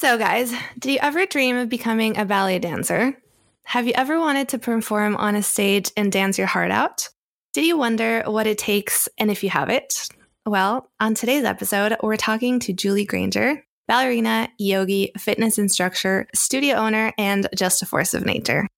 So, 0.00 0.16
guys, 0.16 0.54
did 0.78 0.92
you 0.92 0.98
ever 1.02 1.26
dream 1.26 1.56
of 1.56 1.68
becoming 1.68 2.16
a 2.16 2.24
ballet 2.24 2.60
dancer? 2.60 3.20
Have 3.64 3.84
you 3.88 3.94
ever 3.96 4.20
wanted 4.20 4.50
to 4.50 4.58
perform 4.60 5.16
on 5.16 5.34
a 5.34 5.42
stage 5.42 5.90
and 5.96 6.12
dance 6.12 6.38
your 6.38 6.46
heart 6.46 6.70
out? 6.70 7.08
Do 7.52 7.66
you 7.66 7.76
wonder 7.76 8.22
what 8.24 8.46
it 8.46 8.58
takes 8.58 9.08
and 9.18 9.28
if 9.28 9.42
you 9.42 9.50
have 9.50 9.70
it? 9.70 10.08
Well, 10.46 10.88
on 11.00 11.14
today's 11.14 11.42
episode, 11.42 11.96
we're 12.00 12.16
talking 12.16 12.60
to 12.60 12.72
Julie 12.72 13.06
Granger, 13.06 13.66
ballerina, 13.88 14.50
yogi, 14.56 15.10
fitness 15.18 15.58
instructor, 15.58 16.28
studio 16.32 16.76
owner, 16.76 17.12
and 17.18 17.48
just 17.56 17.82
a 17.82 17.86
force 17.86 18.14
of 18.14 18.24
nature. 18.24 18.68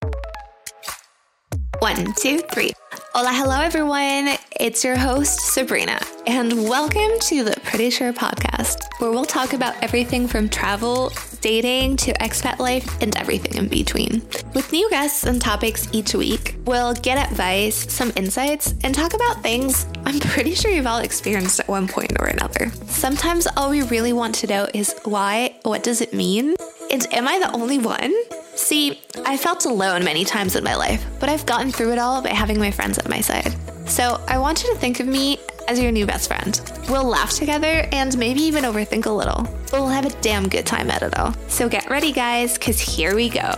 One, 1.81 2.13
two, 2.13 2.37
three. 2.37 2.73
Hola, 3.15 3.31
hello, 3.31 3.59
everyone. 3.59 4.37
It's 4.59 4.83
your 4.83 4.95
host, 4.95 5.39
Sabrina, 5.39 5.99
and 6.27 6.69
welcome 6.69 7.09
to 7.21 7.43
the 7.43 7.59
Pretty 7.63 7.89
Sure 7.89 8.13
podcast, 8.13 8.83
where 8.99 9.09
we'll 9.09 9.25
talk 9.25 9.53
about 9.53 9.73
everything 9.81 10.27
from 10.27 10.47
travel, 10.47 11.11
dating, 11.41 11.97
to 11.97 12.13
expat 12.19 12.59
life, 12.59 13.01
and 13.01 13.17
everything 13.17 13.57
in 13.57 13.67
between. 13.67 14.21
With 14.53 14.71
new 14.71 14.87
guests 14.91 15.23
and 15.23 15.41
topics 15.41 15.89
each 15.91 16.13
week, 16.13 16.55
we'll 16.65 16.93
get 16.93 17.17
advice, 17.17 17.91
some 17.91 18.13
insights, 18.15 18.75
and 18.83 18.93
talk 18.93 19.15
about 19.15 19.41
things 19.41 19.87
I'm 20.05 20.19
pretty 20.19 20.53
sure 20.53 20.69
you've 20.69 20.85
all 20.85 20.99
experienced 20.99 21.61
at 21.61 21.67
one 21.67 21.87
point 21.87 22.11
or 22.19 22.27
another. 22.27 22.69
Sometimes 22.85 23.47
all 23.57 23.71
we 23.71 23.81
really 23.81 24.13
want 24.13 24.35
to 24.35 24.47
know 24.47 24.67
is 24.71 24.93
why, 25.03 25.55
what 25.63 25.81
does 25.81 25.99
it 25.99 26.13
mean? 26.13 26.55
And 26.91 27.07
am 27.13 27.25
I 27.25 27.39
the 27.39 27.49
only 27.53 27.77
one? 27.77 28.13
See, 28.55 28.99
I 29.25 29.37
felt 29.37 29.63
alone 29.65 30.03
many 30.03 30.25
times 30.25 30.57
in 30.57 30.63
my 30.65 30.75
life, 30.75 31.05
but 31.21 31.29
I've 31.29 31.45
gotten 31.45 31.71
through 31.71 31.93
it 31.93 31.97
all 31.97 32.21
by 32.21 32.31
having 32.31 32.59
my 32.59 32.69
friends 32.69 32.97
at 32.97 33.07
my 33.07 33.21
side. 33.21 33.55
So 33.87 34.21
I 34.27 34.37
want 34.37 34.61
you 34.61 34.73
to 34.73 34.77
think 34.77 34.99
of 34.99 35.07
me 35.07 35.39
as 35.69 35.79
your 35.79 35.93
new 35.93 36.05
best 36.05 36.27
friend. 36.27 36.59
We'll 36.89 37.05
laugh 37.05 37.31
together 37.31 37.87
and 37.93 38.17
maybe 38.17 38.41
even 38.41 38.65
overthink 38.65 39.05
a 39.05 39.09
little, 39.09 39.43
but 39.71 39.79
we'll 39.79 39.87
have 39.87 40.05
a 40.05 40.21
damn 40.21 40.49
good 40.49 40.65
time 40.65 40.91
at 40.91 41.01
it 41.01 41.17
all. 41.17 41.33
So 41.47 41.69
get 41.69 41.89
ready, 41.89 42.11
guys, 42.11 42.57
because 42.57 42.77
here 42.77 43.15
we 43.15 43.29
go. 43.29 43.53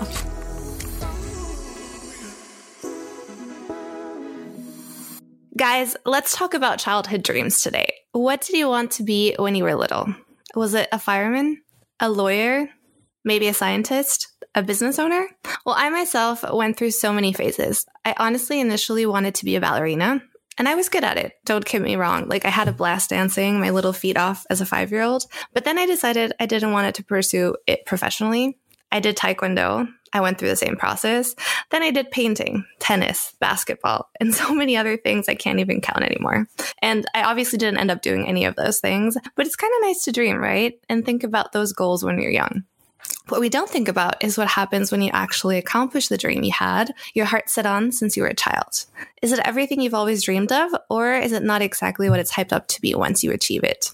Guys, 5.57 5.97
let's 6.05 6.37
talk 6.37 6.53
about 6.53 6.77
childhood 6.77 7.23
dreams 7.23 7.63
today. 7.63 7.93
What 8.11 8.41
did 8.41 8.57
you 8.57 8.67
want 8.67 8.91
to 8.91 9.03
be 9.03 9.35
when 9.39 9.55
you 9.55 9.63
were 9.63 9.73
little? 9.73 10.13
Was 10.53 10.75
it 10.75 10.87
a 10.91 10.99
fireman? 10.99 11.63
A 11.99 12.11
lawyer? 12.11 12.69
Maybe 13.23 13.47
a 13.47 13.53
scientist? 13.53 14.29
a 14.55 14.63
business 14.63 14.99
owner? 14.99 15.27
Well, 15.65 15.75
I 15.77 15.89
myself 15.89 16.43
went 16.51 16.77
through 16.77 16.91
so 16.91 17.11
many 17.11 17.33
phases. 17.33 17.85
I 18.05 18.13
honestly 18.17 18.59
initially 18.59 19.05
wanted 19.05 19.35
to 19.35 19.45
be 19.45 19.55
a 19.55 19.61
ballerina, 19.61 20.21
and 20.57 20.69
I 20.69 20.75
was 20.75 20.89
good 20.89 21.03
at 21.03 21.17
it. 21.17 21.33
Don't 21.45 21.65
get 21.65 21.81
me 21.81 21.95
wrong. 21.95 22.27
Like, 22.27 22.45
I 22.45 22.49
had 22.49 22.67
a 22.67 22.73
blast 22.73 23.09
dancing 23.09 23.59
my 23.59 23.71
little 23.71 23.93
feet 23.93 24.17
off 24.17 24.45
as 24.49 24.61
a 24.61 24.65
five 24.65 24.91
year 24.91 25.01
old, 25.01 25.25
but 25.53 25.65
then 25.65 25.77
I 25.77 25.85
decided 25.85 26.33
I 26.39 26.45
didn't 26.45 26.71
want 26.71 26.87
it 26.87 26.95
to 26.95 27.03
pursue 27.03 27.55
it 27.67 27.85
professionally. 27.85 28.57
I 28.91 28.99
did 28.99 29.17
taekwondo. 29.17 29.87
I 30.15 30.21
went 30.21 30.37
through 30.37 30.49
the 30.49 30.55
same 30.55 30.75
process. 30.75 31.33
Then 31.71 31.81
I 31.81 31.89
did 31.89 32.11
painting, 32.11 32.63
tennis, 32.79 33.33
basketball, 33.39 34.11
and 34.19 34.35
so 34.35 34.53
many 34.53 34.77
other 34.77 34.95
things 34.95 35.27
I 35.27 35.33
can't 35.33 35.59
even 35.59 35.81
count 35.81 36.03
anymore. 36.03 36.45
And 36.83 37.03
I 37.15 37.23
obviously 37.23 37.57
didn't 37.57 37.79
end 37.79 37.89
up 37.89 38.03
doing 38.03 38.27
any 38.27 38.45
of 38.45 38.55
those 38.55 38.79
things, 38.79 39.17
but 39.35 39.47
it's 39.47 39.55
kind 39.55 39.73
of 39.75 39.87
nice 39.87 40.03
to 40.03 40.11
dream, 40.11 40.37
right? 40.37 40.73
And 40.87 41.03
think 41.03 41.23
about 41.23 41.51
those 41.53 41.73
goals 41.73 42.03
when 42.03 42.21
you're 42.21 42.29
young. 42.29 42.63
What 43.29 43.41
we 43.41 43.49
don't 43.49 43.69
think 43.69 43.87
about 43.87 44.23
is 44.23 44.37
what 44.37 44.49
happens 44.49 44.91
when 44.91 45.01
you 45.01 45.09
actually 45.13 45.57
accomplish 45.57 46.07
the 46.07 46.17
dream 46.17 46.43
you 46.43 46.51
had, 46.51 46.93
your 47.13 47.25
heart 47.25 47.49
set 47.49 47.65
on 47.65 47.91
since 47.91 48.17
you 48.17 48.23
were 48.23 48.29
a 48.29 48.35
child. 48.35 48.85
Is 49.21 49.31
it 49.31 49.39
everything 49.45 49.81
you've 49.81 49.93
always 49.93 50.23
dreamed 50.23 50.51
of, 50.51 50.71
or 50.89 51.13
is 51.13 51.31
it 51.31 51.43
not 51.43 51.61
exactly 51.61 52.09
what 52.09 52.19
it's 52.19 52.33
hyped 52.33 52.51
up 52.51 52.67
to 52.67 52.81
be 52.81 52.93
once 52.95 53.23
you 53.23 53.31
achieve 53.31 53.63
it? 53.63 53.91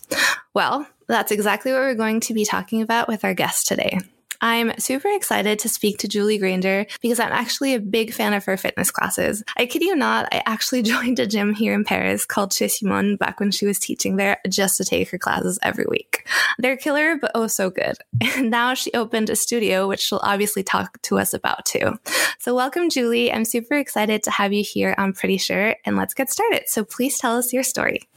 Well, 0.53 0.87
that's 1.07 1.31
exactly 1.31 1.71
what 1.71 1.81
we're 1.81 1.95
going 1.95 2.19
to 2.21 2.33
be 2.33 2.45
talking 2.45 2.81
about 2.81 3.07
with 3.07 3.23
our 3.23 3.33
guest 3.33 3.67
today. 3.67 3.99
I'm 4.41 4.77
super 4.79 5.09
excited 5.09 5.59
to 5.59 5.69
speak 5.69 5.97
to 5.99 6.07
Julie 6.07 6.37
Granger 6.37 6.85
because 7.01 7.19
I'm 7.19 7.31
actually 7.31 7.73
a 7.73 7.79
big 7.79 8.13
fan 8.13 8.33
of 8.33 8.45
her 8.45 8.55
fitness 8.55 8.89
classes. 8.89 9.43
I 9.57 9.65
kid 9.65 9.81
you 9.81 9.95
not, 9.95 10.27
I 10.31 10.41
actually 10.45 10.81
joined 10.83 11.19
a 11.19 11.27
gym 11.27 11.53
here 11.53 11.73
in 11.73 11.83
Paris 11.83 12.25
called 12.25 12.53
Chez 12.53 12.79
back 13.19 13.39
when 13.39 13.51
she 13.51 13.65
was 13.65 13.79
teaching 13.79 14.15
there 14.15 14.37
just 14.47 14.77
to 14.77 14.85
take 14.85 15.09
her 15.09 15.17
classes 15.17 15.59
every 15.61 15.85
week. 15.89 16.27
They're 16.57 16.77
killer, 16.77 17.17
but 17.17 17.31
oh 17.35 17.47
so 17.47 17.69
good. 17.69 17.97
And 18.39 18.51
now 18.51 18.73
she 18.73 18.91
opened 18.93 19.29
a 19.29 19.35
studio, 19.35 19.87
which 19.87 19.99
she'll 19.99 20.21
obviously 20.23 20.63
talk 20.63 21.01
to 21.03 21.17
us 21.17 21.33
about 21.33 21.65
too. 21.65 21.99
So 22.37 22.55
welcome, 22.55 22.89
Julie. 22.89 23.33
I'm 23.33 23.43
super 23.43 23.73
excited 23.73 24.23
to 24.23 24.31
have 24.31 24.53
you 24.53 24.63
here. 24.63 24.95
I'm 24.97 25.13
pretty 25.13 25.37
sure. 25.37 25.75
And 25.83 25.97
let's 25.97 26.13
get 26.13 26.29
started. 26.29 26.63
So 26.67 26.85
please 26.85 27.17
tell 27.17 27.37
us 27.37 27.51
your 27.51 27.63
story. 27.63 28.07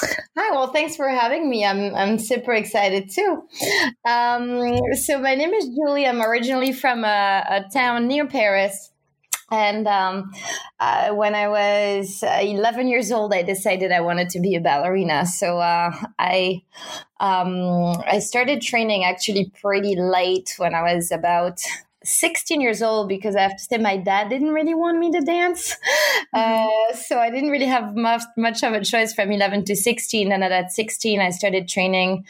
Hi, 0.00 0.50
well, 0.50 0.68
thanks 0.72 0.96
for 0.96 1.08
having 1.08 1.48
me. 1.48 1.64
I'm 1.64 1.94
I'm 1.94 2.18
super 2.18 2.52
excited 2.52 3.10
too. 3.10 3.42
Um, 4.04 4.80
so 4.94 5.18
my 5.18 5.34
name 5.34 5.52
is 5.52 5.68
Julie. 5.68 6.06
I'm 6.06 6.22
originally 6.22 6.72
from 6.72 7.04
a, 7.04 7.44
a 7.48 7.64
town 7.72 8.08
near 8.08 8.26
Paris. 8.26 8.90
And 9.50 9.86
um, 9.86 10.32
uh, 10.80 11.10
when 11.10 11.34
I 11.34 11.48
was 11.48 12.22
uh, 12.22 12.40
11 12.42 12.88
years 12.88 13.12
old, 13.12 13.34
I 13.34 13.42
decided 13.42 13.92
I 13.92 14.00
wanted 14.00 14.30
to 14.30 14.40
be 14.40 14.54
a 14.54 14.60
ballerina. 14.60 15.26
So 15.26 15.58
uh, 15.58 15.92
I 16.18 16.62
um, 17.20 18.02
I 18.06 18.18
started 18.18 18.62
training 18.62 19.04
actually 19.04 19.52
pretty 19.60 19.94
late 19.94 20.54
when 20.56 20.74
I 20.74 20.94
was 20.94 21.12
about 21.12 21.60
16 22.04 22.60
years 22.60 22.82
old 22.82 23.08
because 23.08 23.36
I 23.36 23.42
have 23.42 23.56
to 23.56 23.62
say 23.62 23.78
my 23.78 23.96
dad 23.96 24.28
didn't 24.28 24.50
really 24.50 24.74
want 24.74 24.98
me 24.98 25.10
to 25.12 25.20
dance. 25.20 25.76
Mm-hmm. 26.34 26.92
Uh, 26.92 26.96
so 26.96 27.18
I 27.18 27.30
didn't 27.30 27.50
really 27.50 27.66
have 27.66 27.94
much, 27.94 28.22
much 28.36 28.62
of 28.62 28.72
a 28.72 28.84
choice 28.84 29.12
from 29.12 29.30
11 29.30 29.64
to 29.66 29.76
16. 29.76 30.32
And 30.32 30.44
at 30.44 30.72
16, 30.72 31.20
I 31.20 31.30
started 31.30 31.68
training 31.68 32.24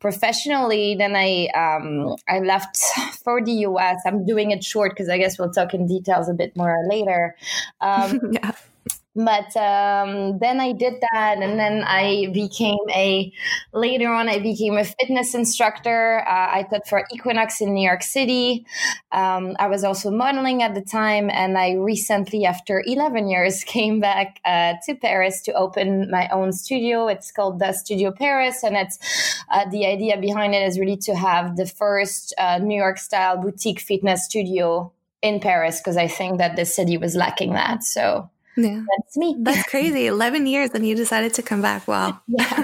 professionally. 0.00 0.94
Then 0.96 1.16
I, 1.16 1.48
um, 1.54 2.16
I 2.28 2.40
left 2.40 2.76
for 3.24 3.42
the 3.42 3.52
US. 3.52 4.00
I'm 4.06 4.26
doing 4.26 4.50
it 4.50 4.62
short 4.62 4.92
because 4.92 5.08
I 5.08 5.18
guess 5.18 5.38
we'll 5.38 5.50
talk 5.50 5.74
in 5.74 5.86
details 5.86 6.28
a 6.28 6.34
bit 6.34 6.56
more 6.56 6.84
later. 6.88 7.34
Um, 7.80 8.20
yeah 8.32 8.52
but 9.18 9.56
um, 9.56 10.38
then 10.38 10.60
I 10.60 10.70
did 10.70 10.94
that, 11.12 11.38
and 11.42 11.58
then 11.58 11.82
I 11.84 12.30
became 12.32 12.78
a. 12.90 13.32
Later 13.72 14.12
on, 14.12 14.28
I 14.28 14.38
became 14.38 14.76
a 14.76 14.84
fitness 14.84 15.34
instructor. 15.34 16.20
Uh, 16.20 16.58
I 16.58 16.66
taught 16.70 16.86
for 16.86 17.04
Equinox 17.12 17.60
in 17.60 17.74
New 17.74 17.84
York 17.84 18.04
City. 18.04 18.64
Um, 19.10 19.56
I 19.58 19.66
was 19.66 19.82
also 19.82 20.12
modeling 20.12 20.62
at 20.62 20.76
the 20.76 20.82
time, 20.82 21.30
and 21.30 21.58
I 21.58 21.72
recently, 21.72 22.44
after 22.44 22.84
11 22.86 23.28
years, 23.28 23.64
came 23.78 23.98
back 23.98 24.40
uh, 24.44 24.74
to 24.86 24.94
Paris 24.94 25.42
to 25.42 25.52
open 25.54 26.08
my 26.12 26.28
own 26.28 26.52
studio. 26.52 27.08
It's 27.08 27.32
called 27.32 27.58
the 27.58 27.72
Studio 27.72 28.12
Paris, 28.12 28.62
and 28.62 28.76
it's 28.76 29.00
uh, 29.50 29.68
the 29.68 29.84
idea 29.84 30.16
behind 30.16 30.54
it 30.54 30.62
is 30.62 30.78
really 30.78 30.96
to 30.98 31.16
have 31.16 31.56
the 31.56 31.66
first 31.66 32.32
uh, 32.38 32.58
New 32.58 32.76
York 32.76 32.98
style 32.98 33.36
boutique 33.36 33.80
fitness 33.80 34.26
studio 34.26 34.92
in 35.22 35.40
Paris 35.40 35.80
because 35.80 35.96
I 35.96 36.06
think 36.06 36.38
that 36.38 36.54
the 36.54 36.64
city 36.64 36.96
was 36.96 37.16
lacking 37.16 37.54
that. 37.54 37.82
So 37.82 38.30
yeah. 38.58 38.82
That's 38.96 39.16
me. 39.16 39.36
That's 39.40 39.68
crazy. 39.68 40.06
11 40.06 40.46
years 40.46 40.70
and 40.74 40.86
you 40.86 40.94
decided 40.94 41.34
to 41.34 41.42
come 41.42 41.62
back. 41.62 41.86
Wow. 41.88 42.20
Yeah. 42.28 42.62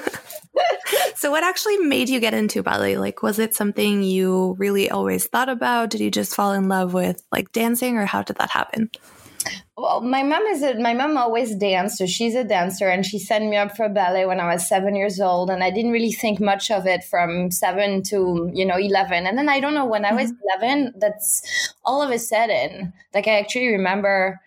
so 1.16 1.32
what 1.32 1.42
actually 1.42 1.78
made 1.78 2.08
you 2.08 2.20
get 2.20 2.32
into 2.32 2.62
ballet? 2.62 2.96
Like 2.96 3.22
was 3.22 3.40
it 3.40 3.54
something 3.54 4.04
you 4.04 4.54
really 4.58 4.88
always 4.88 5.26
thought 5.26 5.48
about? 5.48 5.90
Did 5.90 6.00
you 6.00 6.10
just 6.10 6.34
fall 6.34 6.52
in 6.52 6.68
love 6.68 6.94
with 6.94 7.22
like 7.32 7.50
dancing 7.50 7.96
or 7.96 8.06
how 8.06 8.22
did 8.22 8.36
that 8.36 8.50
happen? 8.50 8.90
Well, 9.76 10.00
my 10.00 10.22
mom 10.22 10.42
is 10.44 10.62
a, 10.62 10.74
my 10.78 10.94
mom 10.94 11.16
always 11.16 11.54
danced, 11.56 11.98
so 11.98 12.06
she's 12.06 12.36
a 12.36 12.44
dancer, 12.44 12.88
and 12.88 13.04
she 13.04 13.18
sent 13.18 13.44
me 13.46 13.56
up 13.56 13.76
for 13.76 13.88
ballet 13.88 14.24
when 14.24 14.38
I 14.38 14.52
was 14.52 14.68
seven 14.68 14.94
years 14.94 15.20
old, 15.20 15.50
and 15.50 15.64
I 15.64 15.70
didn't 15.70 15.90
really 15.90 16.12
think 16.12 16.40
much 16.40 16.70
of 16.70 16.86
it 16.86 17.02
from 17.02 17.50
seven 17.50 18.02
to 18.04 18.50
you 18.54 18.64
know 18.64 18.78
eleven, 18.78 19.26
and 19.26 19.36
then 19.36 19.48
I 19.48 19.58
don't 19.58 19.74
know 19.74 19.84
when 19.84 20.04
I 20.04 20.12
was 20.12 20.30
mm-hmm. 20.30 20.62
eleven, 20.62 20.94
that's 20.96 21.74
all 21.84 22.02
of 22.02 22.10
a 22.10 22.20
sudden, 22.20 22.92
like 23.12 23.26
I 23.26 23.40
actually 23.40 23.68
remember 23.68 24.40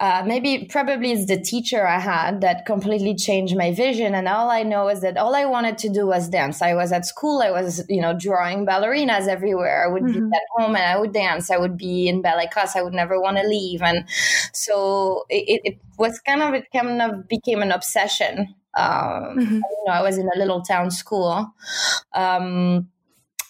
uh, 0.00 0.24
maybe 0.26 0.64
probably 0.64 1.12
it's 1.12 1.26
the 1.26 1.38
teacher 1.38 1.86
I 1.86 1.98
had 1.98 2.40
that 2.40 2.64
completely 2.64 3.14
changed 3.14 3.54
my 3.54 3.70
vision. 3.70 4.14
And 4.14 4.26
all 4.26 4.50
I 4.50 4.62
know 4.62 4.88
is 4.88 5.02
that 5.02 5.18
all 5.18 5.36
I 5.36 5.44
wanted 5.44 5.76
to 5.78 5.90
do 5.90 6.06
was 6.06 6.30
dance. 6.30 6.62
I 6.62 6.72
was 6.72 6.90
at 6.90 7.04
school. 7.04 7.42
I 7.42 7.50
was, 7.50 7.84
you 7.86 8.00
know, 8.00 8.18
drawing 8.18 8.64
ballerinas 8.64 9.28
everywhere. 9.28 9.84
I 9.84 9.92
would 9.92 10.04
mm-hmm. 10.04 10.30
be 10.30 10.36
at 10.36 10.42
home 10.56 10.74
and 10.74 10.84
I 10.84 10.98
would 10.98 11.12
dance. 11.12 11.50
I 11.50 11.58
would 11.58 11.76
be 11.76 12.08
in 12.08 12.22
ballet 12.22 12.48
class. 12.48 12.76
I 12.76 12.82
would 12.82 12.94
never 12.94 13.20
want 13.20 13.36
to 13.36 13.46
leave. 13.46 13.82
And 13.82 14.08
so 14.54 15.26
it, 15.28 15.60
it 15.64 15.78
was 15.98 16.18
kind 16.20 16.42
of, 16.42 16.54
it 16.54 16.64
kind 16.74 17.02
of 17.02 17.28
became 17.28 17.60
an 17.60 17.70
obsession. 17.70 18.54
Um, 18.74 18.86
mm-hmm. 18.86 19.54
You 19.56 19.84
know, 19.86 19.92
I 19.92 20.00
was 20.00 20.16
in 20.16 20.30
a 20.34 20.38
little 20.38 20.62
town 20.62 20.90
school. 20.90 21.52
Um, 22.14 22.88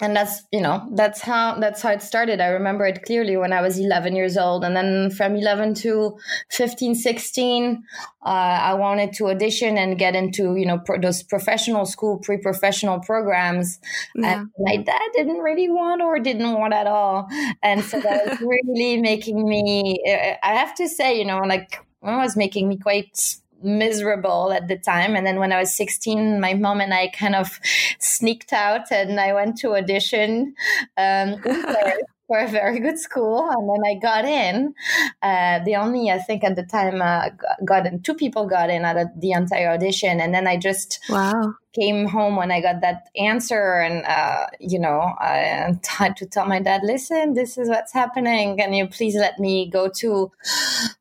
and 0.01 0.17
that's 0.17 0.43
you 0.51 0.61
know 0.61 0.89
that's 0.95 1.21
how 1.21 1.59
that's 1.61 1.83
how 1.83 1.91
it 1.91 2.03
started. 2.03 2.41
I 2.41 2.49
remember 2.49 2.87
it 2.87 3.03
clearly 3.05 3.37
when 3.37 3.53
i 3.53 3.61
was 3.61 3.79
11 3.79 4.17
years 4.17 4.37
old. 4.37 4.65
And 4.65 4.75
then 4.75 5.11
from 5.11 5.37
11 5.37 5.75
to 5.75 6.17
15 6.51 6.95
16 6.95 7.83
uh, 8.23 8.29
i 8.29 8.75
wanted 8.75 9.13
to 9.15 9.29
audition 9.29 9.77
and 9.77 9.99
get 9.99 10.15
into 10.15 10.57
you 10.57 10.67
know 10.67 10.79
pro- 10.79 11.01
those 11.01 11.23
professional 11.23 11.85
school 11.85 12.19
pre-professional 12.19 13.01
programs. 13.01 13.79
Yeah. 14.15 14.41
and 14.41 14.51
my 14.59 14.77
dad 14.77 15.09
didn't 15.15 15.39
really 15.39 15.69
want 15.69 16.03
or 16.03 16.19
didn't 16.19 16.53
want 16.53 16.73
at 16.73 16.87
all. 16.87 17.29
And 17.63 17.85
so 17.85 18.01
that 18.01 18.27
was 18.27 18.41
really 18.69 19.01
making 19.01 19.45
me 19.49 19.99
i 20.43 20.55
have 20.55 20.75
to 20.75 20.89
say 20.89 21.19
you 21.19 21.25
know 21.25 21.41
like 21.41 21.85
it 22.03 22.07
was 22.17 22.37
making 22.37 22.69
me 22.69 22.79
quite 22.79 23.37
miserable 23.63 24.53
at 24.53 24.69
the 24.69 24.77
time. 24.77 25.17
And 25.17 25.27
then 25.27 25.39
when 25.39 25.53
I 25.53 25.59
was 25.59 25.75
16, 25.75 26.41
my 26.41 26.55
mom 26.55 26.81
and 26.81 26.95
I 26.95 27.09
kind 27.09 27.35
of 27.35 27.61
sneaked 27.99 28.53
out 28.53 28.91
and 28.91 29.21
I 29.21 29.33
went 29.33 29.59
to 29.59 29.77
audition 29.77 30.55
um, 30.97 31.37
for 32.31 32.39
a 32.39 32.49
very 32.49 32.79
good 32.79 32.97
school, 32.97 33.51
and 33.51 33.69
then 33.69 33.83
I 33.85 33.99
got 33.99 34.25
in. 34.25 34.73
Uh, 35.21 35.59
the 35.65 35.75
only 35.75 36.13
I 36.13 36.19
think 36.19 36.45
at 36.45 36.55
the 36.55 36.63
time 36.63 37.03
uh, 37.03 37.31
got 37.65 37.87
in 37.87 38.03
two 38.03 38.15
people 38.15 38.47
got 38.47 38.71
in 38.71 38.85
at 38.85 39.21
the 39.21 39.33
entire 39.33 39.71
audition, 39.71 40.21
and 40.21 40.33
then 40.33 40.47
I 40.47 40.57
just 40.57 41.01
wow 41.09 41.55
came 41.73 42.07
home 42.07 42.37
when 42.37 42.51
I 42.51 42.61
got 42.61 42.81
that 42.81 43.09
answer, 43.17 43.81
and 43.81 44.05
uh, 44.07 44.47
you 44.59 44.79
know, 44.79 45.01
I 45.19 45.79
had 45.87 46.17
to 46.19 46.27
tell 46.27 46.47
my 46.47 46.61
dad, 46.61 46.83
"Listen, 46.85 47.35
this 47.35 47.59
is 47.59 47.69
what's 47.69 47.93
happening. 47.93 48.57
Can 48.57 48.73
you 48.73 48.87
please 48.87 49.15
let 49.15 49.39
me 49.39 49.69
go 49.71 49.89
to?" 49.89 50.31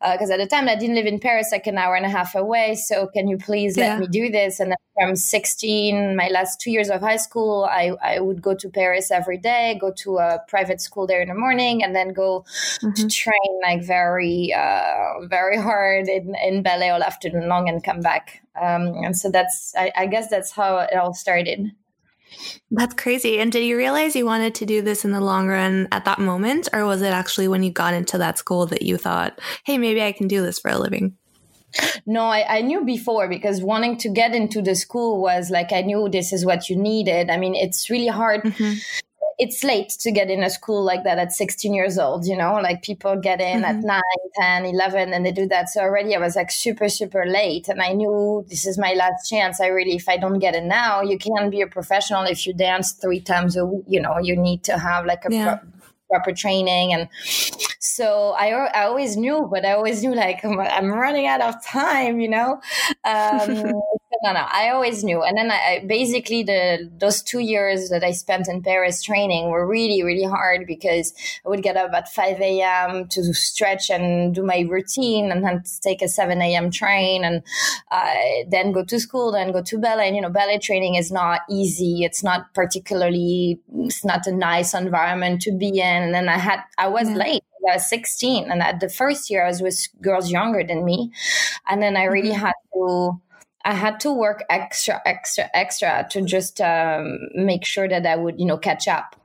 Because 0.01 0.29
uh, 0.29 0.33
at 0.33 0.37
the 0.37 0.47
time 0.47 0.69
I 0.69 0.75
didn't 0.75 0.95
live 0.95 1.05
in 1.05 1.19
Paris, 1.19 1.49
like 1.51 1.67
an 1.67 1.77
hour 1.77 1.95
and 1.95 2.05
a 2.05 2.09
half 2.09 2.35
away. 2.35 2.75
So 2.75 3.07
can 3.07 3.27
you 3.27 3.37
please 3.37 3.77
yeah. 3.77 3.89
let 3.89 3.99
me 3.99 4.07
do 4.07 4.29
this? 4.29 4.59
And 4.59 4.73
from 4.99 5.15
16, 5.15 6.15
my 6.15 6.27
last 6.27 6.59
two 6.59 6.71
years 6.71 6.89
of 6.89 7.01
high 7.01 7.17
school, 7.17 7.67
I, 7.69 7.91
I 8.03 8.19
would 8.19 8.41
go 8.41 8.53
to 8.53 8.69
Paris 8.69 9.11
every 9.11 9.37
day, 9.37 9.77
go 9.79 9.91
to 10.03 10.17
a 10.17 10.39
private 10.47 10.81
school 10.81 11.07
there 11.07 11.21
in 11.21 11.29
the 11.29 11.35
morning, 11.35 11.83
and 11.83 11.95
then 11.95 12.11
go 12.11 12.45
mm-hmm. 12.81 12.91
to 12.91 13.07
train 13.07 13.59
like 13.63 13.83
very, 13.83 14.53
uh, 14.53 15.25
very 15.27 15.57
hard 15.57 16.09
in, 16.09 16.35
in 16.43 16.63
ballet 16.63 16.89
all 16.89 17.03
afternoon 17.03 17.47
long 17.47 17.69
and 17.69 17.83
come 17.83 18.01
back. 18.01 18.41
Um, 18.61 18.93
and 19.03 19.17
so 19.17 19.29
that's, 19.29 19.73
I, 19.75 19.91
I 19.95 20.05
guess 20.07 20.29
that's 20.29 20.51
how 20.51 20.77
it 20.79 20.95
all 20.95 21.13
started. 21.13 21.71
That's 22.71 22.93
crazy. 22.93 23.39
And 23.39 23.51
did 23.51 23.65
you 23.65 23.75
realize 23.77 24.15
you 24.15 24.25
wanted 24.25 24.55
to 24.55 24.65
do 24.65 24.81
this 24.81 25.03
in 25.03 25.11
the 25.11 25.21
long 25.21 25.47
run 25.47 25.87
at 25.91 26.05
that 26.05 26.19
moment? 26.19 26.69
Or 26.73 26.85
was 26.85 27.01
it 27.01 27.13
actually 27.13 27.47
when 27.47 27.63
you 27.63 27.71
got 27.71 27.93
into 27.93 28.17
that 28.19 28.37
school 28.37 28.65
that 28.67 28.83
you 28.83 28.97
thought, 28.97 29.39
hey, 29.65 29.77
maybe 29.77 30.01
I 30.01 30.11
can 30.11 30.27
do 30.27 30.41
this 30.41 30.59
for 30.59 30.69
a 30.69 30.77
living? 30.77 31.17
No, 32.05 32.23
I, 32.23 32.57
I, 32.57 32.61
knew 32.61 32.83
before 32.83 33.27
because 33.27 33.61
wanting 33.61 33.97
to 33.97 34.09
get 34.09 34.33
into 34.33 34.59
the 34.61 34.73
school 34.73 35.21
was 35.21 35.51
like 35.51 35.71
I 35.71 35.81
knew 35.81 36.09
this 36.09 36.33
is 36.33 36.43
what 36.43 36.67
you 36.67 36.75
needed. 36.75 37.29
I 37.29 37.37
mean, 37.37 37.53
it's 37.53 37.91
really 37.91 38.07
hard. 38.07 38.41
Mm-hmm. 38.41 38.79
It's 39.39 39.63
late 39.63 39.89
to 40.01 40.11
get 40.11 40.29
in 40.29 40.43
a 40.43 40.49
school 40.49 40.83
like 40.83 41.03
that 41.05 41.17
at 41.17 41.31
16 41.31 41.73
years 41.73 41.97
old, 41.97 42.27
you 42.27 42.35
know, 42.35 42.55
like 42.55 42.81
people 42.81 43.15
get 43.15 43.39
in 43.39 43.61
mm-hmm. 43.61 43.79
at 43.79 43.83
9, 43.83 44.01
10, 44.41 44.65
11, 44.65 45.13
and 45.13 45.25
they 45.25 45.31
do 45.31 45.47
that. 45.47 45.69
So 45.69 45.81
already 45.81 46.15
I 46.15 46.19
was 46.19 46.35
like 46.35 46.51
super, 46.51 46.89
super 46.89 47.25
late. 47.25 47.69
And 47.69 47.81
I 47.81 47.93
knew 47.93 48.45
this 48.49 48.65
is 48.67 48.77
my 48.77 48.93
last 48.93 49.29
chance. 49.29 49.61
I 49.61 49.67
really, 49.67 49.95
if 49.95 50.09
I 50.09 50.17
don't 50.17 50.39
get 50.39 50.55
it 50.55 50.65
now, 50.65 51.01
you 51.01 51.17
can't 51.17 51.49
be 51.49 51.61
a 51.61 51.67
professional 51.67 52.25
if 52.25 52.45
you 52.45 52.53
dance 52.53 52.91
three 52.91 53.21
times 53.21 53.55
a 53.55 53.65
week. 53.65 53.85
You 53.87 54.01
know, 54.01 54.17
you 54.21 54.35
need 54.35 54.63
to 54.65 54.77
have 54.77 55.05
like 55.05 55.23
a 55.25 55.33
yeah. 55.33 55.55
pro- 55.55 55.69
proper 56.09 56.33
training 56.33 56.91
and 56.91 57.07
so 57.79 58.31
I, 58.31 58.49
I 58.49 58.85
always 58.85 59.15
knew 59.15 59.47
but 59.51 59.63
i 59.63 59.73
always 59.73 60.01
knew 60.01 60.15
like 60.15 60.43
i'm 60.43 60.91
running 60.91 61.27
out 61.27 61.41
of 61.41 61.63
time 61.63 62.19
you 62.19 62.29
know 62.29 62.59
um, 63.05 63.73
no 64.23 64.33
no 64.33 64.45
i 64.51 64.69
always 64.69 65.03
knew 65.03 65.21
and 65.21 65.37
then 65.37 65.51
I, 65.51 65.55
I, 65.55 65.85
basically 65.85 66.43
the 66.43 66.89
those 66.97 67.21
two 67.21 67.39
years 67.39 67.89
that 67.89 68.03
i 68.03 68.11
spent 68.11 68.47
in 68.47 68.61
paris 68.61 69.03
training 69.03 69.49
were 69.49 69.67
really 69.67 70.03
really 70.03 70.23
hard 70.23 70.65
because 70.67 71.13
i 71.45 71.49
would 71.49 71.63
get 71.63 71.77
up 71.77 71.91
at 71.93 72.09
5 72.09 72.41
a.m 72.41 73.07
to 73.09 73.33
stretch 73.33 73.89
and 73.89 74.33
do 74.33 74.43
my 74.43 74.65
routine 74.69 75.31
and 75.31 75.43
then 75.43 75.63
take 75.81 76.01
a 76.01 76.07
7 76.07 76.41
a.m 76.41 76.71
train 76.71 77.23
and 77.23 77.43
uh, 77.91 78.13
then 78.49 78.71
go 78.71 78.83
to 78.83 78.99
school 78.99 79.31
then 79.31 79.51
go 79.51 79.61
to 79.61 79.77
ballet 79.77 80.07
and 80.07 80.15
you 80.15 80.21
know 80.21 80.29
ballet 80.29 80.57
training 80.57 80.95
is 80.95 81.11
not 81.11 81.41
easy 81.49 82.03
it's 82.03 82.23
not 82.23 82.53
particularly 82.53 83.59
it's 83.77 84.03
not 84.03 84.25
a 84.25 84.31
nice 84.31 84.73
environment 84.73 85.41
to 85.41 85.51
be 85.51 85.79
in 85.79 86.09
and 86.09 86.13
then 86.13 86.29
I 86.29 86.37
had 86.37 86.61
I 86.77 86.87
was 86.87 87.09
yeah. 87.09 87.15
late. 87.15 87.43
I 87.67 87.75
was 87.75 87.89
16, 87.89 88.49
and 88.49 88.61
at 88.61 88.79
the 88.79 88.89
first 88.89 89.29
year 89.29 89.43
I 89.43 89.49
was 89.49 89.61
with 89.61 89.87
girls 90.01 90.31
younger 90.31 90.63
than 90.63 90.85
me, 90.85 91.11
and 91.67 91.83
then 91.83 91.97
I 91.97 92.05
really 92.05 92.29
mm-hmm. 92.29 92.45
had 92.45 92.53
to. 92.73 93.21
I 93.69 93.73
had 93.73 93.99
to 93.99 94.11
work 94.11 94.43
extra, 94.49 94.99
extra, 95.05 95.47
extra 95.53 96.07
to 96.09 96.23
just 96.23 96.59
um, 96.59 97.19
make 97.35 97.65
sure 97.65 97.87
that 97.87 98.03
I 98.03 98.15
would, 98.15 98.39
you 98.39 98.47
know, 98.47 98.57
catch 98.57 98.87
up. 98.87 99.15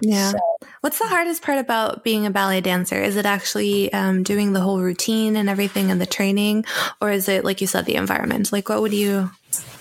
Yeah. 0.00 0.32
So. 0.32 0.38
What's 0.80 0.98
the 0.98 1.06
hardest 1.06 1.42
part 1.42 1.58
about 1.58 2.02
being 2.02 2.26
a 2.26 2.30
ballet 2.32 2.60
dancer? 2.60 3.00
Is 3.00 3.14
it 3.14 3.24
actually 3.24 3.92
um, 3.92 4.24
doing 4.24 4.52
the 4.52 4.58
whole 4.58 4.80
routine 4.80 5.36
and 5.36 5.48
everything 5.48 5.92
and 5.92 6.00
the 6.00 6.06
training, 6.06 6.64
or 7.00 7.12
is 7.12 7.28
it 7.28 7.44
like 7.44 7.60
you 7.60 7.68
said, 7.68 7.84
the 7.84 7.94
environment? 7.94 8.50
Like, 8.50 8.68
what 8.68 8.82
would 8.82 8.92
you 8.92 9.30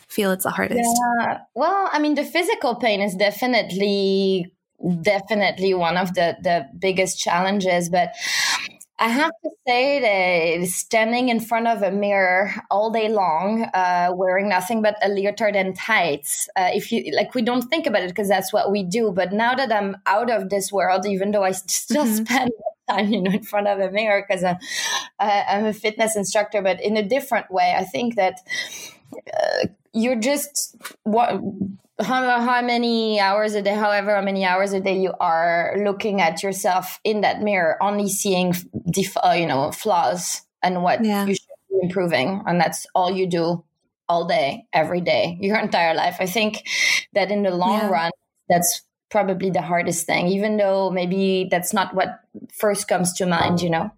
feel 0.07 0.31
it's 0.31 0.43
the 0.43 0.51
hardest? 0.51 0.87
Yeah. 1.19 1.39
Well, 1.55 1.89
I 1.91 1.97
mean, 1.97 2.13
the 2.13 2.23
physical 2.23 2.75
pain 2.75 3.01
is 3.01 3.15
definitely 3.15 4.53
definitely 5.01 5.73
one 5.73 5.97
of 5.97 6.13
the 6.13 6.35
the 6.41 6.67
biggest 6.77 7.19
challenges 7.19 7.89
but 7.89 8.13
I 9.01 9.07
have 9.07 9.31
to 9.43 9.49
say 9.67 9.99
that 10.59 10.67
standing 10.67 11.29
in 11.29 11.39
front 11.39 11.65
of 11.65 11.81
a 11.81 11.89
mirror 11.89 12.53
all 12.69 12.91
day 12.91 13.09
long, 13.09 13.63
uh, 13.73 14.11
wearing 14.13 14.47
nothing 14.47 14.83
but 14.83 14.95
a 15.01 15.09
leotard 15.09 15.55
and 15.55 15.75
tights. 15.75 16.47
Uh, 16.55 16.69
if 16.71 16.91
you 16.91 17.11
like, 17.15 17.33
we 17.33 17.41
don't 17.41 17.63
think 17.63 17.87
about 17.87 18.03
it 18.03 18.09
because 18.09 18.29
that's 18.29 18.53
what 18.53 18.71
we 18.71 18.83
do. 18.83 19.11
But 19.11 19.33
now 19.33 19.55
that 19.55 19.73
I'm 19.73 19.97
out 20.05 20.29
of 20.29 20.51
this 20.51 20.71
world, 20.71 21.07
even 21.07 21.31
though 21.31 21.43
I 21.43 21.53
still 21.53 22.05
mm-hmm. 22.05 22.25
spend 22.25 22.51
time, 22.91 23.09
you 23.09 23.23
know, 23.23 23.31
in 23.31 23.41
front 23.41 23.67
of 23.67 23.79
a 23.79 23.89
mirror 23.89 24.23
because 24.27 24.43
I'm, 24.43 24.57
uh, 25.19 25.43
I'm 25.49 25.65
a 25.65 25.73
fitness 25.73 26.15
instructor, 26.15 26.61
but 26.61 26.79
in 26.79 26.95
a 26.95 27.03
different 27.03 27.49
way, 27.49 27.73
I 27.75 27.85
think 27.85 28.17
that 28.17 28.35
uh, 29.15 29.65
you're 29.93 30.15
just 30.15 30.75
what 31.05 31.41
how, 32.01 32.41
how 32.41 32.61
many 32.61 33.19
hours 33.19 33.55
a 33.55 33.61
day, 33.61 33.73
however 33.73 34.21
many 34.21 34.45
hours 34.45 34.73
a 34.73 34.79
day 34.79 34.99
you 34.99 35.13
are 35.19 35.75
looking 35.77 36.21
at 36.21 36.43
yourself 36.43 36.99
in 37.03 37.21
that 37.21 37.41
mirror, 37.41 37.81
only 37.81 38.09
seeing, 38.09 38.53
def- 38.89 39.17
uh, 39.17 39.31
you 39.31 39.45
know, 39.45 39.71
flaws 39.71 40.41
and 40.61 40.83
what 40.83 41.03
yeah. 41.03 41.25
you 41.25 41.35
should 41.35 41.47
be 41.69 41.79
improving. 41.83 42.43
And 42.45 42.59
that's 42.59 42.85
all 42.93 43.11
you 43.11 43.27
do 43.27 43.63
all 44.09 44.25
day, 44.25 44.65
every 44.73 45.01
day, 45.01 45.37
your 45.41 45.57
entire 45.57 45.93
life. 45.93 46.17
I 46.19 46.25
think 46.25 46.67
that 47.13 47.31
in 47.31 47.43
the 47.43 47.51
long 47.51 47.79
yeah. 47.79 47.89
run, 47.89 48.11
that's 48.49 48.83
probably 49.09 49.49
the 49.49 49.61
hardest 49.61 50.05
thing, 50.05 50.27
even 50.27 50.57
though 50.57 50.89
maybe 50.89 51.47
that's 51.49 51.73
not 51.73 51.93
what 51.93 52.19
first 52.53 52.87
comes 52.87 53.13
to 53.13 53.25
mind, 53.25 53.61
you 53.61 53.69
know? 53.69 53.91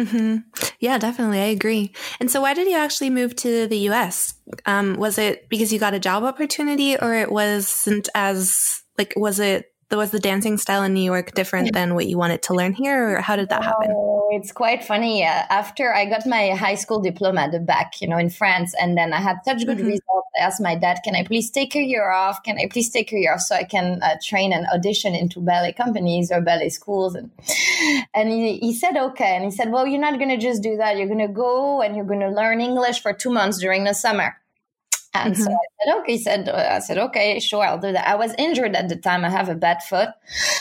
Mm-hmm. 0.00 0.36
Yeah, 0.80 0.96
definitely. 0.96 1.40
I 1.40 1.46
agree. 1.46 1.92
And 2.20 2.30
so, 2.30 2.40
why 2.40 2.54
did 2.54 2.66
you 2.66 2.76
actually 2.76 3.10
move 3.10 3.36
to 3.36 3.66
the 3.66 3.78
US? 3.90 4.34
Um, 4.64 4.94
was 4.94 5.18
it 5.18 5.48
because 5.50 5.72
you 5.72 5.78
got 5.78 5.92
a 5.92 6.00
job 6.00 6.24
opportunity, 6.24 6.96
or 6.96 7.14
it 7.14 7.30
wasn't 7.30 8.08
as 8.14 8.82
like, 8.96 9.12
was 9.16 9.38
it 9.38 9.66
was 9.98 10.10
the 10.10 10.20
dancing 10.20 10.56
style 10.56 10.82
in 10.82 10.94
New 10.94 11.02
York 11.02 11.34
different 11.34 11.72
than 11.72 11.94
what 11.94 12.06
you 12.06 12.16
wanted 12.16 12.42
to 12.42 12.54
learn 12.54 12.72
here, 12.72 13.16
or 13.16 13.20
how 13.20 13.36
did 13.36 13.48
that 13.48 13.64
happen? 13.64 13.90
Oh, 13.90 14.28
it's 14.32 14.52
quite 14.52 14.84
funny. 14.84 15.24
Uh, 15.24 15.42
after 15.50 15.92
I 15.92 16.04
got 16.04 16.26
my 16.26 16.50
high 16.50 16.76
school 16.76 17.00
diploma 17.00 17.48
the 17.50 17.58
bac, 17.58 18.00
you 18.00 18.08
know, 18.08 18.16
in 18.16 18.30
France, 18.30 18.74
and 18.80 18.96
then 18.96 19.12
I 19.12 19.20
had 19.20 19.38
such 19.44 19.66
good 19.66 19.78
mm-hmm. 19.78 19.86
results, 19.86 20.28
I 20.38 20.44
asked 20.44 20.60
my 20.60 20.76
dad, 20.76 21.00
"Can 21.02 21.16
I 21.16 21.24
please 21.24 21.50
take 21.50 21.74
a 21.74 21.82
year 21.82 22.10
off? 22.10 22.42
Can 22.44 22.56
I 22.58 22.68
please 22.70 22.90
take 22.90 23.12
a 23.12 23.18
year 23.18 23.34
off 23.34 23.40
so 23.40 23.56
I 23.56 23.64
can 23.64 24.00
uh, 24.02 24.16
train 24.22 24.52
and 24.52 24.66
audition 24.72 25.14
into 25.14 25.40
ballet 25.40 25.72
companies 25.72 26.30
or 26.30 26.40
ballet 26.40 26.68
schools?" 26.68 27.14
And 27.16 27.30
and 28.14 28.28
he, 28.28 28.58
he 28.58 28.72
said, 28.72 28.96
"Okay." 28.96 29.34
And 29.34 29.44
he 29.44 29.50
said, 29.50 29.72
"Well, 29.72 29.86
you're 29.86 30.00
not 30.00 30.18
going 30.18 30.30
to 30.30 30.38
just 30.38 30.62
do 30.62 30.76
that. 30.76 30.96
You're 30.96 31.08
going 31.08 31.26
to 31.26 31.32
go 31.32 31.82
and 31.82 31.96
you're 31.96 32.04
going 32.04 32.20
to 32.20 32.30
learn 32.30 32.60
English 32.60 33.02
for 33.02 33.12
two 33.12 33.30
months 33.30 33.58
during 33.58 33.84
the 33.84 33.94
summer." 33.94 34.36
And 35.12 35.34
mm-hmm. 35.34 35.42
so 35.42 35.50
I 35.50 35.84
said, 35.84 35.98
okay, 35.98 36.18
said, 36.18 36.48
I 36.48 36.78
said, 36.78 36.98
okay, 36.98 37.40
sure, 37.40 37.64
I'll 37.64 37.78
do 37.78 37.90
that. 37.92 38.06
I 38.06 38.14
was 38.14 38.32
injured 38.38 38.76
at 38.76 38.88
the 38.88 38.96
time. 38.96 39.24
I 39.24 39.30
have 39.30 39.48
a 39.48 39.56
bad 39.56 39.82
foot. 39.82 40.10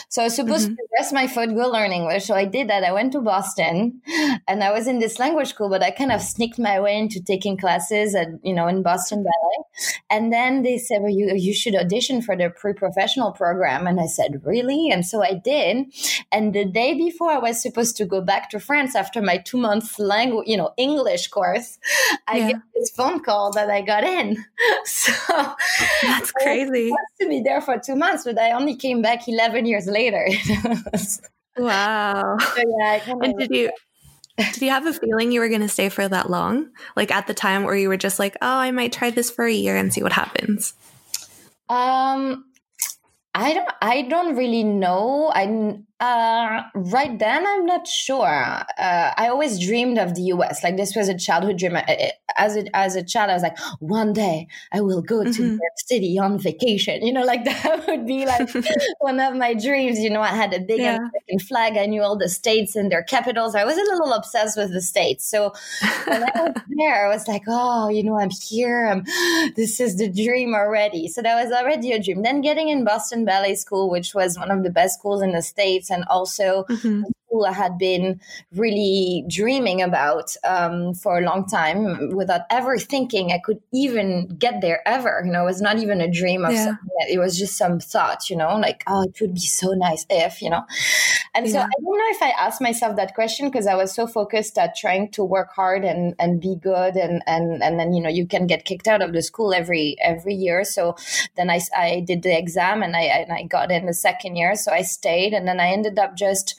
So 0.10 0.24
I 0.24 0.26
was 0.26 0.36
supposed 0.36 0.66
mm-hmm. 0.66 0.76
to 0.76 0.88
rest 0.98 1.14
my 1.14 1.28
foot, 1.28 1.50
go 1.50 1.70
learn 1.70 1.92
English. 1.92 2.26
So 2.26 2.34
I 2.34 2.46
did 2.46 2.68
that. 2.70 2.84
I 2.84 2.92
went 2.92 3.12
to 3.12 3.22
Boston 3.22 4.02
and 4.48 4.64
I 4.64 4.72
was 4.72 4.88
in 4.88 4.98
this 4.98 5.20
language 5.20 5.50
school, 5.50 5.70
but 5.70 5.84
I 5.84 5.92
kind 5.92 6.12
of 6.12 6.22
sneaked 6.22 6.58
my 6.58 6.80
way 6.80 6.98
into 6.98 7.22
taking 7.22 7.58
classes 7.58 8.16
at, 8.16 8.28
you 8.44 8.54
know, 8.54 8.68
in 8.68 8.82
Boston 8.82 9.24
Ballet. 9.24 9.94
And 10.10 10.34
then 10.34 10.64
they 10.64 10.80
said, 10.80 11.04
well, 11.04 11.12
you, 11.12 11.32
you 11.36 11.54
should 11.54 11.76
audition 11.76 12.24
for 12.24 12.36
the 12.36 12.50
pre-professional 12.50 13.34
program. 13.34 13.86
And 13.86 14.00
I 14.00 14.08
said, 14.08 14.42
really? 14.44 14.90
And 14.90 15.06
so 15.06 15.24
I 15.24 15.36
did. 15.36 15.94
And 16.32 16.56
the 16.56 16.66
day 16.66 16.96
before 16.96 17.32
I 17.32 17.38
was 17.38 17.62
supposed 17.62 17.98
to 17.98 18.06
go 18.06 18.20
back 18.20 18.50
to 18.50 18.60
France 18.60 18.96
after 18.96 19.22
my 19.22 19.38
two 19.38 19.58
month 19.58 20.00
language, 20.00 20.48
you 20.48 20.58
know, 20.58 20.72
English 20.76 21.28
course, 21.28 21.78
I 22.28 22.38
yeah. 22.38 22.48
get 22.48 22.62
this 22.74 22.90
phone 22.90 23.22
call 23.24 23.52
that 23.52 23.70
I 23.70 23.82
got 23.82 24.04
in. 24.04 24.39
so 24.86 25.12
that's 26.04 26.32
crazy. 26.32 26.92
to 27.22 27.28
be 27.28 27.42
there 27.42 27.62
for 27.62 27.78
two 27.78 27.96
months, 27.96 28.24
but 28.24 28.40
I 28.40 28.52
only 28.52 28.76
came 28.76 29.02
back 29.02 29.28
11 29.28 29.66
years 29.66 29.88
later. 29.88 30.28
wow. 31.58 32.38
So, 32.40 32.64
yeah, 32.80 33.02
and 33.22 33.38
did 33.38 33.52
you, 33.52 33.72
did 34.38 34.62
you 34.62 34.70
have 34.70 34.86
a 34.86 34.94
feeling 34.94 35.32
you 35.32 35.40
were 35.40 35.50
going 35.50 35.62
to 35.62 35.70
stay 35.70 35.90
for 35.90 36.08
that 36.08 36.30
long? 36.30 36.70
Like 36.96 37.12
at 37.12 37.28
the 37.28 37.34
time 37.34 37.64
where 37.64 37.76
you 37.76 37.90
were 37.90 37.98
just 37.98 38.20
like, 38.20 38.36
oh, 38.42 38.48
I 38.48 38.72
might 38.72 38.94
try 38.94 39.10
this 39.10 39.30
for 39.30 39.46
a 39.46 39.54
year 39.54 39.76
and 39.76 39.94
see 39.94 40.04
what 40.04 40.14
happens? 40.14 40.74
Um, 41.68 42.46
I 43.36 43.54
don't. 43.54 43.70
I 43.82 44.02
don't 44.04 44.36
really 44.36 44.64
know. 44.64 45.32
I 45.34 45.78
uh, 46.00 46.64
right 46.74 47.18
then 47.20 47.46
I'm 47.46 47.66
not 47.66 47.88
sure. 47.88 48.26
Uh, 48.26 49.12
I 49.16 49.28
always 49.30 49.60
dreamed 49.64 50.00
of 50.00 50.16
the 50.16 50.24
U.S. 50.34 50.64
Like 50.64 50.78
this 50.78 50.96
was 50.96 51.10
a 51.10 51.18
childhood 51.18 51.58
dream. 51.58 51.76
I, 51.76 52.12
as 52.40 52.56
a 52.56 52.76
as 52.76 52.96
a 52.96 53.04
child, 53.04 53.30
I 53.30 53.34
was 53.34 53.44
like, 53.44 53.60
one 53.80 54.14
day 54.14 54.48
I 54.72 54.82
will 54.82 55.02
go 55.02 55.24
to 55.24 55.30
mm-hmm. 55.30 55.44
New 55.44 55.50
York 55.52 55.78
City 55.86 56.18
on 56.18 56.40
vacation. 56.40 57.06
You 57.06 57.14
know, 57.14 57.24
like 57.24 57.46
that 57.50 57.86
would 57.88 58.08
be 58.08 58.26
like 58.26 58.50
one 59.00 59.20
of 59.20 59.36
my 59.36 59.54
dreams. 59.54 60.00
You 60.00 60.10
know, 60.10 60.22
I 60.22 60.30
had 60.30 60.54
a 60.54 60.60
big 60.60 60.80
yeah. 60.80 60.96
American 60.96 61.40
flag. 61.40 61.78
I 61.78 61.86
knew 61.86 62.02
all 62.02 62.18
the 62.18 62.30
states 62.30 62.76
and 62.76 62.92
their 62.92 63.04
capitals. 63.04 63.56
I 63.56 63.66
was 63.66 63.78
a 63.78 63.82
little 63.82 64.14
obsessed 64.14 64.58
with 64.58 64.72
the 64.72 64.82
states. 64.82 65.26
So 65.26 65.54
when 66.06 66.24
I 66.24 66.32
was 66.36 66.62
there, 66.78 67.06
I 67.06 67.14
was 67.14 67.28
like, 67.28 67.44
oh, 67.48 67.90
you 67.90 68.04
know, 68.04 68.18
I'm 68.18 68.30
here. 68.30 68.88
I'm, 68.88 69.04
this 69.56 69.80
is 69.80 69.98
the 69.98 70.10
dream 70.10 70.54
already. 70.56 71.08
So 71.08 71.22
that 71.22 71.44
was 71.44 71.52
already 71.52 71.92
a 71.92 72.02
dream. 72.02 72.24
Then 72.24 72.42
getting 72.42 72.70
in 72.70 72.86
Boston 72.86 73.26
Ballet 73.26 73.56
School, 73.56 73.90
which 73.90 74.14
was 74.16 74.38
one 74.38 74.52
of 74.52 74.64
the 74.64 74.70
best 74.70 75.00
schools 75.00 75.22
in 75.22 75.34
the 75.34 75.42
states, 75.42 75.92
and 75.92 76.06
also 76.10 76.64
mm-hmm 76.70 77.04
school 77.30 77.46
I 77.46 77.54
had 77.54 77.78
been 77.78 78.20
really 78.56 79.24
dreaming 79.28 79.82
about 79.82 80.36
um, 80.44 80.94
for 80.94 81.20
a 81.20 81.22
long 81.22 81.46
time 81.46 82.16
without 82.16 82.42
ever 82.50 82.78
thinking 82.78 83.32
I 83.32 83.40
could 83.40 83.62
even 83.74 84.36
get 84.38 84.62
there 84.62 84.82
ever. 84.88 85.22
You 85.26 85.32
know, 85.32 85.44
it 85.44 85.46
was 85.46 85.62
not 85.62 85.78
even 85.78 86.02
a 86.02 86.12
dream 86.12 86.46
of 86.46 86.54
yeah. 86.54 86.66
something. 86.66 86.90
It 87.10 87.20
was 87.20 87.38
just 87.38 87.58
some 87.58 87.80
thought, 87.80 88.30
you 88.30 88.36
know, 88.36 88.58
like, 88.58 88.84
oh, 88.88 89.04
it 89.04 89.20
would 89.22 89.34
be 89.34 89.40
so 89.40 89.74
nice 89.74 90.06
if, 90.10 90.42
you 90.42 90.50
know. 90.50 90.66
And 91.34 91.46
yeah. 91.48 91.54
so 91.54 91.60
I 91.60 91.82
don't 91.82 91.98
know 91.98 92.10
if 92.10 92.22
I 92.22 92.30
asked 92.30 92.62
myself 92.62 92.96
that 92.96 93.14
question 93.14 93.50
because 93.50 93.68
I 93.68 93.76
was 93.76 93.94
so 93.94 94.08
focused 94.08 94.58
at 94.58 94.76
trying 94.76 95.12
to 95.12 95.24
work 95.24 95.52
hard 95.56 95.86
and, 95.86 96.16
and 96.20 96.42
be 96.42 96.56
good 96.56 96.96
and, 96.96 97.22
and, 97.28 97.62
and 97.62 97.80
then, 97.80 97.94
you 97.94 98.02
know, 98.02 98.10
you 98.10 98.26
can 98.26 98.48
get 98.48 98.66
kicked 98.66 98.88
out 98.88 99.02
of 99.02 99.14
the 99.14 99.22
school 99.22 99.54
every, 99.54 99.96
every 100.02 100.34
year. 100.34 100.64
So 100.64 100.96
then 101.36 101.50
I, 101.50 101.62
I 101.76 102.04
did 102.06 102.24
the 102.24 102.38
exam 102.38 102.82
and 102.82 102.96
I, 102.96 103.02
and 103.02 103.32
I 103.32 103.44
got 103.44 103.72
in 103.72 103.86
the 103.86 103.94
second 103.94 104.36
year. 104.36 104.56
So 104.56 104.72
I 104.72 104.82
stayed 104.82 105.34
and 105.34 105.48
then 105.48 105.60
I 105.60 105.68
ended 105.70 106.00
up 106.00 106.16
just 106.16 106.56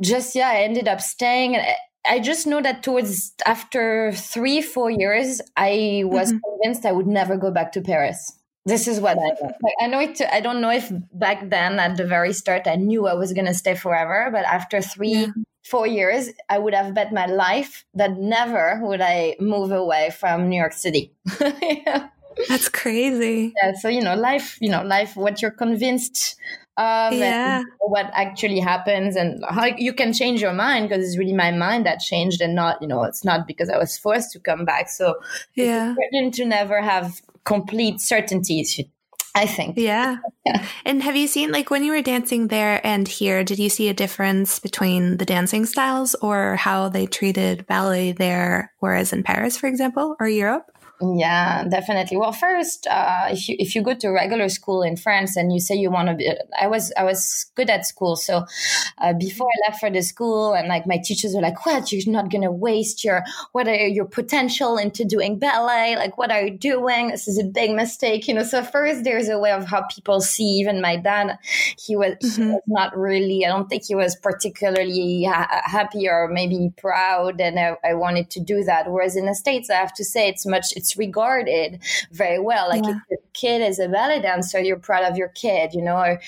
just 0.00 0.34
yeah, 0.34 0.48
I 0.48 0.62
ended 0.62 0.88
up 0.88 1.00
staying. 1.00 1.56
I 2.08 2.20
just 2.20 2.46
know 2.46 2.62
that 2.62 2.82
towards 2.82 3.32
after 3.44 4.12
three, 4.12 4.62
four 4.62 4.90
years, 4.90 5.40
I 5.56 6.02
was 6.06 6.32
mm-hmm. 6.32 6.38
convinced 6.38 6.86
I 6.86 6.92
would 6.92 7.06
never 7.06 7.36
go 7.36 7.50
back 7.50 7.72
to 7.72 7.80
Paris. 7.80 8.32
This 8.64 8.88
is 8.88 9.00
what 9.00 9.16
I 9.16 9.28
know. 9.40 9.52
Like, 9.62 9.74
I 9.80 9.86
know 9.86 10.00
it. 10.00 10.20
I 10.32 10.40
don't 10.40 10.60
know 10.60 10.70
if 10.70 10.90
back 11.12 11.48
then, 11.50 11.78
at 11.78 11.96
the 11.96 12.04
very 12.04 12.32
start, 12.32 12.66
I 12.66 12.74
knew 12.74 13.06
I 13.06 13.14
was 13.14 13.32
going 13.32 13.46
to 13.46 13.54
stay 13.54 13.76
forever. 13.76 14.28
But 14.32 14.44
after 14.44 14.80
three, 14.80 15.12
yeah. 15.12 15.26
four 15.64 15.86
years, 15.86 16.30
I 16.48 16.58
would 16.58 16.74
have 16.74 16.92
bet 16.92 17.12
my 17.12 17.26
life 17.26 17.84
that 17.94 18.18
never 18.18 18.80
would 18.82 19.00
I 19.00 19.36
move 19.38 19.70
away 19.70 20.10
from 20.10 20.48
New 20.48 20.58
York 20.58 20.72
City. 20.72 21.12
yeah. 21.40 22.08
That's 22.48 22.68
crazy. 22.68 23.54
Yeah. 23.62 23.72
So 23.74 23.88
you 23.88 24.02
know, 24.02 24.14
life. 24.14 24.58
You 24.60 24.70
know, 24.70 24.82
life. 24.82 25.16
What 25.16 25.42
you're 25.42 25.50
convinced 25.50 26.36
of 26.76 27.14
yeah. 27.14 27.62
what 27.80 28.10
actually 28.12 28.60
happens 28.60 29.16
and 29.16 29.42
how 29.48 29.64
you 29.64 29.92
can 29.92 30.12
change 30.12 30.42
your 30.42 30.52
mind 30.52 30.88
because 30.88 31.04
it's 31.04 31.16
really 31.16 31.32
my 31.32 31.50
mind 31.50 31.86
that 31.86 32.00
changed 32.00 32.40
and 32.42 32.54
not 32.54 32.80
you 32.82 32.88
know 32.88 33.02
it's 33.02 33.24
not 33.24 33.46
because 33.46 33.70
i 33.70 33.78
was 33.78 33.96
forced 33.96 34.30
to 34.30 34.38
come 34.38 34.64
back 34.64 34.88
so 34.88 35.14
yeah 35.54 35.90
it's 35.90 35.98
important 35.98 36.34
to 36.34 36.44
never 36.44 36.82
have 36.82 37.22
complete 37.44 37.98
certainties 38.00 38.78
i 39.34 39.46
think 39.46 39.78
yeah. 39.78 40.18
yeah 40.44 40.66
and 40.84 41.02
have 41.02 41.16
you 41.16 41.26
seen 41.26 41.50
like 41.50 41.70
when 41.70 41.82
you 41.82 41.92
were 41.92 42.02
dancing 42.02 42.48
there 42.48 42.86
and 42.86 43.08
here 43.08 43.42
did 43.42 43.58
you 43.58 43.70
see 43.70 43.88
a 43.88 43.94
difference 43.94 44.58
between 44.58 45.16
the 45.16 45.24
dancing 45.24 45.64
styles 45.64 46.14
or 46.16 46.56
how 46.56 46.90
they 46.90 47.06
treated 47.06 47.66
ballet 47.66 48.12
there 48.12 48.70
whereas 48.80 49.14
in 49.14 49.22
paris 49.22 49.56
for 49.56 49.66
example 49.66 50.14
or 50.20 50.28
europe 50.28 50.70
yeah, 51.00 51.64
definitely. 51.64 52.16
Well, 52.16 52.32
first, 52.32 52.86
uh, 52.86 53.26
if 53.30 53.48
you 53.50 53.56
if 53.58 53.74
you 53.74 53.82
go 53.82 53.94
to 53.94 54.08
regular 54.08 54.48
school 54.48 54.82
in 54.82 54.96
France 54.96 55.36
and 55.36 55.52
you 55.52 55.60
say 55.60 55.74
you 55.74 55.90
want 55.90 56.08
to 56.08 56.14
be, 56.14 56.32
I 56.58 56.68
was 56.68 56.90
I 56.96 57.04
was 57.04 57.46
good 57.54 57.68
at 57.68 57.86
school, 57.86 58.16
so 58.16 58.46
uh, 58.96 59.12
before 59.12 59.46
I 59.46 59.68
left 59.70 59.80
for 59.80 59.90
the 59.90 60.00
school, 60.00 60.54
and 60.54 60.68
like 60.68 60.86
my 60.86 60.96
teachers 60.96 61.34
were 61.34 61.42
like, 61.42 61.66
"What? 61.66 61.92
You're 61.92 62.10
not 62.10 62.30
gonna 62.30 62.50
waste 62.50 63.04
your 63.04 63.24
what 63.52 63.68
are 63.68 63.74
your 63.74 64.06
potential 64.06 64.78
into 64.78 65.04
doing 65.04 65.38
ballet? 65.38 65.96
Like, 65.96 66.16
what 66.16 66.30
are 66.30 66.46
you 66.46 66.56
doing? 66.56 67.08
This 67.08 67.28
is 67.28 67.38
a 67.38 67.44
big 67.44 67.72
mistake, 67.72 68.26
you 68.26 68.32
know." 68.32 68.42
So 68.42 68.62
first, 68.62 69.04
there's 69.04 69.28
a 69.28 69.38
way 69.38 69.52
of 69.52 69.66
how 69.66 69.82
people 69.94 70.22
see. 70.22 70.56
Even 70.60 70.80
my 70.80 70.96
dad, 70.96 71.38
he 71.78 71.94
was, 71.94 72.14
mm-hmm. 72.22 72.42
he 72.42 72.48
was 72.48 72.62
not 72.66 72.96
really. 72.96 73.44
I 73.44 73.48
don't 73.48 73.68
think 73.68 73.84
he 73.84 73.94
was 73.94 74.16
particularly 74.16 75.24
ha- 75.24 75.60
happy 75.64 76.08
or 76.08 76.28
maybe 76.28 76.72
proud, 76.78 77.38
and 77.38 77.60
I, 77.60 77.76
I 77.84 77.92
wanted 77.92 78.30
to 78.30 78.40
do 78.40 78.64
that. 78.64 78.90
Whereas 78.90 79.14
in 79.14 79.26
the 79.26 79.34
states, 79.34 79.68
I 79.68 79.74
have 79.74 79.92
to 79.94 80.04
say, 80.04 80.28
it's 80.28 80.46
much. 80.46 80.72
It's 80.74 80.85
it's 80.86 80.96
regarded 80.96 81.82
very 82.12 82.38
well. 82.38 82.68
Like 82.68 82.84
yeah. 82.84 82.90
if 82.90 82.96
your 83.10 83.18
kid 83.32 83.62
is 83.62 83.78
a 83.78 83.88
ballet 83.88 84.22
dancer, 84.22 84.60
you're 84.60 84.78
proud 84.78 85.04
of 85.04 85.16
your 85.16 85.28
kid, 85.28 85.74
you 85.74 85.82
know. 85.82 85.96
Or, 85.96 86.20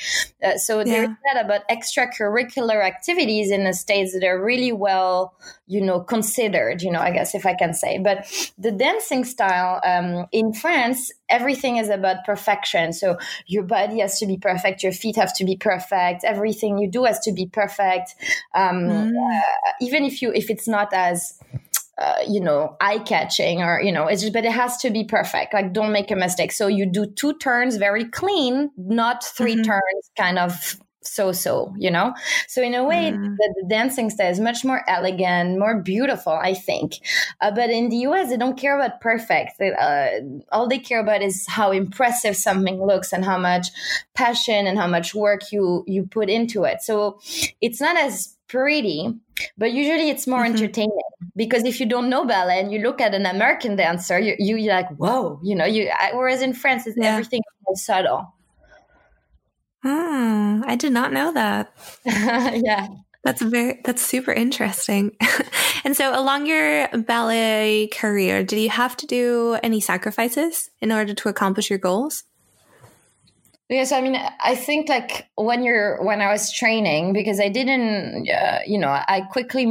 uh, 0.42 0.56
so 0.56 0.78
yeah. 0.78 0.84
there's 0.84 1.08
that 1.32 1.44
about 1.44 1.68
extracurricular 1.68 2.84
activities 2.84 3.50
in 3.50 3.64
the 3.64 3.72
states 3.72 4.12
that 4.14 4.24
are 4.24 4.42
really 4.42 4.72
well, 4.72 5.34
you 5.66 5.80
know, 5.80 6.00
considered. 6.00 6.82
You 6.82 6.90
know, 6.90 7.00
I 7.00 7.12
guess 7.12 7.34
if 7.34 7.46
I 7.46 7.54
can 7.54 7.72
say. 7.72 7.98
But 7.98 8.26
the 8.58 8.72
dancing 8.72 9.24
style 9.24 9.80
um, 9.84 10.26
in 10.32 10.52
France, 10.52 11.12
everything 11.28 11.76
is 11.76 11.88
about 11.88 12.24
perfection. 12.24 12.92
So 12.92 13.16
your 13.46 13.62
body 13.62 14.00
has 14.00 14.18
to 14.18 14.26
be 14.26 14.36
perfect, 14.36 14.82
your 14.82 14.92
feet 14.92 15.16
have 15.16 15.34
to 15.36 15.44
be 15.44 15.56
perfect, 15.56 16.24
everything 16.24 16.78
you 16.78 16.90
do 16.90 17.04
has 17.04 17.20
to 17.20 17.32
be 17.32 17.46
perfect. 17.46 18.14
Um, 18.54 18.88
mm. 18.88 19.12
uh, 19.12 19.72
even 19.80 20.04
if 20.04 20.20
you 20.20 20.32
if 20.32 20.50
it's 20.50 20.66
not 20.66 20.92
as 20.92 21.38
uh, 21.98 22.14
you 22.28 22.40
know, 22.40 22.76
eye 22.80 22.98
catching 23.00 23.60
or, 23.60 23.80
you 23.82 23.90
know, 23.90 24.06
it's 24.06 24.22
just, 24.22 24.32
but 24.32 24.44
it 24.44 24.52
has 24.52 24.76
to 24.78 24.90
be 24.90 25.04
perfect. 25.04 25.52
Like, 25.52 25.72
don't 25.72 25.92
make 25.92 26.10
a 26.10 26.16
mistake. 26.16 26.52
So 26.52 26.68
you 26.68 26.86
do 26.86 27.06
two 27.06 27.36
turns 27.38 27.76
very 27.76 28.04
clean, 28.04 28.70
not 28.76 29.24
3 29.24 29.54
mm-hmm. 29.54 29.62
turns 29.62 30.10
kind 30.16 30.38
of 30.38 30.76
so 31.02 31.32
so, 31.32 31.74
you 31.78 31.90
know? 31.90 32.14
So, 32.46 32.62
in 32.62 32.74
a 32.74 32.84
way, 32.84 33.12
mm. 33.12 33.36
the, 33.36 33.54
the, 33.62 33.68
dancing 33.68 34.10
style 34.10 34.30
is 34.30 34.40
much 34.40 34.64
more 34.64 34.82
elegant, 34.88 35.58
more 35.58 35.80
beautiful, 35.80 36.32
I 36.32 36.54
think. 36.54 36.94
Uh, 37.40 37.50
but 37.50 37.70
in 37.70 37.88
the 37.88 37.96
US, 38.08 38.28
they 38.28 38.36
don't 38.36 38.58
care 38.58 38.78
about 38.78 39.00
perfect. 39.00 39.60
Uh, 39.60 40.08
all 40.52 40.68
they 40.68 40.78
care 40.78 41.00
about 41.00 41.22
is 41.22 41.46
how 41.48 41.70
impressive 41.70 42.36
something 42.36 42.84
looks 42.84 43.12
and 43.12 43.24
how 43.24 43.38
much 43.38 43.68
passion 44.14 44.66
and 44.66 44.78
how 44.78 44.86
much 44.86 45.14
work 45.14 45.52
you, 45.52 45.84
you 45.86 46.06
put 46.06 46.28
into 46.28 46.64
it. 46.64 46.82
So, 46.82 47.20
it's 47.60 47.80
not 47.80 47.96
as 47.96 48.36
pretty, 48.48 49.14
but 49.56 49.72
usually 49.72 50.10
it's 50.10 50.26
more 50.26 50.42
mm-hmm. 50.42 50.54
entertaining 50.54 50.98
because 51.36 51.64
if 51.64 51.80
you 51.80 51.86
don't 51.86 52.10
know 52.10 52.24
ballet 52.24 52.60
and 52.60 52.72
you 52.72 52.80
look 52.80 53.00
at 53.00 53.14
an 53.14 53.26
American 53.26 53.76
dancer, 53.76 54.18
you, 54.18 54.34
you 54.38 54.70
are 54.70 54.74
like, 54.74 54.90
whoa, 54.96 55.40
you 55.42 55.54
know, 55.54 55.64
you. 55.64 55.88
I, 55.88 56.12
whereas 56.14 56.42
in 56.42 56.52
France, 56.52 56.86
it's 56.86 56.96
yeah. 56.96 57.12
everything 57.12 57.42
more 57.66 57.76
subtle. 57.76 58.34
Hmm, 59.82 60.62
I 60.66 60.76
did 60.76 60.92
not 60.92 61.12
know 61.12 61.32
that. 61.32 61.72
yeah. 62.04 62.88
That's 63.24 63.42
very 63.42 63.80
that's 63.84 64.02
super 64.02 64.32
interesting. 64.32 65.16
and 65.84 65.96
so 65.96 66.18
along 66.18 66.46
your 66.46 66.88
ballet 66.88 67.88
career, 67.88 68.42
did 68.42 68.60
you 68.60 68.70
have 68.70 68.96
to 68.96 69.06
do 69.06 69.58
any 69.62 69.80
sacrifices 69.80 70.70
in 70.80 70.92
order 70.92 71.14
to 71.14 71.28
accomplish 71.28 71.68
your 71.68 71.78
goals? 71.78 72.24
Yes, 73.70 73.92
I 73.92 74.00
mean, 74.00 74.16
I 74.16 74.54
think 74.54 74.88
like 74.88 75.28
when 75.34 75.62
you're 75.62 76.02
when 76.02 76.22
I 76.22 76.32
was 76.32 76.50
training, 76.50 77.12
because 77.12 77.38
I 77.38 77.50
didn't, 77.50 78.26
uh, 78.26 78.60
you 78.66 78.78
know, 78.78 78.88
I 78.88 79.20
quickly, 79.30 79.66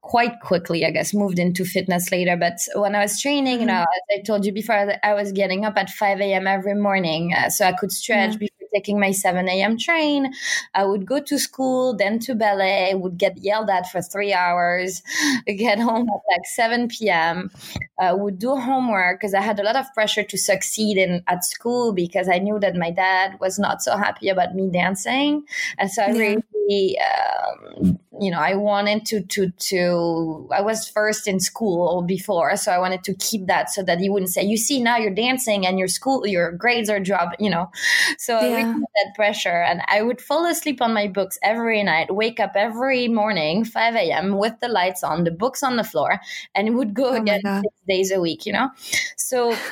quite 0.00 0.40
quickly, 0.40 0.84
I 0.84 0.90
guess, 0.90 1.14
moved 1.14 1.38
into 1.38 1.64
fitness 1.64 2.10
later. 2.10 2.36
But 2.36 2.58
when 2.74 2.96
I 2.96 3.00
was 3.00 3.20
training, 3.22 3.54
mm-hmm. 3.54 3.60
you 3.60 3.66
know, 3.66 3.82
as 3.82 4.18
I 4.18 4.22
told 4.22 4.44
you 4.44 4.50
before, 4.50 4.92
I 5.04 5.14
was 5.14 5.30
getting 5.30 5.64
up 5.64 5.76
at 5.76 5.88
five 5.88 6.20
a.m. 6.20 6.48
every 6.48 6.74
morning, 6.74 7.32
uh, 7.32 7.48
so 7.48 7.64
I 7.64 7.72
could 7.72 7.92
stretch 7.92 8.32
mm-hmm. 8.32 8.38
Taking 8.74 8.98
my 9.00 9.12
seven 9.12 9.48
a.m. 9.48 9.78
train. 9.78 10.32
I 10.74 10.84
would 10.84 11.06
go 11.06 11.20
to 11.20 11.38
school, 11.38 11.96
then 11.96 12.18
to 12.20 12.34
ballet. 12.34 12.94
Would 12.94 13.18
get 13.18 13.38
yelled 13.38 13.70
at 13.70 13.90
for 13.90 14.02
three 14.02 14.32
hours, 14.32 15.02
get 15.46 15.78
home 15.78 16.08
at 16.08 16.36
like 16.36 16.46
seven 16.46 16.88
p.m. 16.88 17.50
Uh, 17.98 18.16
would 18.16 18.38
do 18.38 18.56
homework 18.56 19.20
because 19.20 19.34
I 19.34 19.40
had 19.40 19.58
a 19.58 19.62
lot 19.62 19.76
of 19.76 19.92
pressure 19.94 20.22
to 20.22 20.38
succeed 20.38 20.96
in 20.96 21.22
at 21.26 21.44
school 21.44 21.92
because 21.92 22.28
I 22.28 22.38
knew 22.38 22.58
that 22.60 22.76
my 22.76 22.90
dad 22.90 23.38
was 23.40 23.58
not 23.58 23.82
so 23.82 23.96
happy 23.96 24.28
about 24.28 24.54
me 24.54 24.70
dancing, 24.70 25.44
and 25.78 25.90
so 25.90 26.02
I 26.02 26.10
really, 26.10 26.98
um, 27.00 27.98
you 28.20 28.30
know, 28.30 28.38
I 28.38 28.54
wanted 28.54 29.06
to 29.06 29.22
to 29.22 29.50
to. 29.50 30.48
I 30.52 30.60
was 30.60 30.88
first 30.88 31.28
in 31.28 31.40
school 31.40 32.02
before, 32.02 32.56
so 32.56 32.72
I 32.72 32.78
wanted 32.78 33.04
to 33.04 33.14
keep 33.14 33.46
that 33.46 33.70
so 33.70 33.82
that 33.82 33.98
he 33.98 34.10
wouldn't 34.10 34.30
say, 34.30 34.42
"You 34.42 34.56
see, 34.56 34.80
now 34.80 34.96
you're 34.96 35.14
dancing 35.14 35.66
and 35.66 35.78
your 35.78 35.88
school, 35.88 36.26
your 36.26 36.52
grades 36.52 36.90
are 36.90 37.00
dropping," 37.00 37.44
you 37.44 37.50
know. 37.50 37.70
So 38.18 38.38
yeah. 38.40 38.46
I 38.46 38.62
really 38.62 38.80
that 38.80 39.12
pressure, 39.14 39.62
and 39.62 39.82
I 39.88 40.02
would 40.02 40.20
fall 40.20 40.46
asleep 40.46 40.80
on 40.80 40.92
my 40.92 41.08
books 41.08 41.38
every 41.42 41.82
night, 41.82 42.14
wake 42.14 42.40
up 42.40 42.52
every 42.54 43.08
morning, 43.08 43.64
five 43.64 43.94
a.m. 43.94 44.36
with 44.38 44.58
the 44.60 44.68
lights 44.68 45.02
on, 45.02 45.24
the 45.24 45.30
books 45.30 45.62
on 45.62 45.76
the 45.76 45.84
floor, 45.84 46.20
and 46.54 46.76
would 46.76 46.94
go 46.94 47.10
oh 47.10 47.20
again 47.20 47.40
six 47.42 47.74
days 47.88 48.12
a 48.12 48.20
week, 48.20 48.46
you 48.46 48.52
know. 48.52 48.70
So. 49.16 49.56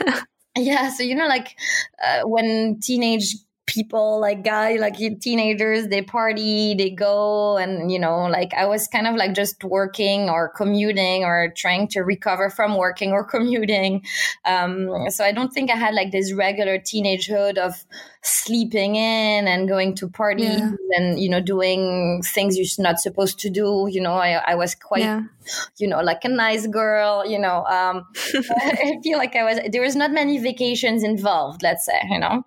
yeah 0.58 0.88
so 0.88 1.02
you 1.02 1.14
know 1.14 1.26
like 1.26 1.54
uh, 2.02 2.22
when 2.22 2.80
teenage 2.80 3.36
people 3.66 4.20
like 4.20 4.44
guy 4.44 4.76
like 4.76 4.96
teenagers 5.20 5.88
they 5.88 6.00
party 6.00 6.74
they 6.74 6.88
go 6.88 7.56
and 7.56 7.90
you 7.90 7.98
know 7.98 8.26
like 8.26 8.54
i 8.54 8.64
was 8.64 8.86
kind 8.86 9.08
of 9.08 9.16
like 9.16 9.34
just 9.34 9.62
working 9.64 10.30
or 10.30 10.48
commuting 10.48 11.24
or 11.24 11.52
trying 11.56 11.88
to 11.88 12.00
recover 12.00 12.48
from 12.48 12.76
working 12.76 13.10
or 13.10 13.24
commuting. 13.36 14.04
Um, 14.44 15.10
so 15.10 15.24
i 15.24 15.32
don't 15.32 15.52
think 15.52 15.70
i 15.70 15.74
had 15.74 15.94
like 15.94 16.12
this 16.12 16.32
regular 16.32 16.78
teenagehood 16.78 17.58
of 17.58 17.84
sleeping 18.26 18.96
in 18.96 19.46
and 19.46 19.68
going 19.68 19.94
to 19.94 20.08
parties 20.08 20.58
yeah. 20.58 20.72
and 20.96 21.20
you 21.20 21.28
know 21.28 21.40
doing 21.40 22.20
things 22.24 22.58
you're 22.58 22.66
not 22.84 22.98
supposed 22.98 23.38
to 23.38 23.48
do 23.48 23.86
you 23.88 24.00
know 24.00 24.14
i, 24.14 24.32
I 24.32 24.56
was 24.56 24.74
quite 24.74 25.04
yeah. 25.04 25.22
you 25.78 25.86
know 25.86 26.00
like 26.00 26.24
a 26.24 26.28
nice 26.28 26.66
girl 26.66 27.24
you 27.24 27.38
know 27.38 27.64
um, 27.66 28.04
i 28.34 28.98
feel 29.04 29.16
like 29.16 29.36
i 29.36 29.44
was 29.44 29.60
there 29.70 29.80
was 29.80 29.94
not 29.94 30.10
many 30.10 30.38
vacations 30.38 31.04
involved 31.04 31.62
let's 31.62 31.86
say 31.86 32.00
you 32.10 32.18
know 32.18 32.44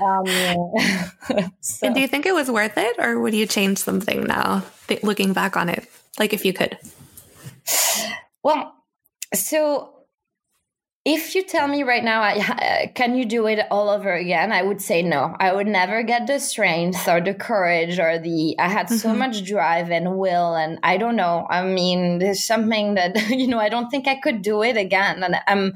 um, 0.00 0.24
so. 1.60 1.86
and 1.86 1.94
do 1.94 2.00
you 2.00 2.08
think 2.08 2.26
it 2.26 2.34
was 2.34 2.50
worth 2.50 2.76
it 2.76 2.96
or 2.98 3.20
would 3.20 3.34
you 3.34 3.46
change 3.46 3.78
something 3.78 4.24
now 4.24 4.64
looking 5.04 5.32
back 5.32 5.56
on 5.56 5.68
it 5.68 5.86
like 6.18 6.32
if 6.32 6.44
you 6.44 6.52
could 6.52 6.76
well 8.42 8.74
so 9.32 9.99
if 11.06 11.34
you 11.34 11.42
tell 11.42 11.66
me 11.66 11.82
right 11.82 12.04
now, 12.04 12.20
I, 12.20 12.92
can 12.94 13.14
you 13.14 13.24
do 13.24 13.46
it 13.46 13.66
all 13.70 13.88
over 13.88 14.12
again? 14.12 14.52
I 14.52 14.62
would 14.62 14.82
say 14.82 15.00
no. 15.02 15.34
I 15.40 15.52
would 15.52 15.66
never 15.66 16.02
get 16.02 16.26
the 16.26 16.38
strength 16.38 17.08
or 17.08 17.22
the 17.22 17.32
courage 17.32 17.98
or 17.98 18.18
the. 18.18 18.54
I 18.58 18.68
had 18.68 18.86
mm-hmm. 18.86 18.96
so 18.96 19.14
much 19.14 19.44
drive 19.44 19.90
and 19.90 20.18
will, 20.18 20.54
and 20.54 20.78
I 20.82 20.98
don't 20.98 21.16
know. 21.16 21.46
I 21.48 21.64
mean, 21.64 22.18
there's 22.18 22.44
something 22.44 22.94
that 22.94 23.16
you 23.30 23.46
know. 23.46 23.58
I 23.58 23.70
don't 23.70 23.88
think 23.88 24.06
I 24.06 24.20
could 24.20 24.42
do 24.42 24.62
it 24.62 24.76
again, 24.76 25.22
and 25.22 25.36
I'm. 25.46 25.74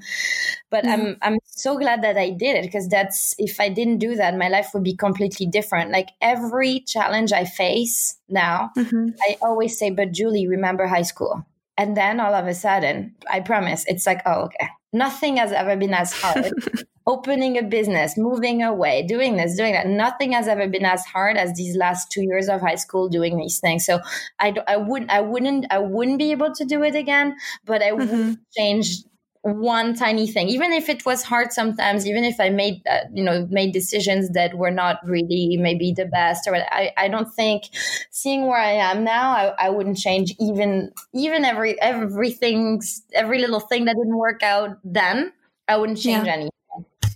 But 0.71 0.85
mm-hmm. 0.85 0.93
I'm 0.93 1.16
I'm 1.23 1.38
so 1.47 1.78
glad 1.78 2.02
that 2.02 2.19
I 2.19 2.31
did 2.31 2.57
it 2.57 2.62
because 2.62 2.88
that's 2.88 3.35
if 3.38 3.61
I 3.61 3.71
didn't 3.71 3.99
do 3.99 4.16
that, 4.16 4.37
my 4.37 4.49
life 4.49 4.71
would 4.75 4.85
be 4.85 4.97
completely 4.97 5.47
different. 5.47 5.90
Like 5.90 6.09
every 6.21 6.81
challenge 6.81 7.33
I 7.33 7.47
face 7.47 8.19
now, 8.28 8.73
mm-hmm. 8.76 9.11
I 9.23 9.37
always 9.40 9.78
say, 9.78 9.88
"But 9.88 10.12
Julie, 10.12 10.47
remember 10.49 10.87
high 10.87 11.02
school." 11.02 11.47
And 11.76 11.97
then 11.97 12.21
all 12.21 12.35
of 12.35 12.47
a 12.47 12.54
sudden, 12.54 13.16
I 13.28 13.40
promise, 13.40 13.85
it's 13.88 14.07
like, 14.07 14.23
oh, 14.26 14.43
okay, 14.43 14.69
Nothing 14.95 15.39
has 15.39 15.51
ever 15.53 15.77
been 15.77 15.93
as 15.93 16.13
hard. 16.13 16.53
Opening 17.07 17.59
a 17.59 17.63
business, 17.63 18.17
moving 18.17 18.63
away, 18.63 19.03
doing 19.07 19.37
this, 19.37 19.57
doing 19.57 19.75
that. 19.75 19.87
Nothing 19.87 20.33
has 20.33 20.49
ever 20.49 20.67
been 20.69 20.87
as 20.87 21.05
hard 21.05 21.37
as 21.37 21.53
these 21.53 21.77
last 21.77 22.11
two 22.11 22.23
years 22.23 22.49
of 22.49 22.63
high 22.63 22.77
school 22.77 23.11
doing 23.11 23.37
these 23.37 23.59
things. 23.59 23.85
So 23.85 23.99
I, 24.39 24.55
I 24.67 24.79
wouldn't, 24.79 25.11
I 25.11 25.21
wouldn't, 25.21 25.67
I 25.71 25.81
wouldn't 25.81 26.19
be 26.19 26.31
able 26.31 26.55
to 26.55 26.65
do 26.65 26.83
it 26.83 26.95
again. 26.95 27.37
But 27.67 27.83
I 27.83 27.91
mm-hmm. 27.91 28.29
would 28.29 28.39
change 28.57 29.03
one 29.45 29.95
tiny 29.95 30.27
thing. 30.27 30.49
Even 30.49 30.73
if 30.73 30.89
it 30.89 31.05
was 31.05 31.23
hard 31.23 31.53
sometimes 31.53 32.07
even 32.07 32.25
if 32.25 32.41
i 32.41 32.49
made 32.49 32.83
uh, 32.89 33.01
you 33.13 33.23
know 33.23 33.47
made 33.51 33.73
decisions 33.73 34.31
that 34.31 34.55
were 34.55 34.71
not 34.71 34.99
really 35.05 35.57
maybe 35.57 35.93
the 35.93 36.05
best 36.07 36.47
or 36.47 36.57
i, 36.57 36.91
I 36.97 37.09
don't 37.09 37.33
think 37.33 37.65
seeing 38.11 38.47
where 38.47 38.59
i 38.59 38.73
am 38.73 39.05
now 39.05 39.33
I, 39.33 39.67
I 39.67 39.71
wouldn't 39.71 39.99
change 39.99 40.35
even 40.41 40.93
even 41.15 41.45
every 41.45 41.81
everything 41.81 42.83
every 43.13 43.39
little 43.39 43.61
thing 43.61 43.85
that 43.87 43.97
didn't 43.97 44.17
work 44.17 44.43
out 44.43 44.79
then 44.85 45.33
i 45.69 45.77
wouldn't 45.77 45.99
change 45.99 46.27
yeah. 46.27 46.33
anything 46.33 46.51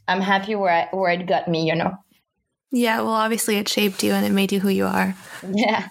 i'm 0.07 0.21
happy 0.21 0.55
where 0.55 0.73
I, 0.73 0.97
where 0.97 1.11
it 1.11 1.27
got 1.27 1.49
me 1.49 1.67
you 1.67 1.75
know? 1.75 1.93
Yeah 2.71 3.01
well 3.01 3.13
obviously 3.13 3.57
it 3.57 3.69
shaped 3.69 4.03
you 4.03 4.13
and 4.13 4.27
it 4.27 4.33
made 4.33 4.53
you 4.53 4.61
who 4.61 4.69
you 4.69 4.87
are. 4.87 5.15
Yeah 5.51 5.89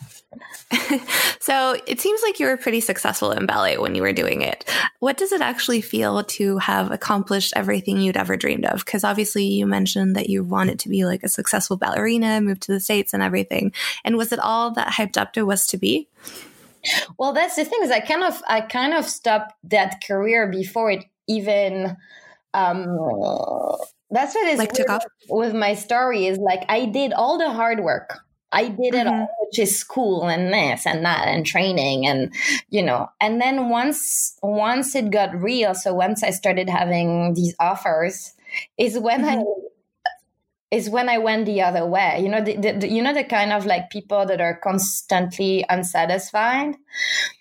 so 1.39 1.77
it 1.87 1.99
seems 1.99 2.21
like 2.21 2.39
you 2.39 2.47
were 2.47 2.57
pretty 2.57 2.81
successful 2.81 3.31
in 3.31 3.45
ballet 3.45 3.77
when 3.77 3.95
you 3.95 4.01
were 4.01 4.13
doing 4.13 4.41
it. 4.41 4.69
What 4.99 5.17
does 5.17 5.31
it 5.31 5.41
actually 5.41 5.81
feel 5.81 6.23
to 6.23 6.57
have 6.57 6.91
accomplished 6.91 7.53
everything 7.55 7.99
you'd 7.99 8.17
ever 8.17 8.35
dreamed 8.35 8.65
of? 8.65 8.83
Because 8.83 9.03
obviously 9.03 9.45
you 9.45 9.65
mentioned 9.65 10.15
that 10.15 10.29
you 10.29 10.43
wanted 10.43 10.79
to 10.79 10.89
be 10.89 11.05
like 11.05 11.23
a 11.23 11.29
successful 11.29 11.77
ballerina, 11.77 12.41
move 12.41 12.59
to 12.61 12.73
the 12.73 12.79
States 12.79 13.13
and 13.13 13.23
everything. 13.23 13.73
And 14.03 14.17
was 14.17 14.31
it 14.31 14.39
all 14.39 14.71
that 14.71 14.93
hyped 14.93 15.17
up 15.17 15.33
to 15.33 15.45
was 15.45 15.65
to 15.67 15.77
be? 15.77 16.07
Well, 17.17 17.33
that's 17.33 17.55
the 17.55 17.65
thing 17.65 17.79
is 17.81 17.91
I 17.91 17.99
kind 17.99 18.23
of 18.23 18.41
I 18.47 18.61
kind 18.61 18.93
of 18.93 19.05
stopped 19.05 19.53
that 19.65 20.03
career 20.05 20.49
before 20.49 20.91
it 20.91 21.05
even 21.27 21.97
um 22.53 22.85
that's 24.09 24.33
what 24.33 24.47
is 24.47 24.57
like 24.57 24.71
took 24.71 24.89
off 24.89 25.03
with 25.29 25.53
my 25.53 25.73
story 25.73 26.27
is 26.27 26.37
like 26.37 26.63
I 26.69 26.85
did 26.85 27.11
all 27.11 27.37
the 27.37 27.51
hard 27.51 27.81
work 27.81 28.19
I 28.51 28.69
did 28.69 28.95
it 28.95 29.07
mm-hmm. 29.07 29.09
all, 29.09 29.27
which 29.41 29.59
is 29.59 29.77
school 29.77 30.23
and 30.23 30.53
this 30.53 30.85
and 30.85 31.03
that 31.05 31.27
and 31.27 31.45
training 31.45 32.07
and 32.07 32.33
you 32.69 32.81
know. 32.81 33.09
And 33.19 33.41
then 33.41 33.69
once 33.69 34.37
once 34.41 34.95
it 34.95 35.11
got 35.11 35.35
real, 35.35 35.75
so 35.75 35.93
once 35.93 36.23
I 36.23 36.31
started 36.31 36.69
having 36.69 37.33
these 37.33 37.55
offers, 37.59 38.33
is 38.77 38.97
when 38.97 39.21
mm-hmm. 39.21 39.39
I 39.39 39.43
is 40.69 40.89
when 40.89 41.07
I 41.07 41.17
went 41.17 41.45
the 41.45 41.61
other 41.61 41.85
way. 41.85 42.19
You 42.21 42.27
know, 42.27 42.43
the, 42.43 42.57
the, 42.57 42.71
the, 42.73 42.87
you 42.89 43.01
know 43.01 43.13
the 43.13 43.23
kind 43.23 43.53
of 43.53 43.65
like 43.65 43.89
people 43.89 44.25
that 44.25 44.41
are 44.41 44.59
constantly 44.59 45.65
unsatisfied. 45.69 46.75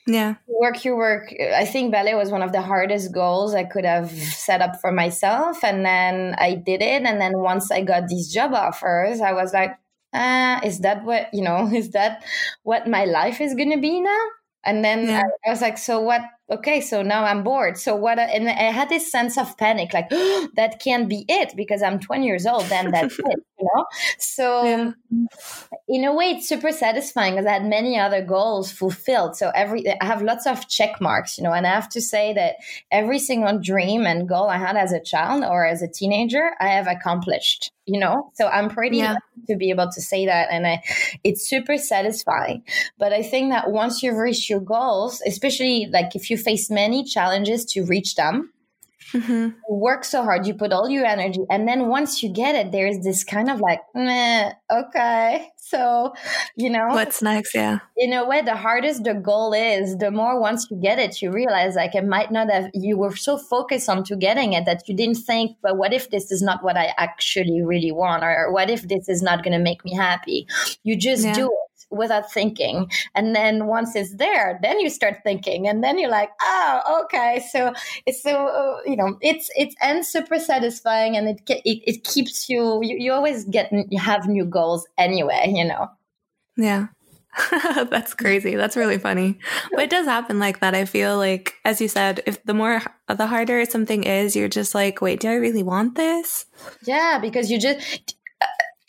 Yeah, 0.07 0.37
work 0.47 0.85
your 0.85 0.97
work. 0.97 1.33
I 1.55 1.65
think 1.65 1.93
ballet 1.93 2.15
was 2.15 2.31
one 2.31 2.43
of 2.43 2.53
the 2.53 2.63
hardest 2.63 3.13
goals 3.13 3.55
I 3.55 3.65
could 3.65 3.85
have 3.85 4.11
set 4.11 4.61
up 4.61 4.81
for 4.81 4.93
myself, 4.93 5.65
and 5.65 5.85
then 5.85 6.35
I 6.39 6.55
did 6.55 6.83
it. 6.83 7.03
And 7.03 7.21
then 7.21 7.39
once 7.39 7.71
I 7.71 7.83
got 7.83 8.09
these 8.09 8.33
job 8.33 8.55
offers, 8.55 9.21
I 9.21 9.33
was 9.33 9.53
like, 9.53 9.77
uh, 10.17 10.61
is 10.65 10.81
that 10.81 11.05
what 11.05 11.29
you 11.33 11.43
know 11.43 11.67
is 11.81 11.91
that 11.91 12.25
what 12.63 12.89
my 12.89 13.05
life 13.05 13.41
is 13.41 13.55
going 13.55 13.71
to 13.71 13.81
be 13.81 14.01
now 14.01 14.23
and 14.65 14.85
then 14.85 15.07
yeah. 15.07 15.23
I, 15.23 15.49
I, 15.49 15.51
was 15.51 15.61
like 15.61 15.79
so 15.79 16.01
what 16.01 16.23
okay 16.51 16.81
so 16.81 17.03
now 17.03 17.25
i'm 17.25 17.43
bored. 17.43 17.77
So 17.79 17.95
what 17.95 18.19
uh, 18.19 18.23
and 18.23 18.49
i 18.49 18.71
had 18.71 18.89
this 18.89 19.11
sense 19.11 19.37
of 19.39 19.57
panic 19.57 19.93
like 19.93 20.09
oh, 20.11 20.49
that 20.57 20.81
can't 20.81 21.09
be 21.09 21.25
it 21.29 21.55
because 21.57 21.83
i'm 21.83 21.99
20 21.99 22.27
years 22.27 22.47
old 22.47 22.65
then 22.65 22.91
that's 22.91 23.19
it 23.19 23.47
you 23.59 23.69
know? 23.75 23.87
So 24.19 24.65
yeah. 24.65 24.93
in 25.89 26.05
a 26.05 26.15
way 26.15 26.27
it's 26.27 26.49
super 26.49 26.73
satisfying 26.73 27.35
because 27.35 27.47
i 27.47 27.53
had 27.53 27.67
many 27.67 27.99
other 27.99 28.23
goals 28.23 28.71
fulfilled. 28.71 29.37
So 29.37 29.51
every 29.55 29.89
i 30.01 30.05
have 30.05 30.23
lots 30.23 30.47
of 30.47 30.69
check 30.69 31.01
marks 31.01 31.39
you 31.39 31.45
know 31.45 31.53
and 31.53 31.67
i 31.67 31.71
have 31.71 31.89
to 31.91 32.01
say 32.01 32.33
that 32.35 32.57
every 32.91 33.19
single 33.19 33.59
dream 33.59 34.07
and 34.07 34.29
goal 34.29 34.49
i 34.49 34.59
had 34.59 34.77
as 34.77 34.93
a 34.93 35.01
child 35.01 35.45
or 35.45 35.67
as 35.67 35.83
a 35.83 35.89
teenager 35.89 36.53
i 36.61 36.69
have 36.69 36.87
accomplished 36.87 37.73
you 37.87 38.01
know? 38.01 38.33
So 38.35 38.49
i'm 38.49 38.69
pretty 38.69 38.99
yeah. 38.99 39.17
to 39.49 39.57
be 39.57 39.71
able 39.71 39.89
to 39.91 40.03
say 40.03 40.27
that 40.27 40.49
and 40.51 40.67
I, 40.67 40.83
it's 41.23 41.49
super 41.49 41.79
satisfying. 41.79 42.65
But 42.99 43.13
i 43.13 43.23
think 43.23 43.53
that 43.53 43.71
once 43.71 44.03
you've 44.03 44.17
reached 44.17 44.51
your 44.51 44.61
goals 44.61 45.23
especially 45.27 45.87
like 45.93 46.15
if 46.15 46.31
you 46.31 46.36
face 46.37 46.71
many 46.71 47.05
challenges 47.05 47.65
to 47.65 47.85
reach 47.85 48.15
them 48.15 48.53
mm-hmm. 49.13 49.51
work 49.69 50.05
so 50.05 50.23
hard 50.23 50.47
you 50.47 50.55
put 50.55 50.73
all 50.73 50.89
your 50.89 51.05
energy 51.05 51.41
and 51.51 51.67
then 51.67 51.89
once 51.89 52.23
you 52.23 52.33
get 52.33 52.55
it 52.55 52.73
there's 52.73 52.99
this 53.01 53.25
kind 53.25 53.51
of 53.51 53.61
like 53.61 53.81
okay 54.71 55.49
so, 55.69 56.15
you 56.57 56.71
know, 56.71 56.87
what's 56.91 57.23
next? 57.23 57.53
Yeah. 57.53 57.79
In 57.97 58.13
a 58.13 58.25
way, 58.25 58.41
the 58.41 58.55
hardest 58.55 59.03
the 59.03 59.15
goal 59.15 59.53
is, 59.53 59.97
the 59.97 60.13
more 60.13 60.41
once 60.41 60.69
you 60.71 60.81
get 60.81 61.01
it, 61.01 61.21
you 61.21 61.33
realize 61.33 61.75
like 61.75 61.97
it 61.97 62.05
might 62.05 62.31
not 62.31 62.49
have, 62.51 62.71
you 62.73 62.97
were 62.97 63.17
so 63.17 63.37
focused 63.37 63.89
on 63.89 64.05
to 64.05 64.17
getting 64.17 64.53
it 64.53 64.65
that 64.67 64.89
you 64.89 64.95
didn't 64.95 65.17
think, 65.17 65.57
but 65.63 65.77
what 65.77 65.93
if 65.93 66.11
this 66.11 66.31
is 66.31 66.41
not 66.41 66.63
what 66.63 66.77
I 66.77 66.95
actually 66.99 67.63
really 67.63 67.91
want? 67.91 68.23
Or 68.23 68.53
what 68.53 68.71
if 68.71 68.87
this 68.87 69.09
is 69.09 69.23
not 69.23 69.43
going 69.43 69.55
to 69.55 69.63
make 69.63 69.85
me 69.85 69.93
happy? 69.93 70.47
You 70.85 70.97
just 70.97 71.25
yeah. 71.25 71.35
do 71.35 71.47
it 71.47 71.66
without 71.91 72.33
thinking. 72.33 72.91
And 73.15 73.35
then 73.35 73.67
once 73.67 73.95
it's 73.95 74.15
there, 74.17 74.59
then 74.63 74.81
you 74.81 74.91
start 74.91 75.19
thinking, 75.25 75.69
and 75.69 75.83
then 75.83 75.99
you're 75.99 76.11
like, 76.11 76.31
oh, 76.43 77.03
okay. 77.05 77.45
So 77.51 77.73
it's 78.07 78.23
so 78.23 78.49
uh, 78.49 78.81
you 78.87 78.97
know, 78.97 79.17
it's 79.21 79.51
it's 79.57 79.75
and 79.81 80.05
super 80.05 80.39
satisfying, 80.39 81.17
and 81.17 81.29
it 81.29 81.41
it, 81.49 81.83
it 81.87 82.05
keeps 82.05 82.49
you, 82.49 82.81
you. 82.83 82.97
You 82.99 83.13
always 83.13 83.45
get 83.45 83.71
you 83.73 83.99
have 83.99 84.29
new 84.29 84.45
goals 84.45 84.87
anyway, 84.99 85.53
you 85.55 85.65
know. 85.65 85.89
Yeah. 86.57 86.89
That's 87.51 88.15
crazy. 88.15 88.57
That's 88.57 88.77
really 88.77 88.99
funny. 88.99 89.39
But 89.73 89.85
it 89.85 89.91
does 89.91 90.07
happen 90.07 90.39
like 90.39 90.61
that. 90.61 90.75
I 90.75 90.85
feel 90.85 91.17
like, 91.19 91.55
as 91.65 91.81
you 91.81 91.89
said, 91.89 92.23
if 92.27 92.43
the 92.45 92.55
more, 92.55 92.83
the 93.09 93.27
harder 93.27 93.65
something 93.67 94.05
is, 94.05 94.35
you're 94.35 94.49
just 94.49 94.75
like, 94.75 95.01
wait, 95.03 95.21
do 95.21 95.29
I 95.29 95.35
really 95.35 95.63
want 95.63 95.97
this? 95.97 96.47
Yeah, 96.85 97.19
because 97.21 97.51
you 97.51 97.61
just, 97.61 98.17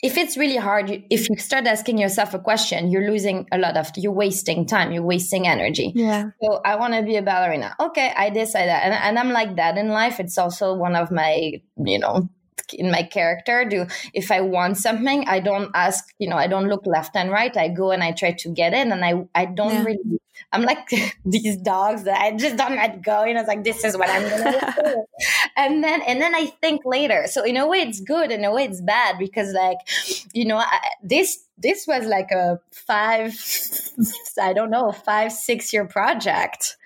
if 0.00 0.16
it's 0.16 0.36
really 0.36 0.56
hard, 0.56 0.90
if 1.10 1.28
you 1.28 1.36
start 1.36 1.66
asking 1.66 1.98
yourself 1.98 2.32
a 2.32 2.38
question, 2.38 2.90
you're 2.90 3.10
losing 3.10 3.48
a 3.50 3.58
lot 3.58 3.76
of, 3.76 3.90
you're 3.96 4.12
wasting 4.12 4.64
time, 4.64 4.92
you're 4.92 5.02
wasting 5.02 5.48
energy. 5.48 5.92
Yeah. 5.94 6.30
So 6.40 6.60
I 6.64 6.76
want 6.76 6.94
to 6.94 7.02
be 7.02 7.16
a 7.16 7.22
ballerina. 7.22 7.74
Okay, 7.80 8.12
I 8.16 8.30
decide 8.30 8.66
that. 8.66 8.84
And, 8.84 8.94
and 8.94 9.18
I'm 9.18 9.30
like 9.30 9.56
that 9.56 9.76
in 9.76 9.88
life. 9.88 10.20
It's 10.20 10.38
also 10.38 10.74
one 10.74 10.94
of 10.94 11.10
my, 11.10 11.60
you 11.84 11.98
know, 11.98 12.28
in 12.72 12.90
my 12.90 13.02
character. 13.02 13.64
Do 13.64 13.86
if 14.14 14.30
i 14.30 14.40
want 14.40 14.76
something 14.76 15.26
i 15.28 15.40
don't 15.40 15.70
ask 15.74 16.04
you 16.18 16.28
know 16.28 16.36
i 16.36 16.46
don't 16.46 16.68
look 16.68 16.86
left 16.86 17.16
and 17.16 17.30
right. 17.30 17.56
I 17.56 17.68
go 17.68 17.90
and 17.90 18.02
i 18.02 18.12
try 18.12 18.32
to 18.32 18.48
get 18.48 18.72
it 18.72 18.86
and 18.86 19.04
i 19.04 19.24
i 19.34 19.44
don't 19.44 19.72
yeah. 19.72 19.84
really 19.84 20.20
i'm 20.52 20.62
like 20.62 20.88
these 21.24 21.56
dogs 21.56 22.04
that 22.04 22.20
i 22.20 22.36
just 22.36 22.56
don't 22.56 22.76
let 22.76 23.02
go 23.02 23.24
you 23.24 23.34
know 23.34 23.40
it's 23.40 23.48
like 23.48 23.64
this 23.64 23.84
is 23.84 23.96
what 23.96 24.08
i'm 24.10 24.28
gonna 24.28 24.74
do. 24.82 25.04
And 25.56 25.82
then 25.82 26.02
and 26.02 26.20
then 26.22 26.34
i 26.36 26.46
think 26.62 26.82
later. 26.84 27.26
So 27.26 27.44
in 27.44 27.56
a 27.56 27.66
way 27.66 27.78
it's 27.78 28.00
good. 28.00 28.30
In 28.30 28.44
a 28.44 28.52
way 28.52 28.64
it's 28.64 28.80
bad 28.80 29.18
because 29.18 29.52
like 29.52 29.78
you 30.32 30.44
know 30.44 30.58
I, 30.58 30.78
this 31.02 31.47
this 31.60 31.86
was 31.86 32.06
like 32.06 32.30
a 32.30 32.60
five 32.70 33.34
i 34.40 34.52
don't 34.52 34.70
know 34.70 34.92
five 34.92 35.32
six 35.32 35.72
year 35.72 35.84
project 35.84 36.76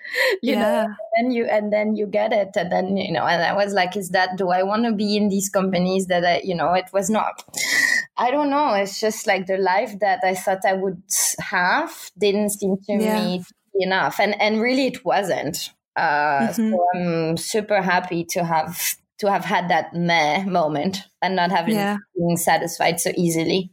you 0.41 0.53
yeah. 0.53 0.59
know 0.59 0.95
and 1.15 1.27
then 1.27 1.31
you 1.31 1.45
and 1.45 1.73
then 1.73 1.95
you 1.95 2.05
get 2.05 2.33
it 2.33 2.49
and 2.55 2.71
then 2.71 2.97
you 2.97 3.11
know 3.11 3.25
and 3.25 3.41
i 3.41 3.53
was 3.53 3.73
like 3.73 3.95
is 3.95 4.09
that 4.09 4.37
do 4.37 4.49
i 4.49 4.63
want 4.63 4.85
to 4.85 4.91
be 4.91 5.15
in 5.15 5.29
these 5.29 5.49
companies 5.49 6.07
that 6.07 6.25
i 6.25 6.41
you 6.43 6.55
know 6.55 6.73
it 6.73 6.85
was 6.93 7.09
not 7.09 7.43
i 8.17 8.31
don't 8.31 8.49
know 8.49 8.73
it's 8.73 8.99
just 8.99 9.27
like 9.27 9.47
the 9.47 9.57
life 9.57 9.97
that 9.99 10.19
i 10.23 10.33
thought 10.33 10.65
i 10.65 10.73
would 10.73 11.01
have 11.39 12.11
didn't 12.17 12.49
seem 12.49 12.77
to 12.77 12.93
yeah. 12.93 13.23
me 13.23 13.43
enough 13.75 14.19
and 14.19 14.39
and 14.41 14.61
really 14.61 14.87
it 14.87 15.03
wasn't 15.05 15.71
uh, 15.95 16.47
mm-hmm. 16.47 16.71
so 16.71 16.87
i'm 16.95 17.37
super 17.37 17.81
happy 17.81 18.23
to 18.23 18.43
have 18.43 18.95
to 19.23 19.31
have 19.31 19.45
had 19.45 19.69
that 19.69 19.93
meh 19.93 20.43
moment 20.45 21.03
and 21.21 21.35
not 21.35 21.51
having 21.51 21.75
Yeah. 21.75 21.97
being 22.15 22.37
satisfied 22.37 22.99
so 22.99 23.11
easily. 23.15 23.71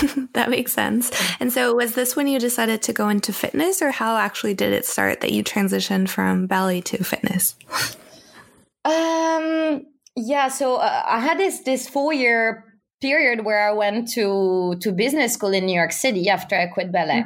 that 0.32 0.50
makes 0.50 0.72
sense. 0.72 1.10
And 1.40 1.52
so, 1.52 1.74
was 1.74 1.94
this 1.94 2.16
when 2.16 2.26
you 2.26 2.38
decided 2.38 2.82
to 2.82 2.92
go 2.92 3.08
into 3.08 3.32
fitness, 3.32 3.82
or 3.82 3.90
how 3.90 4.16
actually 4.16 4.54
did 4.54 4.72
it 4.72 4.86
start 4.86 5.20
that 5.20 5.32
you 5.32 5.42
transitioned 5.44 6.08
from 6.08 6.46
ballet 6.46 6.80
to 6.82 7.04
fitness? 7.04 7.56
Um. 8.84 9.86
Yeah. 10.16 10.48
So 10.48 10.76
uh, 10.76 11.02
I 11.06 11.20
had 11.20 11.38
this 11.38 11.60
this 11.60 11.88
four 11.88 12.12
year 12.12 12.64
period 13.00 13.44
where 13.44 13.68
I 13.68 13.72
went 13.72 14.08
to 14.12 14.76
to 14.80 14.92
business 14.92 15.34
school 15.34 15.52
in 15.52 15.66
New 15.66 15.74
York 15.74 15.92
City 15.92 16.28
after 16.28 16.56
I 16.56 16.66
quit 16.66 16.92
ballet. 16.92 17.24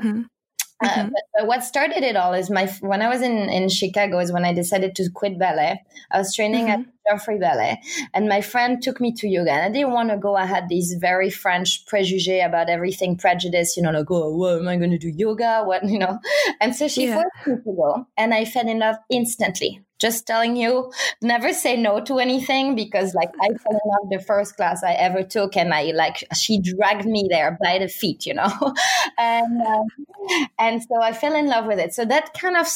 Uh, 0.81 0.89
Mhm. 0.89 1.11
but, 1.11 1.23
but 1.37 1.47
what 1.49 1.65
started 1.65 2.05
it 2.05 2.15
all 2.15 2.33
is 2.35 2.51
my 2.51 2.67
when 2.81 3.03
I 3.03 3.09
was 3.09 3.21
in 3.21 3.37
in 3.51 3.69
Chicago 3.69 4.21
is 4.21 4.31
when 4.33 4.45
I 4.45 4.53
decided 4.53 4.95
to 4.97 5.11
quit 5.13 5.37
ballet. 5.39 5.83
I 6.13 6.19
was 6.19 6.33
training 6.35 6.71
at 6.71 6.79
Joffrey 7.11 7.41
Ballet, 7.41 7.81
and 8.15 8.29
my 8.29 8.41
friend 8.41 8.81
took 8.81 9.01
me 9.01 9.13
to 9.15 9.27
yoga. 9.29 9.51
And 9.51 9.65
I 9.65 9.71
didn't 9.77 9.93
want 9.93 10.11
to 10.11 10.17
go. 10.19 10.37
I 10.37 10.47
had 10.47 10.69
these 10.69 10.95
very 11.01 11.31
French 11.31 11.85
prejudice 11.87 12.45
about 12.45 12.71
everything, 12.71 13.17
prejudice. 13.17 13.77
You 13.77 13.83
know, 13.83 13.91
like 13.91 14.09
oh, 14.11 14.37
what 14.37 14.59
am 14.61 14.69
I 14.69 14.77
going 14.77 14.93
to 14.93 14.99
do 14.99 15.09
yoga? 15.09 15.65
What 15.65 15.83
you 15.89 15.99
know? 15.99 16.21
And 16.61 16.77
so 16.77 16.87
she 16.87 17.07
Yeah. 17.07 17.15
forced 17.23 17.47
me 17.49 17.55
to 17.65 17.77
go, 17.77 18.07
and 18.17 18.33
I 18.33 18.45
fell 18.45 18.69
in 18.69 18.79
love 18.79 18.97
instantly. 19.11 19.81
Just 19.99 20.27
telling 20.27 20.57
you, 20.57 20.93
never 21.23 21.53
say 21.53 21.77
no 21.77 22.01
to 22.05 22.19
anything 22.19 22.75
because 22.75 23.15
like 23.15 23.31
I 23.41 23.49
fell 23.49 23.73
in 23.73 23.81
love 23.91 24.11
the 24.11 24.25
first 24.25 24.57
class 24.57 24.83
I 24.85 24.93
ever 24.93 25.23
took, 25.23 25.57
and 25.57 25.75
I 25.75 25.93
like 25.95 26.25
she 26.35 26.61
dragged 26.61 27.05
me 27.05 27.27
there 27.31 27.59
by 27.63 27.79
the 27.79 27.89
feet, 27.89 28.27
you 28.27 28.35
know, 28.35 28.75
and 29.19 29.61
um, 29.63 29.87
and 30.59 30.83
so 30.83 31.03
I 31.03 31.13
fell 31.13 31.35
in 31.35 31.47
love 31.47 31.67
with 31.67 31.79
it. 31.79 31.95
So 31.95 32.05
that 32.05 32.35
kind 32.35 32.57
of 32.57 32.67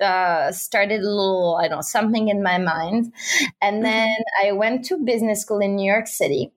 uh, 0.00 0.52
started 0.52 1.00
a 1.00 1.08
little, 1.08 1.58
I 1.60 1.68
don't 1.68 1.78
know, 1.78 1.82
something 1.82 2.28
in 2.28 2.42
my 2.42 2.58
mind, 2.58 3.12
and 3.60 3.84
then 3.84 4.14
I 4.44 4.52
went 4.52 4.84
to 4.86 4.98
business 4.98 5.40
school 5.42 5.58
in 5.60 5.76
New 5.76 5.90
York 5.90 6.06
City. 6.06 6.52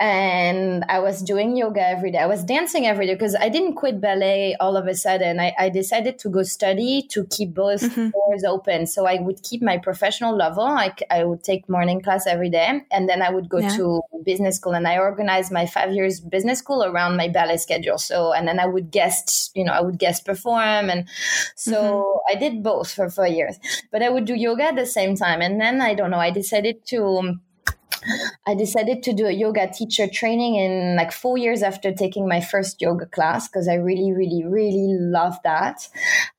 And 0.00 0.84
I 0.88 0.98
was 0.98 1.22
doing 1.22 1.56
yoga 1.56 1.86
every 1.86 2.10
day. 2.10 2.18
I 2.18 2.26
was 2.26 2.42
dancing 2.44 2.86
every 2.86 3.06
day 3.06 3.14
because 3.14 3.36
I 3.36 3.48
didn't 3.48 3.74
quit 3.74 4.00
ballet 4.00 4.56
all 4.58 4.76
of 4.76 4.86
a 4.86 4.94
sudden. 4.94 5.38
I, 5.38 5.54
I 5.58 5.68
decided 5.68 6.18
to 6.20 6.28
go 6.28 6.42
study 6.42 7.06
to 7.10 7.24
keep 7.26 7.54
both 7.54 7.82
Mhm. 7.82 8.12
doors 8.12 8.44
open. 8.44 8.86
So 8.86 9.06
I 9.06 9.20
would 9.20 9.42
keep 9.42 9.62
my 9.62 9.78
professional 9.78 10.34
level. 10.36 10.64
i 11.10 11.24
would 11.24 11.42
take 11.44 11.68
morning 11.68 12.00
class 12.00 12.26
every 12.26 12.50
day. 12.50 12.80
And 12.90 13.08
then 13.08 13.22
I 13.22 13.30
would 13.30 13.48
go 13.48 13.58
Yeah. 13.58 13.76
to 13.76 14.02
business 14.24 14.56
school 14.56 14.72
and 14.72 14.86
I 14.86 14.98
organized 14.98 15.50
my 15.52 15.66
five 15.66 15.92
years 15.92 16.20
business 16.20 16.58
school 16.58 16.84
around 16.84 17.16
my 17.16 17.28
ballet 17.28 17.56
schedule. 17.56 17.98
So, 17.98 18.32
and 18.32 18.46
then 18.48 18.58
I 18.60 18.66
would 18.66 18.90
guest, 18.90 19.50
you 19.54 19.64
know, 19.64 19.72
I 19.72 19.80
would 19.80 19.98
guest 19.98 20.24
perform. 20.24 20.90
And 20.90 21.08
so 21.56 22.20
I 22.28 22.34
did 22.34 22.62
both 22.62 22.90
for 22.92 23.08
four 23.10 23.26
years, 23.26 23.58
but 23.92 24.02
I 24.02 24.08
would 24.08 24.24
do 24.24 24.34
yoga 24.34 24.64
at 24.64 24.76
the 24.76 24.86
same 24.86 25.16
time. 25.16 25.40
And 25.40 25.60
then 25.60 25.80
I 25.80 25.94
don't 25.94 26.10
know, 26.10 26.18
I 26.18 26.30
decided 26.30 26.84
to, 26.86 27.38
I 28.46 28.54
decided 28.54 29.02
to 29.04 29.12
do 29.12 29.26
a 29.26 29.32
yoga 29.32 29.70
teacher 29.72 30.06
training 30.08 30.56
in 30.56 30.96
like 30.96 31.12
four 31.12 31.38
years 31.38 31.62
after 31.62 31.92
taking 31.92 32.28
my 32.28 32.40
first 32.40 32.80
yoga 32.80 33.06
class 33.06 33.48
because 33.48 33.68
I 33.68 33.74
really, 33.74 34.12
really, 34.12 34.44
really 34.44 34.96
loved 34.98 35.42
that. 35.44 35.88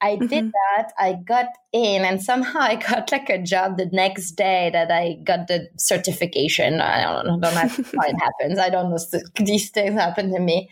I 0.01 0.17
did 0.17 0.45
Mhm. 0.45 0.51
that. 0.51 0.93
I 0.97 1.13
got 1.13 1.47
in 1.71 2.03
and 2.05 2.21
somehow 2.21 2.59
I 2.71 2.75
got 2.75 3.11
like 3.11 3.29
a 3.29 3.41
job 3.41 3.77
the 3.77 3.85
next 3.87 4.31
day 4.31 4.69
that 4.73 4.91
I 4.91 5.15
got 5.23 5.47
the 5.47 5.69
certification. 5.77 6.81
I 6.81 7.03
don't 7.03 7.25
know, 7.25 7.39
don't 7.39 7.55
know 7.55 7.61
how 7.61 8.07
it 8.07 8.15
happens. 8.21 8.59
I 8.59 8.69
don't 8.69 8.89
know. 8.89 8.97
These 9.35 9.69
things 9.71 9.93
happen 9.99 10.33
to 10.33 10.39
me. 10.39 10.69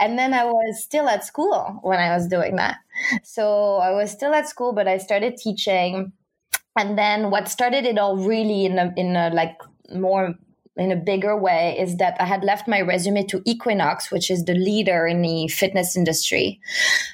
And 0.00 0.18
then 0.18 0.34
I 0.34 0.44
was 0.44 0.82
still 0.82 1.08
at 1.08 1.24
school 1.24 1.78
when 1.82 1.98
I 1.98 2.14
was 2.14 2.26
doing 2.26 2.56
that. 2.56 2.78
So 3.22 3.76
I 3.76 3.92
was 3.92 4.10
still 4.10 4.34
at 4.34 4.48
school, 4.48 4.72
but 4.72 4.88
I 4.88 4.98
started 4.98 5.36
teaching. 5.36 6.12
And 6.78 6.96
then 6.98 7.30
what 7.30 7.48
started 7.48 7.84
it 7.84 7.98
all 7.98 8.16
really 8.16 8.64
in 8.64 8.78
a, 8.78 8.92
in 8.96 9.14
a 9.14 9.28
like 9.30 9.58
more 9.94 10.34
in 10.76 10.90
a 10.90 10.96
bigger 10.96 11.36
way 11.36 11.76
is 11.78 11.98
that 11.98 12.16
I 12.18 12.24
had 12.24 12.42
left 12.44 12.66
my 12.66 12.80
resume 12.80 13.24
to 13.26 13.42
Equinox, 13.44 14.10
which 14.10 14.30
is 14.30 14.44
the 14.44 14.54
leader 14.54 15.06
in 15.06 15.20
the 15.20 15.48
fitness 15.48 15.96
industry. 15.96 16.60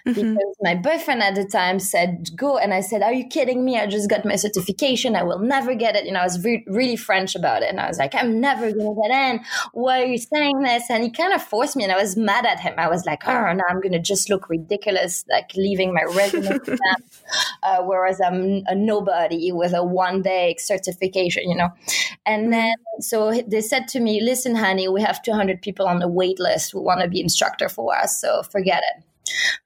Mhm. 0.07 0.15
Because 0.15 0.57
my 0.63 0.77
boyfriend 0.77 1.23
at 1.23 1.35
the 1.35 1.45
time 1.45 1.81
said, 1.81 2.31
go. 2.37 2.57
And 2.57 2.73
I 2.73 2.81
said, 2.81 3.03
are 3.03 3.13
you 3.13 3.27
kidding 3.27 3.65
me? 3.65 3.77
I 3.79 3.87
just 3.87 4.09
got 4.09 4.25
my 4.25 4.37
certification. 4.37 5.17
I 5.17 5.25
will 5.25 5.41
never 5.41 5.75
get 5.75 5.97
it. 5.97 6.07
You 6.07 6.13
know, 6.13 6.21
I 6.21 6.25
was 6.25 6.43
re- 6.45 6.65
really 6.69 6.95
French 6.97 7.35
about 7.35 7.63
it. 7.63 7.69
And 7.69 7.81
I 7.81 7.89
was 7.89 7.99
like, 7.99 8.15
I'm 8.15 8.41
never 8.41 8.71
going 8.73 8.95
to 8.95 9.03
get 9.03 9.11
in. 9.11 9.41
Why 9.73 10.03
are 10.03 10.07
you 10.07 10.19
saying 10.19 10.61
this? 10.63 10.85
And 10.89 11.03
he 11.03 11.11
kind 11.11 11.33
of 11.33 11.43
forced 11.43 11.75
me 11.75 11.83
and 11.83 11.93
I 11.93 11.97
was 11.97 12.17
mad 12.17 12.47
at 12.47 12.61
him. 12.61 12.75
I 12.79 12.89
was 12.89 13.05
like, 13.07 13.27
oh, 13.27 13.53
now 13.53 13.65
I'm 13.69 13.81
going 13.81 13.93
to 13.93 13.99
just 13.99 14.31
look 14.31 14.49
ridiculous, 14.49 15.25
like 15.29 15.51
leaving 15.57 15.93
my 15.93 16.03
resume 16.03 16.59
to 16.59 16.71
them. 16.71 16.79
Uh, 17.63 17.83
whereas 17.83 18.21
I'm 18.25 18.63
a 18.67 18.75
nobody 18.75 19.53
with 19.53 19.75
a 19.75 19.85
one 19.85 20.23
day 20.23 20.55
certification, 20.59 21.51
you 21.51 21.57
know. 21.57 21.69
And 22.25 22.53
then, 22.53 22.73
so 23.01 23.31
they 23.51 23.61
said 23.61 23.89
to 23.89 24.01
me, 24.01 24.21
listen, 24.21 24.55
honey, 24.55 24.89
we 24.89 25.03
have 25.03 25.23
200 25.23 25.63
people 25.63 25.87
on 25.87 25.99
the 25.99 26.09
wait 26.09 26.39
list 26.39 26.73
who 26.73 26.81
want 26.81 27.01
to 27.01 27.09
be 27.09 27.21
instructor 27.21 27.69
for 27.69 27.97
us. 27.97 28.21
So 28.21 28.43
forget 28.43 28.83
it. 28.97 29.05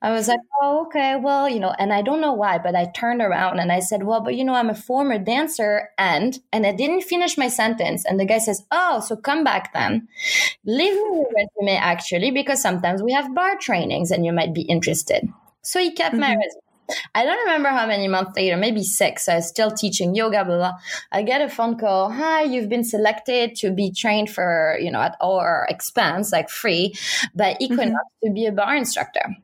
I 0.03 0.11
was 0.11 0.27
like, 0.27 0.41
oh, 0.61 0.87
okay, 0.87 1.17
well, 1.17 1.49
you 1.49 1.61
know, 1.61 1.73
and 1.79 1.93
I 1.93 2.03
don't 2.03 2.21
know 2.21 2.33
why, 2.33 2.59
but 2.59 2.75
I 2.75 2.87
turned 2.87 3.23
around 3.23 3.61
and 3.61 3.71
I 3.71 3.79
said, 3.79 4.03
well, 4.03 4.21
but 4.21 4.35
you 4.35 4.45
know, 4.45 4.55
I'm 4.55 4.71
a 4.71 4.75
former 4.75 5.19
dancer 5.19 5.91
and, 5.99 6.39
and 6.53 6.67
I 6.67 6.73
didn't 6.73 7.03
finish 7.03 7.39
my 7.39 7.49
sentence. 7.49 8.05
And 8.05 8.19
the 8.19 8.25
guy 8.25 8.39
says, 8.39 8.65
oh, 8.73 9.01
so 9.01 9.15
come 9.17 9.45
back 9.45 9.73
then. 9.73 10.09
Leave 10.65 10.95
me 10.95 11.19
your 11.19 11.31
resume 11.35 11.77
actually, 11.79 12.33
because 12.33 12.61
sometimes 12.61 13.03
we 13.03 13.13
have 13.13 13.35
barre 13.35 13.59
trainings 13.61 14.11
and 14.11 14.27
you 14.27 14.33
might 14.33 14.53
be 14.53 14.63
interested. 14.63 15.29
So 15.63 15.79
he 15.79 15.93
kept 15.93 16.17
my 16.17 16.35
Mhm. 16.35 16.39
resume. 16.39 16.62
I 17.15 17.25
don't 17.25 17.39
remember 17.47 17.69
how 17.69 17.87
many 17.87 18.09
months 18.09 18.33
later, 18.37 18.57
maybe 18.57 18.83
six. 18.83 19.29
I 19.29 19.37
was 19.37 19.49
still 19.49 19.71
teaching 19.71 20.15
yoga, 20.15 20.45
blah, 20.45 20.57
blah. 20.57 20.73
I 21.11 21.23
get 21.23 21.41
a 21.41 21.49
phone 21.49 21.79
call. 21.79 22.11
Hi, 22.11 22.43
you've 22.43 22.69
been 22.69 22.85
selected 22.85 23.55
to 23.57 23.71
be 23.71 23.93
trained 23.93 24.31
for, 24.31 24.79
you 24.81 24.91
know, 24.91 25.01
at 25.01 25.17
our 25.21 25.67
expense, 25.71 26.33
like 26.33 26.51
free 26.51 26.95
by 27.35 27.57
Equinox 27.61 27.91
mm-hmm. 27.91 28.29
to 28.29 28.33
be 28.33 28.47
a 28.47 28.53
barre 28.53 28.77
instructor. 28.77 29.37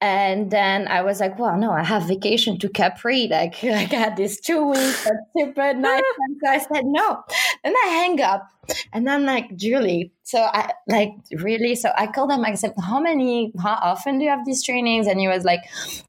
And 0.00 0.50
then 0.50 0.88
I 0.88 1.02
was 1.02 1.20
like, 1.20 1.38
well, 1.38 1.56
no, 1.56 1.70
I 1.72 1.84
have 1.84 2.04
vacation 2.04 2.58
to 2.60 2.68
Capri. 2.68 3.28
Like, 3.28 3.56
I 3.64 3.84
had 3.84 4.16
this 4.16 4.40
two 4.40 4.68
weeks, 4.70 5.04
that's 5.04 5.16
super 5.36 5.74
nice. 5.74 6.02
And 6.18 6.36
so 6.42 6.50
I 6.50 6.58
said, 6.58 6.84
no. 6.86 7.22
And 7.64 7.74
I 7.84 7.88
hang 7.88 8.20
up 8.20 8.48
and 8.92 9.08
I'm 9.08 9.24
like, 9.24 9.56
Julie, 9.56 10.12
so 10.22 10.40
I 10.40 10.72
like 10.86 11.12
really, 11.32 11.74
so 11.74 11.90
I 11.96 12.06
called 12.06 12.30
him, 12.30 12.44
I 12.44 12.54
said, 12.54 12.74
how 12.82 13.00
many, 13.00 13.52
how 13.60 13.78
often 13.82 14.18
do 14.18 14.24
you 14.24 14.30
have 14.30 14.44
these 14.44 14.62
trainings? 14.64 15.06
And 15.06 15.18
he 15.18 15.28
was 15.28 15.44
like, 15.44 15.60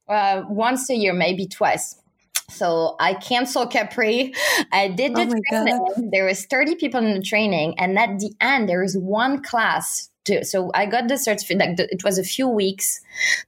uh, 0.08 0.44
once 0.48 0.90
a 0.90 0.96
year, 0.96 1.14
maybe 1.14 1.48
twice. 1.48 1.96
So 2.50 2.96
I 3.00 3.14
canceled 3.14 3.72
Capri. 3.72 4.34
I 4.72 4.88
did 4.88 5.16
the 5.16 5.22
Oh 5.22 5.26
my 5.26 5.40
God. 5.52 5.66
training. 5.66 6.10
There 6.12 6.26
was 6.26 6.46
30 6.46 6.76
people 6.76 7.00
in 7.00 7.14
the 7.14 7.22
training. 7.22 7.76
And 7.78 7.98
at 7.98 8.18
the 8.20 8.34
end, 8.42 8.68
there 8.68 8.82
was 8.82 8.98
one 8.98 9.44
class 9.44 10.10
to, 10.30 10.46
so 10.46 10.72
I 10.74 10.86
got 10.86 11.08
the 11.08 11.18
certificate, 11.18 11.60
like 11.60 11.78
the, 11.78 11.92
it 11.94 12.04
was 12.04 12.18
a 12.18 12.24
few 12.24 12.48
weeks. 12.48 13.02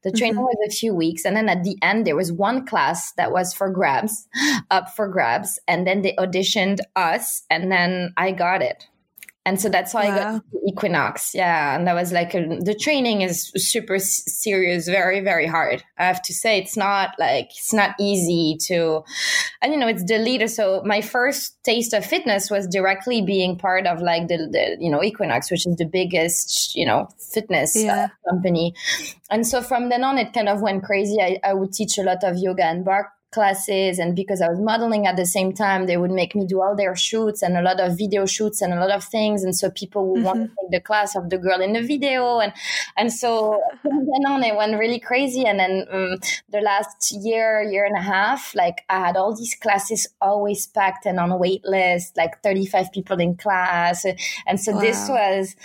The 0.04 0.12
training 0.12 0.38
Mhm. 0.38 0.44
was 0.44 0.58
a 0.68 0.72
few 0.72 0.94
weeks. 0.94 1.26
And 1.26 1.36
then 1.36 1.50
at 1.50 1.64
the 1.64 1.78
end, 1.82 2.06
there 2.06 2.16
was 2.16 2.32
one 2.32 2.66
class 2.66 3.14
that 3.14 3.32
was 3.32 3.54
for 3.54 3.70
grabs, 3.70 4.28
up 4.70 4.96
for 4.96 5.08
grabs. 5.08 5.60
And 5.68 5.88
then 5.88 6.02
they 6.02 6.14
auditioned 6.20 6.80
us 6.96 7.44
and 7.50 7.72
then 7.72 8.14
I 8.18 8.32
got 8.32 8.62
it. 8.62 8.88
And 9.44 9.60
so 9.60 9.70
that's 9.70 9.94
how 9.94 10.00
I 10.00 10.08
got 10.08 10.44
Equinox. 10.68 11.34
Yeah. 11.34 11.76
And 11.76 11.88
that 11.88 11.96
was 11.96 12.12
like, 12.12 12.36
a, 12.36 12.60
the 12.62 12.76
training 12.76 13.22
is 13.22 13.52
super 13.56 13.98
serious, 13.98 14.88
very, 14.88 15.20
very 15.20 15.48
hard. 15.48 15.84
I 15.98 16.06
have 16.06 16.22
to 16.24 16.34
say, 16.34 16.60
it's 16.60 16.78
not 16.78 17.16
like, 17.18 17.46
it's 17.50 17.74
not 17.74 17.96
easy 18.00 18.58
to, 18.68 19.04
and 19.60 19.74
you 19.74 19.80
know, 19.80 19.88
it's 19.88 20.04
the 20.04 20.20
leader. 20.20 20.48
So 20.48 20.84
my 20.86 21.02
first 21.02 21.58
taste 21.64 21.94
of 21.94 22.06
fitness 22.06 22.52
was 22.52 22.68
directly 22.68 23.24
being 23.24 23.58
part 23.58 23.88
of 23.88 24.00
like 24.00 24.28
the, 24.28 24.38
the 24.38 24.78
you 24.80 24.92
know, 24.92 25.04
Equinox, 25.04 25.50
which 25.50 25.66
is 25.66 25.76
the 25.76 25.86
biggest, 25.86 26.76
you 26.76 26.86
know, 26.86 27.10
fitness 27.34 27.76
uh, 27.76 28.10
company. 28.30 28.76
And 29.32 29.48
so 29.48 29.64
from 29.64 29.90
then 29.90 30.04
on, 30.04 30.20
it 30.20 30.34
kind 30.34 30.50
of 30.50 30.62
went 30.62 30.84
crazy. 30.84 31.20
I, 31.20 31.40
I 31.44 31.56
would 31.56 31.74
teach 31.74 31.98
a 31.98 32.04
lot 32.04 32.24
of 32.24 32.38
yoga 32.38 32.66
and 32.66 32.86
barre 32.86 33.12
classes 33.32 34.00
and 34.00 34.16
because 34.16 34.42
I 34.42 34.50
was 34.50 34.60
modeling 34.60 35.08
at 35.08 35.16
the 35.16 35.26
same 35.26 35.54
time 35.54 35.86
they 35.86 35.98
would 35.98 36.12
make 36.12 36.36
me 36.36 36.46
do 36.46 36.62
all 36.62 36.76
their 36.76 36.96
shoots 36.96 37.42
and 37.42 37.58
a 37.58 37.62
lot 37.62 37.80
of 37.80 37.98
video 37.98 38.26
shoots 38.26 38.62
and 38.62 38.74
a 38.74 38.80
lot 38.80 38.92
of 38.92 39.04
things. 39.04 39.44
And 39.44 39.56
so 39.56 39.70
people 39.72 40.08
would 40.12 40.24
want 40.24 40.42
to 40.42 40.48
take 40.48 40.72
the 40.72 40.82
class 40.82 41.16
of 41.16 41.30
the 41.30 41.38
girl 41.38 41.62
in 41.62 41.74
the 41.74 41.82
video. 41.82 42.40
And 42.40 42.54
and 42.98 43.12
so 43.12 43.62
from 43.82 44.06
then 44.06 44.32
on 44.32 44.44
it 44.44 44.56
went 44.56 44.78
really 44.78 45.00
crazy. 45.00 45.46
And 45.46 45.60
then 45.60 45.86
um, 45.92 46.18
the 46.50 46.62
last 46.62 47.12
year 47.12 47.62
year 47.62 47.86
and 47.86 47.98
a 47.98 48.02
half 48.02 48.54
like 48.56 48.84
I 48.90 49.00
had 49.08 49.18
all 49.18 49.36
these 49.36 49.56
classes 49.56 50.08
always 50.22 50.68
packed 50.68 51.06
and 51.06 51.20
on 51.20 51.32
a 51.32 51.38
wait 51.38 51.64
list 51.66 52.18
like 52.18 52.42
35 52.44 52.92
people 52.92 53.20
in 53.20 53.36
class. 53.36 54.06
And 54.48 54.60
so 54.60 54.80
this 54.80 55.08
was 55.10 55.56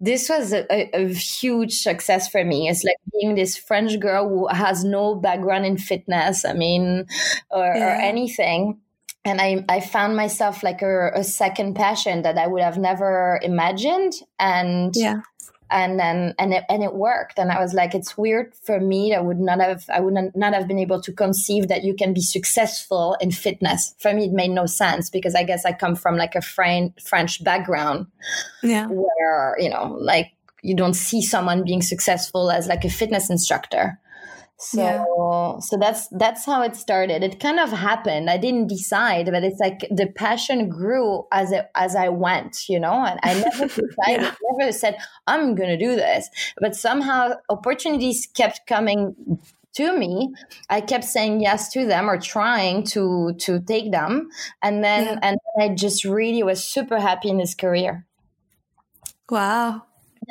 this 0.00 0.28
was 0.28 0.52
a, 0.52 0.66
a, 0.70 1.04
a 1.04 1.08
huge 1.14 1.74
success 1.80 2.28
for 2.28 2.44
me. 2.44 2.68
It's 2.68 2.84
like 2.84 2.96
being 3.12 3.34
this 3.34 3.56
French 3.56 3.98
girl 3.98 4.28
who 4.28 4.46
has 4.48 4.84
no 4.84 5.14
background 5.14 5.64
in 5.64 5.78
fitness, 5.78 6.44
I 6.44 6.52
mean, 6.52 7.05
or, 7.50 7.64
or 7.72 7.76
Yeah. 7.76 7.98
anything. 8.02 8.80
And 9.24 9.40
I, 9.40 9.64
I 9.68 9.80
found 9.80 10.16
myself 10.16 10.62
like 10.62 10.82
a, 10.82 11.10
a 11.14 11.24
second 11.24 11.74
passion 11.74 12.22
that 12.22 12.38
I 12.38 12.46
would 12.46 12.62
have 12.62 12.78
never 12.78 13.40
imagined. 13.42 14.12
And 14.38 14.94
Yeah. 14.94 15.20
and 15.68 15.98
then 15.98 16.32
and 16.38 16.54
it, 16.54 16.62
and 16.68 16.84
it 16.84 16.94
worked 16.94 17.40
and 17.40 17.50
i 17.50 17.58
was 17.60 17.74
like 17.74 17.92
it's 17.92 18.16
weird 18.16 18.54
for 18.62 18.78
me 18.78 19.12
i 19.12 19.18
would 19.20 19.40
not 19.40 19.58
have 19.60 19.82
i 19.92 19.98
would 19.98 20.14
not 20.36 20.54
have 20.54 20.68
been 20.68 20.78
able 20.78 21.00
to 21.02 21.12
conceive 21.12 21.66
that 21.66 21.82
you 21.82 21.92
can 21.92 22.14
be 22.14 22.20
successful 22.20 23.16
in 23.20 23.32
fitness 23.32 23.92
for 23.98 24.12
me 24.12 24.26
it 24.26 24.32
made 24.32 24.52
no 24.52 24.64
sense 24.66 25.10
because 25.10 25.34
i 25.34 25.42
guess 25.42 25.64
i 25.64 25.72
come 25.72 25.96
from 25.96 26.16
like 26.16 26.36
a 26.36 26.40
French 26.40 26.92
french 27.02 27.42
background 27.42 28.06
yeah 28.62 28.86
where 28.86 29.56
you 29.58 29.68
know 29.68 29.96
like 30.00 30.30
you 30.62 30.76
don't 30.76 30.94
see 30.94 31.20
someone 31.20 31.64
being 31.64 31.82
successful 31.82 32.48
as 32.52 32.68
like 32.68 32.84
a 32.84 32.88
fitness 32.88 33.28
instructor 33.28 33.98
so 34.58 34.80
yeah. 34.80 35.60
so 35.60 35.76
that's 35.76 36.08
that's 36.08 36.46
how 36.46 36.62
it 36.62 36.76
started. 36.76 37.22
It 37.22 37.40
kind 37.40 37.60
of 37.60 37.70
happened. 37.70 38.30
I 38.30 38.38
didn't 38.38 38.68
decide, 38.68 39.26
but 39.26 39.44
it's 39.44 39.60
like 39.60 39.80
the 39.90 40.06
passion 40.06 40.70
grew 40.70 41.24
as 41.30 41.52
it, 41.52 41.70
as 41.74 41.94
I 41.94 42.08
went, 42.08 42.66
you 42.66 42.80
know. 42.80 43.04
And 43.04 43.20
I 43.22 43.34
never 43.34 43.66
decided, 43.66 44.22
yeah. 44.22 44.34
never 44.52 44.72
said 44.72 44.96
I'm 45.26 45.54
going 45.54 45.68
to 45.68 45.76
do 45.76 45.94
this. 45.94 46.30
But 46.58 46.74
somehow 46.74 47.34
opportunities 47.50 48.26
kept 48.34 48.66
coming 48.66 49.14
to 49.74 49.96
me 49.98 50.32
i 50.70 50.80
kept 50.80 51.04
saying 51.04 51.38
yes 51.38 51.70
to 51.70 51.84
them 51.84 52.08
or 52.08 52.18
trying 52.18 52.82
to 52.82 53.34
to 53.38 53.60
take 53.60 53.92
them 53.92 54.30
and 54.62 54.82
then 54.82 55.04
yeah. 55.04 55.18
and 55.22 55.38
i 55.60 55.68
just 55.68 56.02
really 56.02 56.42
was 56.42 56.64
super 56.64 56.98
happy 56.98 57.28
in 57.28 57.36
this 57.36 57.54
career 57.54 58.06
wow 59.28 59.82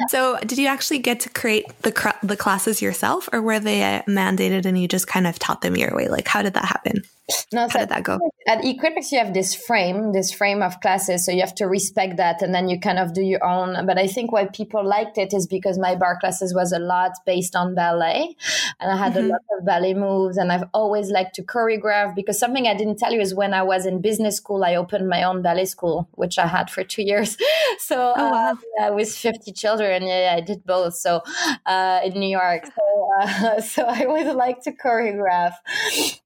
so, 0.10 0.38
did 0.40 0.58
you 0.58 0.68
actually 0.68 1.00
get 1.00 1.22
to 1.22 1.30
create 1.30 1.66
the 1.82 1.92
cr- 1.92 2.10
the 2.22 2.36
classes 2.38 2.82
yourself, 2.82 3.30
or 3.32 3.42
were 3.42 3.60
they 3.60 3.84
uh, 3.84 4.02
mandated 4.04 4.66
and 4.66 4.80
you 4.80 4.88
just 4.88 5.08
kind 5.08 5.28
of 5.28 5.40
taught 5.40 5.62
them 5.62 5.76
your 5.78 5.96
way? 5.96 6.08
Like, 6.10 6.28
how 6.28 6.42
did 6.42 6.54
that 6.56 6.66
happen? 6.66 7.04
No, 7.52 7.62
how 7.62 7.68
so 7.70 7.80
did 7.80 7.90
that 7.90 8.04
go? 8.04 8.20
At 8.48 8.64
Equinox, 8.64 9.12
you 9.12 9.18
have 9.18 9.34
this 9.34 9.56
frame, 9.56 10.12
this 10.12 10.32
frame 10.32 10.62
of 10.62 10.80
classes, 10.80 11.26
so 11.26 11.32
you 11.32 11.42
have 11.42 11.56
to 11.56 11.66
respect 11.66 12.18
that, 12.18 12.44
and 12.44 12.54
then 12.54 12.70
you 12.70 12.80
kind 12.80 13.00
of 13.00 13.14
do 13.14 13.22
your 13.22 13.44
own. 13.44 13.86
But 13.88 13.98
I 13.98 14.06
think 14.06 14.32
why 14.32 14.46
people 14.46 14.86
liked 14.86 15.18
it 15.18 15.34
is 15.34 15.48
because 15.48 15.80
my 15.80 15.96
barre 15.96 16.20
classes 16.20 16.54
was 16.54 16.72
a 16.72 16.78
lot 16.78 17.14
based 17.26 17.56
on 17.56 17.74
ballet, 17.74 18.36
and 18.80 18.92
I 18.92 18.98
had 18.98 19.14
mm-hmm. 19.14 19.26
a 19.26 19.30
lot 19.30 19.42
of 19.58 19.66
ballet 19.66 19.96
moves, 19.96 20.38
and 20.38 20.52
I've 20.52 20.66
always 20.74 21.10
liked 21.10 21.34
to 21.36 21.44
choreograph. 21.44 22.14
Because 22.14 22.38
something 22.38 22.68
I 22.68 22.76
didn't 22.76 22.98
tell 22.98 23.12
you 23.12 23.22
is 23.22 23.34
when 23.34 23.56
I 23.56 23.64
was 23.64 23.88
in 23.88 24.02
business 24.02 24.38
school, 24.38 24.64
I 24.64 24.76
opened 24.76 25.10
my 25.10 25.24
own 25.24 25.42
ballet 25.42 25.66
school, 25.66 26.08
which 26.12 26.38
I 26.38 26.46
had 26.46 26.70
for 26.70 26.84
two 26.84 27.04
years. 27.04 27.38
So 27.78 28.14
oh, 28.16 28.32
wow. 28.32 28.58
uh, 28.82 28.94
with 28.94 29.14
fifty 29.14 29.52
children, 29.52 30.04
yeah, 30.04 30.34
I 30.38 30.42
did 30.42 30.64
both. 30.66 30.96
So 30.96 31.22
uh, 31.66 32.00
in 32.06 32.14
New 32.14 32.30
York, 32.30 32.66
so, 32.66 33.10
uh, 33.20 33.62
so 33.74 33.84
I 33.84 34.06
always 34.06 34.34
like 34.34 34.62
to 34.64 34.72
choreograph, 34.72 35.54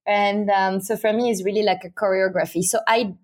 and 0.06 0.50
um, 0.50 0.80
so 0.80 0.89
for 0.96 1.14
me, 1.14 1.32
it's 1.32 1.44
really 1.44 1.64
like 1.64 1.84
a 1.84 1.90
choreography. 1.90 2.64
So 2.64 2.80
I 2.88 3.16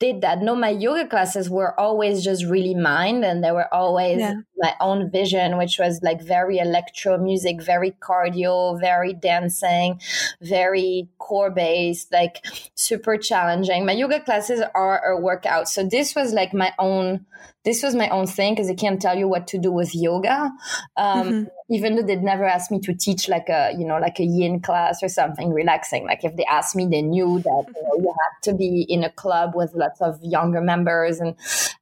did 0.00 0.20
that. 0.22 0.42
No, 0.42 0.54
my 0.54 0.70
yoga 0.70 1.06
classes 1.06 1.48
were 1.48 1.78
always 1.78 2.24
just 2.24 2.44
really 2.44 2.74
mine, 2.74 3.22
and 3.24 3.42
they 3.42 3.52
were 3.52 3.72
always 3.72 4.18
yeah. 4.18 4.34
my 4.58 4.74
own 4.80 5.10
vision, 5.10 5.56
which 5.56 5.78
was 5.78 6.00
like 6.02 6.20
very 6.22 6.58
electro 6.58 7.16
music, 7.16 7.62
very 7.62 7.92
cardio, 7.92 8.78
very 8.78 9.14
dancing, 9.14 10.00
very 10.40 11.08
core 11.18 11.50
based, 11.50 12.12
like 12.12 12.44
super 12.74 13.16
challenging. 13.16 13.86
My 13.86 13.92
yoga 13.92 14.20
classes 14.20 14.60
are 14.74 15.12
a 15.12 15.20
workout. 15.20 15.68
So 15.68 15.86
this 15.86 16.14
was 16.14 16.32
like 16.32 16.52
my 16.52 16.72
own 16.78 17.26
this 17.64 17.82
was 17.82 17.94
my 17.94 18.10
own 18.10 18.26
thing 18.26 18.52
because 18.54 18.68
I 18.68 18.74
can't 18.74 19.00
tell 19.00 19.16
you 19.16 19.26
what 19.26 19.46
to 19.48 19.58
do 19.58 19.72
with 19.72 19.94
yoga. 19.94 20.52
Um, 20.96 21.28
mm-hmm. 21.28 21.44
Even 21.70 21.96
though 21.96 22.02
they'd 22.02 22.22
never 22.22 22.44
asked 22.44 22.70
me 22.70 22.78
to 22.80 22.94
teach 22.94 23.28
like 23.28 23.48
a, 23.48 23.72
you 23.78 23.86
know, 23.86 23.98
like 23.98 24.20
a 24.20 24.24
yin 24.24 24.60
class 24.60 25.02
or 25.02 25.08
something 25.08 25.50
relaxing. 25.50 26.04
Like 26.04 26.22
if 26.22 26.36
they 26.36 26.44
asked 26.44 26.76
me, 26.76 26.86
they 26.86 27.00
knew 27.00 27.40
that 27.40 27.64
you, 27.74 27.82
know, 27.82 27.94
you 27.96 28.14
had 28.22 28.50
to 28.50 28.54
be 28.54 28.82
in 28.88 29.02
a 29.02 29.10
club 29.10 29.52
with 29.54 29.72
lots 29.74 30.02
of 30.02 30.22
younger 30.22 30.60
members. 30.60 31.20
And 31.20 31.36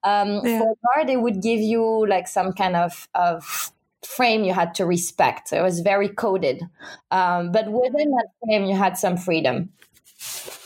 um, 0.05 0.41
yeah. 0.47 0.61
for 0.61 0.75
barre, 0.95 1.05
they 1.05 1.17
would 1.17 1.43
give 1.43 1.59
you 1.59 2.07
like 2.07 2.29
some 2.29 2.53
kind 2.53 2.77
of, 2.77 3.09
of 3.15 3.73
frame 4.03 4.45
you 4.45 4.53
had 4.53 4.75
to 4.75 4.87
respect. 4.87 5.53
It 5.53 5.63
was 5.63 5.81
very 5.81 6.09
coded. 6.09 6.63
Um, 7.11 7.51
but 7.53 7.71
within 7.71 8.11
that 8.11 8.29
frame, 8.45 8.65
you 8.67 8.77
had 8.77 8.97
some 8.97 9.17
freedom. 9.17 9.71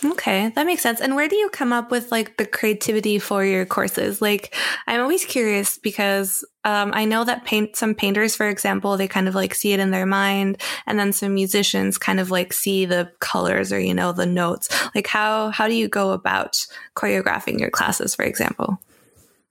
Okay, 0.04 0.50
that 0.54 0.66
makes 0.66 0.82
sense. 0.82 1.00
And 1.00 1.16
where 1.16 1.28
do 1.28 1.36
you 1.36 1.48
come 1.48 1.72
up 1.72 1.90
with 1.90 2.12
like 2.12 2.36
the 2.36 2.46
creativity 2.46 3.18
for 3.18 3.44
your 3.44 3.64
courses? 3.64 4.20
Like, 4.20 4.54
I'm 4.86 5.00
always 5.00 5.24
curious 5.24 5.78
because 5.78 6.44
um, 6.64 6.90
I 6.94 7.04
know 7.04 7.24
that 7.24 7.44
paint 7.44 7.76
some 7.76 7.94
painters, 7.94 8.36
for 8.36 8.48
example, 8.48 8.96
they 8.96 9.08
kind 9.08 9.28
of 9.28 9.34
like 9.34 9.54
see 9.54 9.72
it 9.72 9.80
in 9.80 9.90
their 9.90 10.06
mind, 10.06 10.60
and 10.86 10.98
then 10.98 11.12
some 11.12 11.34
musicians 11.34 11.98
kind 11.98 12.20
of 12.20 12.30
like 12.30 12.52
see 12.52 12.84
the 12.84 13.10
colors 13.20 13.72
or 13.72 13.80
you 13.80 13.94
know 13.94 14.12
the 14.12 14.26
notes. 14.26 14.68
Like, 14.94 15.06
how 15.06 15.50
how 15.50 15.68
do 15.68 15.74
you 15.74 15.88
go 15.88 16.12
about 16.12 16.66
choreographing 16.94 17.58
your 17.58 17.70
classes, 17.70 18.14
for 18.14 18.24
example? 18.24 18.80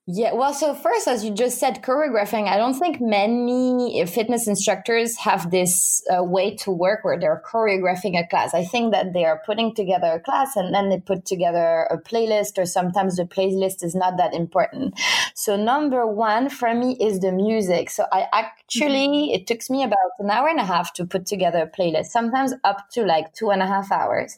Yeah, 0.07 0.33
well, 0.33 0.53
so 0.53 0.75
first, 0.75 1.07
as 1.07 1.25
you 1.25 1.31
just 1.31 1.57
said, 1.57 1.81
choreographing, 1.81 2.47
I 2.47 2.57
don't 2.57 2.75
think 2.75 3.01
many 3.01 4.05
fitness 4.05 4.47
instructors 4.47 5.17
have 5.17 5.49
this 5.49 6.03
uh, 6.15 6.23
way 6.23 6.55
to 6.57 6.69
work 6.69 7.03
where 7.03 7.19
they're 7.19 7.41
choreographing 7.43 8.15
a 8.15 8.27
class. 8.27 8.53
I 8.53 8.65
think 8.65 8.93
that 8.93 9.13
they 9.13 9.25
are 9.25 9.41
putting 9.47 9.73
together 9.73 10.11
a 10.11 10.19
class 10.19 10.55
and 10.55 10.75
then 10.75 10.89
they 10.89 10.99
put 10.99 11.25
together 11.25 11.87
a 11.89 11.97
playlist, 11.97 12.59
or 12.59 12.67
sometimes 12.67 13.15
the 13.15 13.23
playlist 13.23 13.83
is 13.83 13.95
not 13.95 14.17
that 14.17 14.35
important. 14.35 14.93
So, 15.33 15.55
number 15.55 16.05
one 16.05 16.49
for 16.49 16.75
me 16.75 16.95
is 17.01 17.21
the 17.21 17.31
music. 17.31 17.89
So, 17.89 18.05
I 18.11 18.27
actually, 18.31 19.07
mm-hmm. 19.07 19.33
it 19.33 19.47
took 19.47 19.67
me 19.71 19.83
about 19.83 19.97
an 20.19 20.29
hour 20.29 20.49
and 20.49 20.59
a 20.59 20.65
half 20.65 20.93
to 20.93 21.05
put 21.05 21.25
together 21.25 21.63
a 21.63 21.67
playlist, 21.67 22.07
sometimes 22.07 22.53
up 22.63 22.91
to 22.91 23.05
like 23.05 23.33
two 23.33 23.49
and 23.49 23.63
a 23.63 23.65
half 23.65 23.91
hours. 23.91 24.37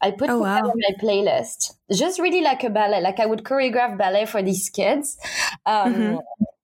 I 0.00 0.12
put 0.12 0.30
oh, 0.30 0.38
together 0.38 0.68
wow. 0.68 0.72
my 0.74 0.94
playlist 1.02 1.74
just 1.98 2.18
really 2.18 2.40
like 2.40 2.64
a 2.64 2.70
ballet. 2.70 3.00
Like 3.00 3.20
I 3.20 3.26
would 3.26 3.44
choreograph 3.44 3.98
ballet 3.98 4.26
for 4.26 4.42
these 4.42 4.70
kids. 4.70 5.01
Um, 5.66 5.94
mm-hmm. 5.94 6.16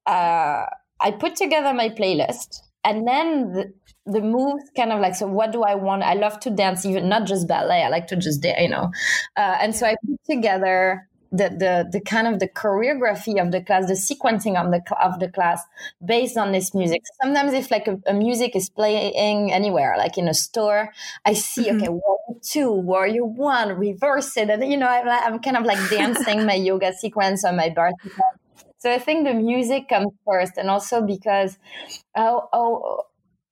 uh, 0.07 0.67
I 1.01 1.11
put 1.19 1.37
together 1.37 1.73
my 1.73 1.91
playlist, 1.91 2.61
and 2.85 3.07
then 3.07 3.53
the, 3.53 3.73
the 4.07 4.21
moves 4.21 4.65
kind 4.77 4.93
of 4.93 5.01
like 5.01 5.15
so 5.15 5.27
what 5.27 5.53
do 5.53 5.63
i 5.63 5.75
want 5.75 6.03
i 6.03 6.15
love 6.15 6.41
to 6.41 6.51
dance 6.51 6.87
even 6.87 7.09
not 7.09 7.27
just 7.27 7.47
ballet 7.47 7.83
i 7.83 7.89
like 7.89 8.07
to 8.07 8.17
just 8.17 8.45
you 8.45 8.69
know 8.69 8.91
uh, 9.37 9.57
and 9.61 9.77
so 9.77 9.87
i 9.87 9.95
put 10.07 10.19
together 10.25 11.08
the, 11.31 11.49
the 11.51 11.89
the 11.93 12.01
kind 12.01 12.27
of 12.27 12.39
the 12.41 12.49
choreography 12.49 13.41
of 13.41 13.53
the 13.53 13.61
class, 13.63 13.87
the 13.87 13.95
sequencing 13.95 14.57
of 14.57 14.71
the 14.71 14.83
of 15.03 15.21
the 15.21 15.29
class 15.29 15.63
based 16.05 16.37
on 16.37 16.53
this 16.53 16.75
music. 16.75 17.03
Sometimes 17.23 17.53
if 17.53 17.71
like 17.71 17.87
a, 17.87 18.01
a 18.07 18.15
music 18.15 18.57
is 18.57 18.71
playing 18.71 19.53
anywhere, 19.53 19.95
like 19.99 20.17
in 20.17 20.29
a 20.29 20.35
store, 20.35 20.93
I 21.25 21.35
see 21.35 21.67
mm-hmm. 21.67 21.77
okay, 21.77 21.89
warrior 21.89 22.41
two, 22.43 22.73
warrior 22.73 23.25
one, 23.25 23.79
reverse 23.79 24.37
it, 24.37 24.49
and 24.49 24.65
you 24.71 24.77
know 24.77 24.89
I'm, 24.89 25.09
I'm 25.09 25.39
kind 25.41 25.57
of 25.57 25.65
like 25.65 25.91
dancing 25.91 26.47
my 26.47 26.55
yoga 26.55 26.93
sequence 26.95 27.45
or 27.45 27.53
my 27.53 27.69
sequence. 27.69 28.23
So 28.79 28.93
I 28.93 28.99
think 28.99 29.27
the 29.27 29.35
music 29.35 29.89
comes 29.89 30.13
first, 30.25 30.57
and 30.57 30.71
also 30.71 31.03
because 31.03 31.59
oh, 32.17 32.49
oh 32.53 33.03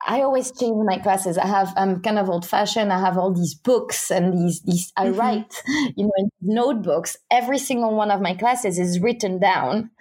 I 0.07 0.21
always 0.21 0.51
change 0.51 0.77
my 0.85 0.97
classes. 0.99 1.37
I 1.37 1.45
have 1.45 1.73
I'm 1.75 2.01
kind 2.01 2.17
of 2.17 2.29
old 2.29 2.45
fashioned. 2.45 2.93
I 2.93 2.99
have 2.99 3.17
all 3.17 3.33
these 3.33 3.53
books 3.53 4.09
and 4.09 4.33
these 4.33 4.61
these 4.61 4.93
I 4.95 5.07
mm-hmm. 5.07 5.19
write, 5.19 5.63
you 5.95 6.05
know, 6.05 6.11
in 6.17 6.29
notebooks. 6.41 7.17
Every 7.29 7.57
single 7.57 7.93
one 7.93 8.09
of 8.09 8.21
my 8.21 8.33
classes 8.33 8.79
is 8.79 9.01
written 9.01 9.37
down. 9.39 9.91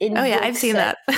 oh 0.00 0.24
yeah, 0.24 0.40
I've 0.42 0.56
seen 0.56 0.74
that. 0.74 0.98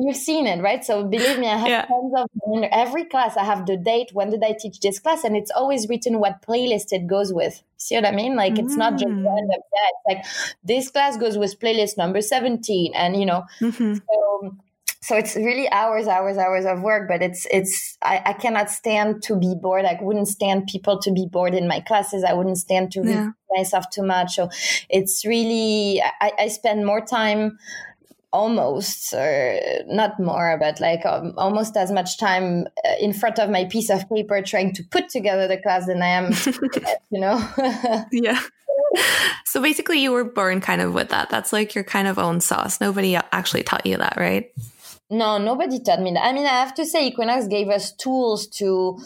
You've 0.00 0.16
seen 0.16 0.46
it, 0.46 0.62
right? 0.62 0.82
So 0.82 1.04
believe 1.04 1.38
me, 1.38 1.46
I 1.46 1.58
have 1.58 1.68
yeah. 1.68 1.84
tons 1.84 2.12
of 2.16 2.64
every 2.72 3.04
class. 3.04 3.36
I 3.36 3.44
have 3.44 3.66
the 3.66 3.76
date. 3.76 4.10
When 4.14 4.30
did 4.30 4.42
I 4.42 4.56
teach 4.58 4.80
this 4.80 4.98
class? 4.98 5.22
And 5.22 5.36
it's 5.36 5.50
always 5.50 5.88
written 5.88 6.20
what 6.20 6.40
playlist 6.40 6.86
it 6.92 7.06
goes 7.06 7.34
with. 7.34 7.62
See 7.76 7.96
what 7.96 8.06
I 8.06 8.12
mean? 8.12 8.34
Like 8.34 8.58
it's 8.58 8.74
mm. 8.74 8.78
not 8.78 8.92
just 8.94 9.12
mm. 9.12 9.24
random. 9.26 9.60
Yeah, 9.74 9.88
it's 9.92 10.04
like 10.08 10.54
this 10.64 10.90
class 10.90 11.18
goes 11.18 11.36
with 11.36 11.60
playlist 11.60 11.98
number 11.98 12.22
seventeen, 12.22 12.94
and 12.94 13.14
you 13.14 13.26
know. 13.26 13.44
Mm-hmm. 13.60 13.94
So, 13.94 14.56
so 15.02 15.16
it's 15.16 15.34
really 15.34 15.70
hours 15.70 16.06
hours 16.06 16.36
hours 16.36 16.66
of 16.66 16.82
work 16.82 17.08
but 17.08 17.22
it's 17.22 17.46
it's 17.50 17.96
I, 18.02 18.22
I, 18.26 18.32
cannot 18.34 18.70
stand 18.70 19.22
to 19.24 19.36
be 19.36 19.54
bored. 19.60 19.84
I 19.84 19.98
wouldn't 20.00 20.28
stand 20.28 20.66
people 20.66 20.98
to 21.00 21.10
be 21.10 21.26
bored 21.26 21.54
in 21.54 21.66
my 21.66 21.80
classes. 21.80 22.22
I 22.22 22.34
wouldn't 22.34 22.58
stand 22.58 22.92
to 22.92 23.02
yeah. 23.04 23.30
myself 23.50 23.86
too 23.90 24.02
much. 24.02 24.34
So 24.34 24.50
it's 24.88 25.24
really 25.24 26.02
i, 26.20 26.32
I 26.38 26.48
spend 26.48 26.84
more 26.84 27.00
time 27.00 27.58
almost 28.32 29.12
or 29.12 29.58
not 29.86 30.20
more 30.20 30.56
but 30.60 30.78
like 30.80 31.04
um, 31.04 31.34
almost 31.36 31.76
as 31.76 31.90
much 31.90 32.16
time 32.16 32.64
uh, 32.84 32.92
in 33.00 33.12
front 33.12 33.40
of 33.40 33.50
my 33.50 33.64
piece 33.64 33.90
of 33.90 34.08
paper 34.08 34.40
trying 34.40 34.72
to 34.72 34.84
put 34.84 35.08
together 35.08 35.48
the 35.48 35.56
class 35.56 35.86
than 35.86 36.00
i 36.00 36.06
am 36.06 36.30
you 37.10 37.20
know? 37.20 37.44
Yeah. 38.12 38.40
So 39.44 39.60
basically 39.60 40.00
you 40.00 40.12
were 40.12 40.24
born 40.24 40.60
kind 40.60 40.80
of 40.80 40.94
with 40.94 41.10
that. 41.10 41.30
That's 41.30 41.52
like 41.52 41.74
your 41.74 41.84
kind 41.84 42.08
of 42.08 42.18
own 42.18 42.40
sauce. 42.40 42.80
Nobody 42.80 43.14
actually 43.16 43.62
taught 43.62 43.86
you 43.86 43.96
that 43.96 44.14
right 44.16 44.52
no, 45.10 45.38
nobody 45.38 45.80
taught 45.80 46.00
me 46.00 46.12
that. 46.12 46.24
I 46.24 46.32
mean, 46.32 46.46
I 46.46 46.60
have 46.60 46.74
to 46.74 46.86
say, 46.86 47.06
Equinox 47.06 47.48
gave 47.48 47.68
us 47.68 47.92
tools 47.92 48.46
to. 48.58 48.98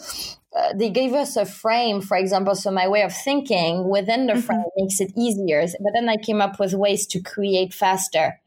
Uh, 0.55 0.71
they 0.73 0.89
gave 0.89 1.13
us 1.13 1.35
a 1.35 1.45
frame, 1.45 1.99
for 2.01 2.15
example. 2.15 2.55
So 2.55 2.71
my 2.71 2.87
way 2.87 3.01
of 3.01 3.13
thinking 3.13 3.89
within 3.89 4.27
the 4.27 4.33
mm-hmm. 4.33 4.41
frame 4.41 4.63
makes 4.77 5.01
it 5.01 5.11
easier. 5.17 5.61
But 5.61 5.91
then 5.93 6.07
I 6.07 6.15
came 6.15 6.41
up 6.41 6.59
with 6.59 6.73
ways 6.73 7.05
to 7.07 7.19
create 7.19 7.73
faster. 7.73 8.39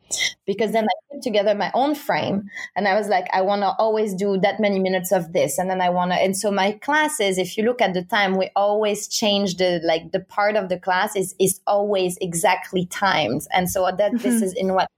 Because 0.46 0.72
then 0.72 0.84
I 0.84 1.14
put 1.14 1.22
together 1.22 1.54
my 1.54 1.70
own 1.74 1.94
frame 1.94 2.48
and 2.76 2.88
I 2.88 2.94
was 2.94 3.08
like, 3.08 3.26
I 3.32 3.42
want 3.42 3.62
to 3.62 3.74
always 3.78 4.14
do 4.14 4.38
that 4.38 4.60
many 4.60 4.78
minutes 4.78 5.12
of 5.12 5.32
this. 5.32 5.58
And 5.58 5.68
then 5.68 5.80
I 5.80 5.90
want 5.90 6.12
to, 6.12 6.16
and 6.16 6.36
so 6.36 6.50
my 6.50 6.72
classes, 6.72 7.38
if 7.38 7.56
you 7.56 7.64
look 7.64 7.80
at 7.80 7.94
the 7.94 8.02
time, 8.02 8.36
we 8.36 8.50
always 8.56 9.08
change 9.08 9.56
the, 9.56 9.80
like 9.84 10.12
the 10.12 10.20
part 10.20 10.56
of 10.56 10.68
the 10.68 10.78
class 10.78 11.16
is, 11.16 11.34
is 11.38 11.60
always 11.66 12.16
exactly 12.20 12.86
timed. 12.86 13.42
And 13.52 13.70
so 13.70 13.84
that 13.84 14.12
mm-hmm. 14.12 14.16
this 14.16 14.42
is 14.42 14.54
in 14.54 14.74
what 14.74 14.90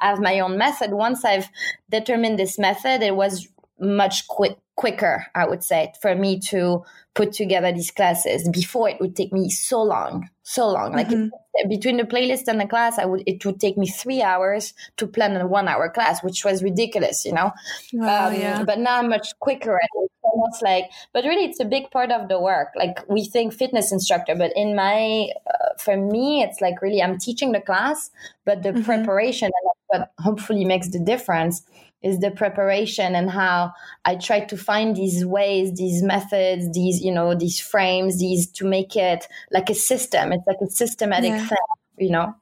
I 0.00 0.08
have 0.08 0.20
my 0.20 0.40
own 0.40 0.58
method. 0.58 0.92
Once 0.92 1.24
I've 1.24 1.48
determined 1.90 2.38
this 2.38 2.58
method, 2.58 3.02
it 3.02 3.16
was 3.16 3.48
much 3.78 4.26
quick, 4.28 4.56
quicker, 4.76 5.26
I 5.34 5.46
would 5.46 5.64
say, 5.64 5.92
for 6.00 6.14
me 6.14 6.38
to 6.50 6.84
put 7.14 7.32
together 7.32 7.72
these 7.72 7.90
classes. 7.90 8.48
Before 8.48 8.88
it 8.88 9.00
would 9.00 9.16
take 9.16 9.32
me 9.32 9.48
so 9.48 9.82
long, 9.82 10.28
so 10.42 10.68
long. 10.68 10.92
Like 10.92 11.08
mm-hmm. 11.08 11.28
it, 11.54 11.68
between 11.68 11.96
the 11.96 12.04
playlist 12.04 12.46
and 12.46 12.60
the 12.60 12.66
class, 12.66 12.98
I 12.98 13.06
would 13.06 13.22
it 13.26 13.44
would 13.44 13.58
take 13.58 13.76
me 13.76 13.88
three 13.88 14.22
hours 14.22 14.74
to 14.98 15.06
plan 15.06 15.36
a 15.36 15.46
one 15.46 15.66
hour 15.66 15.88
class, 15.88 16.22
which 16.22 16.44
was 16.44 16.62
ridiculous, 16.62 17.24
you 17.24 17.32
know. 17.32 17.52
Oh, 18.00 18.26
um, 18.26 18.34
yeah. 18.34 18.62
But 18.64 18.78
now 18.78 18.98
I'm 18.98 19.08
much 19.08 19.28
quicker 19.40 19.76
at 19.76 19.88
it. 19.94 20.10
Almost 20.22 20.62
like, 20.62 20.90
but 21.14 21.24
really, 21.24 21.44
it's 21.44 21.60
a 21.60 21.64
big 21.64 21.90
part 21.90 22.10
of 22.10 22.28
the 22.28 22.38
work. 22.38 22.68
Like 22.76 23.08
we 23.08 23.24
think 23.24 23.54
fitness 23.54 23.90
instructor, 23.90 24.34
but 24.34 24.52
in 24.54 24.74
my, 24.76 25.28
uh, 25.46 25.68
for 25.78 25.96
me, 25.96 26.42
it's 26.42 26.60
like 26.60 26.82
really 26.82 27.00
I'm 27.00 27.16
teaching 27.16 27.52
the 27.52 27.60
class, 27.60 28.10
but 28.44 28.62
the 28.62 28.70
mm-hmm. 28.70 28.82
preparation 28.82 29.46
and 29.46 29.70
what 29.86 30.10
hopefully 30.18 30.64
makes 30.64 30.88
the 30.88 30.98
difference 30.98 31.62
is 32.02 32.18
the 32.20 32.30
preparation 32.30 33.14
and 33.14 33.30
how 33.30 33.72
I 34.04 34.16
try 34.16 34.40
to 34.40 34.56
find 34.56 34.94
these 34.94 35.24
ways, 35.24 35.74
these 35.74 36.02
methods, 36.02 36.70
these, 36.72 37.02
you 37.02 37.12
know, 37.12 37.34
these 37.34 37.58
frames, 37.58 38.20
these 38.20 38.46
to 38.52 38.64
make 38.64 38.96
it 38.96 39.26
like 39.50 39.70
a 39.70 39.74
system. 39.74 40.32
It's 40.32 40.46
like 40.46 40.58
a 40.62 40.70
systematic 40.70 41.30
yeah. 41.30 41.46
thing, 41.46 41.58
you 41.98 42.10
know? 42.10 42.34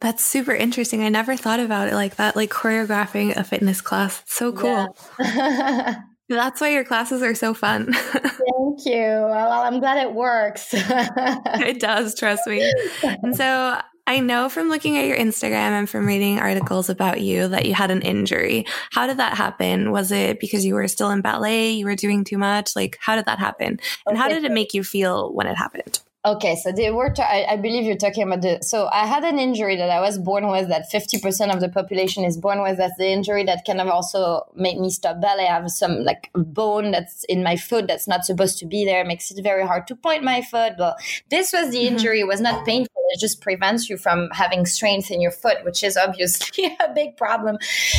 That's 0.00 0.24
super 0.24 0.52
interesting. 0.52 1.02
I 1.02 1.08
never 1.08 1.36
thought 1.36 1.60
about 1.60 1.88
it 1.88 1.94
like 1.94 2.16
that, 2.16 2.34
like 2.34 2.50
choreographing 2.50 3.36
a 3.36 3.44
fitness 3.44 3.80
class. 3.80 4.20
It's 4.22 4.34
so 4.34 4.52
cool. 4.52 4.96
Yeah. 5.20 6.00
That's 6.28 6.60
why 6.60 6.70
your 6.70 6.84
classes 6.84 7.22
are 7.22 7.34
so 7.34 7.52
fun. 7.52 7.92
Thank 7.94 8.86
you. 8.86 9.02
Well, 9.02 9.62
I'm 9.62 9.80
glad 9.80 9.98
it 9.98 10.14
works. 10.14 10.70
it 10.72 11.78
does, 11.78 12.14
trust 12.14 12.46
me. 12.46 12.72
And 13.02 13.36
so 13.36 13.80
I 14.12 14.18
know 14.20 14.50
from 14.50 14.68
looking 14.68 14.98
at 14.98 15.06
your 15.06 15.16
Instagram 15.16 15.70
and 15.70 15.88
from 15.88 16.04
reading 16.04 16.38
articles 16.38 16.90
about 16.90 17.22
you 17.22 17.48
that 17.48 17.64
you 17.64 17.72
had 17.72 17.90
an 17.90 18.02
injury. 18.02 18.66
How 18.90 19.06
did 19.06 19.16
that 19.16 19.38
happen? 19.38 19.90
Was 19.90 20.12
it 20.12 20.38
because 20.38 20.66
you 20.66 20.74
were 20.74 20.86
still 20.86 21.08
in 21.08 21.22
ballet? 21.22 21.70
You 21.70 21.86
were 21.86 21.96
doing 21.96 22.22
too 22.22 22.36
much? 22.36 22.76
Like, 22.76 22.98
how 23.00 23.16
did 23.16 23.24
that 23.24 23.38
happen? 23.38 23.68
And 23.68 23.80
okay. 24.08 24.16
how 24.18 24.28
did 24.28 24.44
it 24.44 24.52
make 24.52 24.74
you 24.74 24.84
feel 24.84 25.32
when 25.32 25.46
it 25.46 25.56
happened? 25.56 26.00
Okay, 26.24 26.54
so 26.54 26.70
they 26.70 26.88
were. 26.92 27.10
T- 27.10 27.20
I, 27.20 27.44
I 27.50 27.56
believe 27.56 27.82
you're 27.82 27.96
talking 27.96 28.22
about 28.22 28.42
the. 28.42 28.60
So 28.62 28.88
I 28.92 29.06
had 29.06 29.24
an 29.24 29.40
injury 29.40 29.74
that 29.74 29.90
I 29.90 30.00
was 30.00 30.18
born 30.18 30.46
with. 30.46 30.68
That 30.68 30.88
fifty 30.88 31.18
percent 31.18 31.50
of 31.52 31.60
the 31.60 31.68
population 31.68 32.24
is 32.24 32.36
born 32.36 32.62
with. 32.62 32.76
That's 32.76 32.96
the 32.96 33.10
injury 33.10 33.42
that 33.44 33.64
kind 33.66 33.80
of 33.80 33.88
also 33.88 34.46
made 34.54 34.78
me 34.78 34.90
stop 34.90 35.20
ballet. 35.20 35.48
I 35.48 35.54
have 35.54 35.68
some 35.72 36.04
like 36.04 36.30
bone 36.34 36.92
that's 36.92 37.24
in 37.24 37.42
my 37.42 37.56
foot 37.56 37.88
that's 37.88 38.06
not 38.06 38.24
supposed 38.24 38.60
to 38.60 38.66
be 38.66 38.84
there. 38.84 39.04
Makes 39.04 39.32
it 39.32 39.42
very 39.42 39.66
hard 39.66 39.88
to 39.88 39.96
point 39.96 40.22
my 40.22 40.42
foot. 40.42 40.74
Well, 40.78 40.94
this 41.28 41.52
was 41.52 41.70
the 41.70 41.78
mm-hmm. 41.78 41.96
injury. 41.96 42.20
It 42.20 42.28
was 42.28 42.40
not 42.40 42.64
painful. 42.64 43.02
It 43.08 43.18
just 43.18 43.40
prevents 43.40 43.90
you 43.90 43.96
from 43.96 44.28
having 44.30 44.64
strength 44.64 45.10
in 45.10 45.20
your 45.20 45.32
foot, 45.32 45.64
which 45.64 45.82
is 45.82 45.96
obviously 45.96 46.66
a 46.88 46.94
big 46.94 47.16
problem 47.16 47.58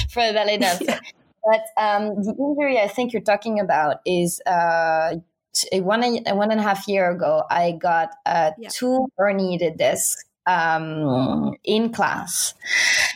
for 0.09 0.21
a 0.21 0.31
ballet 0.31 0.59
dancer. 0.59 0.85
yeah. 0.85 0.99
But 1.43 1.65
um, 1.75 2.23
the 2.23 2.33
injury 2.39 2.79
I 2.79 2.87
think 2.87 3.11
you're 3.11 3.21
talking 3.21 3.59
about 3.59 3.97
is 4.05 4.39
uh, 4.45 5.15
one 5.73 6.01
one 6.25 6.51
and 6.51 6.59
a 6.59 6.63
half 6.63 6.87
year 6.87 7.11
ago, 7.11 7.43
I 7.49 7.73
got 7.73 8.11
uh, 8.25 8.51
yeah. 8.57 8.69
two 8.71 9.07
herniated 9.19 9.77
discs 9.77 10.23
um, 10.45 11.55
in 11.63 11.91
class, 11.91 12.53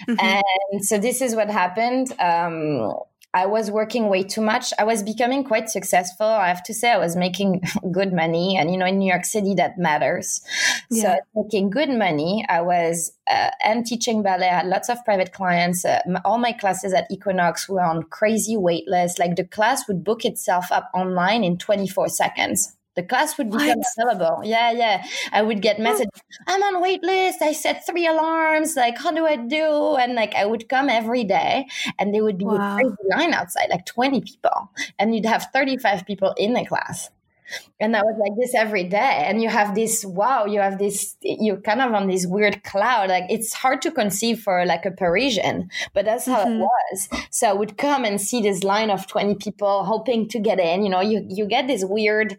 mm-hmm. 0.08 0.19
and 0.19 0.86
so 0.86 0.97
this 0.97 1.21
is 1.21 1.36
what 1.36 1.50
happened. 1.50 2.13
Um, 2.19 2.93
I 3.34 3.46
was 3.46 3.70
working 3.70 4.08
way 4.08 4.24
too 4.24 4.42
much. 4.42 4.74
I 4.80 4.84
was 4.84 5.04
becoming 5.04 5.44
quite 5.44 5.70
successful. 5.70 6.26
I 6.26 6.48
have 6.48 6.63
to 6.63 6.74
say, 6.74 6.92
I 6.92 6.98
was 6.98 7.16
making 7.16 7.62
good 7.92 8.13
money. 8.13 8.58
And, 8.58 8.72
you 8.72 8.78
know, 8.78 8.86
in 8.86 8.98
New 9.00 9.08
York 9.08 9.26
City, 9.26 9.54
that 9.56 9.78
matters. 9.78 10.42
Yeah. 10.90 11.04
So, 11.04 11.20
making 11.36 11.70
good 11.70 11.90
money. 11.90 12.46
I 12.50 12.62
was, 12.62 13.12
uh, 13.30 13.50
and 13.62 13.86
teaching 13.86 14.24
ballet. 14.24 14.50
I 14.50 14.60
had 14.60 14.68
lots 14.68 14.90
of 14.90 15.04
private 15.04 15.34
clients. 15.34 15.84
Uh, 15.84 16.00
all 16.24 16.38
my 16.38 16.54
classes 16.54 16.94
at 16.94 17.12
Equinox 17.12 17.68
were 17.68 17.84
on 17.84 18.04
crazy 18.04 18.56
wait 18.56 18.88
lists. 18.88 19.20
Like 19.20 19.36
the 19.36 19.44
class 19.44 19.88
would 19.88 20.04
book 20.04 20.24
itself 20.24 20.72
up 20.72 20.90
online 20.94 21.44
in 21.44 21.58
24 21.58 22.10
seconds. 22.10 22.77
The 22.98 23.04
class 23.04 23.38
would 23.38 23.52
become 23.52 23.80
available. 23.96 24.42
Yeah, 24.44 24.72
yeah. 24.72 25.06
I 25.32 25.44
would 25.44 25.62
get 25.62 25.80
messages. 25.80 26.10
I'm 26.48 26.64
on 26.64 26.82
wait 26.82 27.04
list. 27.04 27.44
I 27.44 27.54
set 27.54 27.86
three 27.86 28.08
alarms. 28.08 28.76
Like, 28.76 28.98
how 28.98 29.12
do 29.12 29.28
I 29.28 29.36
do? 29.36 29.96
And 29.98 30.16
like, 30.16 30.34
I 30.34 30.48
would 30.48 30.68
come 30.68 30.90
every 30.90 31.24
day, 31.24 31.68
and 32.00 32.12
there 32.12 32.24
would 32.24 32.40
be 32.40 32.46
wow. 32.46 32.56
a 32.56 32.76
crazy 32.76 32.96
line 33.16 33.36
outside, 33.36 33.70
like 33.70 33.86
20 33.86 34.22
people, 34.22 34.72
and 34.98 35.16
you'd 35.16 35.28
have 35.28 35.48
35 35.54 36.08
people 36.08 36.34
in 36.38 36.54
the 36.54 36.66
class 36.66 37.12
and 37.80 37.96
I 37.96 38.02
was 38.02 38.18
like 38.20 38.38
this 38.38 38.56
every 38.56 38.84
day. 38.84 39.24
And 39.26 39.42
you 39.42 39.50
have 39.50 39.76
this 39.76 40.04
wow, 40.06 40.46
you 40.46 40.60
have 40.60 40.78
this, 40.78 41.16
you're 41.22 41.62
kind 41.62 41.82
of 41.82 41.94
on 41.94 42.08
this 42.08 42.26
weird 42.26 42.64
cloud. 42.64 43.10
Like 43.10 43.26
it's 43.30 43.54
hard 43.54 43.82
to 43.84 43.92
conceive 43.92 44.42
for 44.42 44.66
like 44.66 44.86
a 44.86 44.92
Parisian, 44.92 45.70
but 45.94 46.06
that's 46.06 46.26
how 46.26 46.46
mm-hmm. 46.46 46.62
it 46.62 46.68
was. 46.68 47.10
So 47.32 47.50
I 47.50 47.54
would 47.54 47.78
come 47.78 48.06
and 48.06 48.20
see 48.20 48.42
this 48.42 48.64
line 48.64 48.90
of 48.90 49.08
20 49.08 49.36
people 49.36 49.84
hoping 49.84 50.28
to 50.30 50.40
get 50.40 50.60
in. 50.60 50.84
You 50.84 50.90
know, 50.90 51.02
you, 51.02 51.26
you 51.30 51.46
get 51.46 51.68
this 51.68 51.84
weird, 51.86 52.38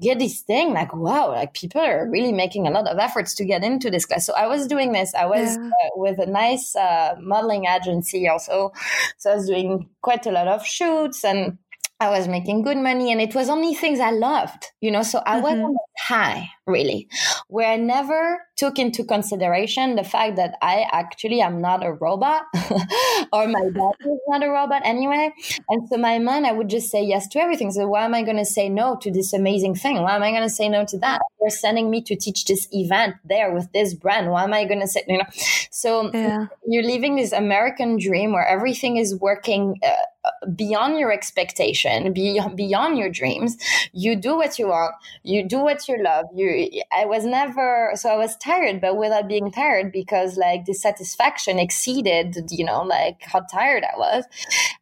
get 0.00 0.18
this 0.18 0.40
thing 0.40 0.72
like, 0.72 0.94
wow, 0.94 1.28
like 1.28 1.54
people 1.54 1.80
are 1.80 2.08
really 2.10 2.32
making 2.32 2.66
a 2.66 2.70
lot 2.70 2.86
of 2.86 2.98
efforts 2.98 3.34
to 3.36 3.44
get 3.44 3.64
into 3.64 3.90
this 3.90 4.06
class. 4.06 4.26
So 4.26 4.34
I 4.34 4.46
was 4.46 4.66
doing 4.66 4.92
this. 4.92 5.14
I 5.14 5.26
was 5.26 5.56
yeah. 5.56 5.66
uh, 5.66 5.88
with 5.96 6.18
a 6.18 6.26
nice 6.26 6.76
uh, 6.76 7.14
modeling 7.20 7.66
agency 7.66 8.28
also. 8.28 8.72
So 9.18 9.32
I 9.32 9.36
was 9.36 9.46
doing 9.46 9.88
quite 10.02 10.26
a 10.26 10.30
lot 10.30 10.48
of 10.48 10.66
shoots 10.66 11.24
and 11.24 11.58
I 12.04 12.10
was 12.10 12.28
making 12.28 12.62
good 12.62 12.76
money 12.76 13.10
and 13.10 13.20
it 13.20 13.34
was 13.34 13.48
only 13.48 13.74
things 13.74 13.98
I 13.98 14.10
loved, 14.10 14.66
you 14.80 14.90
know, 14.90 15.02
so 15.02 15.22
I 15.24 15.34
mm-hmm. 15.34 15.42
wasn't 15.42 15.76
high 15.98 16.50
really, 16.66 17.08
where 17.48 17.70
I 17.70 17.76
never 17.76 18.40
took 18.56 18.78
into 18.78 19.04
consideration 19.04 19.96
the 19.96 20.04
fact 20.04 20.36
that 20.36 20.56
I 20.62 20.86
actually 20.92 21.40
am 21.40 21.60
not 21.60 21.84
a 21.84 21.92
robot 21.92 22.42
or 23.32 23.48
my 23.48 23.68
body 23.70 24.04
is 24.04 24.20
not 24.28 24.44
a 24.44 24.48
robot 24.48 24.82
anyway. 24.84 25.32
And 25.68 25.88
so 25.88 25.96
my 25.96 26.18
mind, 26.18 26.46
I 26.46 26.52
would 26.52 26.68
just 26.68 26.90
say 26.90 27.02
yes 27.02 27.26
to 27.28 27.40
everything. 27.40 27.70
So 27.72 27.86
why 27.88 28.04
am 28.04 28.14
I 28.14 28.22
going 28.22 28.36
to 28.36 28.44
say 28.44 28.68
no 28.68 28.96
to 29.02 29.10
this 29.10 29.32
amazing 29.32 29.74
thing? 29.74 30.00
Why 30.02 30.14
am 30.14 30.22
I 30.22 30.30
going 30.30 30.42
to 30.42 30.54
say 30.54 30.68
no 30.68 30.84
to 30.86 30.98
that? 30.98 31.20
They're 31.40 31.50
sending 31.50 31.90
me 31.90 32.00
to 32.02 32.16
teach 32.16 32.44
this 32.44 32.68
event 32.72 33.16
there 33.24 33.52
with 33.52 33.72
this 33.72 33.94
brand. 33.94 34.30
Why 34.30 34.44
am 34.44 34.54
I 34.54 34.64
going 34.64 34.80
to 34.80 34.88
say, 34.88 35.04
you 35.08 35.18
know? 35.18 35.24
So 35.70 36.10
yeah. 36.14 36.46
you're 36.66 36.84
living 36.84 37.16
this 37.16 37.32
American 37.32 37.98
dream 37.98 38.32
where 38.32 38.46
everything 38.46 38.96
is 38.96 39.14
working 39.16 39.80
uh, 39.84 40.46
beyond 40.54 40.98
your 40.98 41.12
expectation, 41.12 42.12
beyond, 42.12 42.56
beyond 42.56 42.98
your 42.98 43.10
dreams. 43.10 43.56
You 43.92 44.16
do 44.16 44.36
what 44.36 44.58
you 44.58 44.68
want. 44.68 44.94
You 45.22 45.46
do 45.46 45.58
what 45.58 45.86
you 45.88 46.02
love. 46.02 46.26
You, 46.34 46.48
I 46.92 47.04
was 47.04 47.24
never, 47.24 47.92
so 47.94 48.08
I 48.08 48.16
was 48.16 48.36
tired, 48.36 48.80
but 48.80 48.96
without 48.96 49.28
being 49.28 49.50
tired 49.50 49.92
because 49.92 50.36
like 50.36 50.64
the 50.64 50.74
satisfaction 50.74 51.58
exceeded, 51.58 52.36
you 52.50 52.64
know, 52.64 52.82
like 52.82 53.22
how 53.22 53.40
tired 53.40 53.84
I 53.84 53.98
was. 53.98 54.24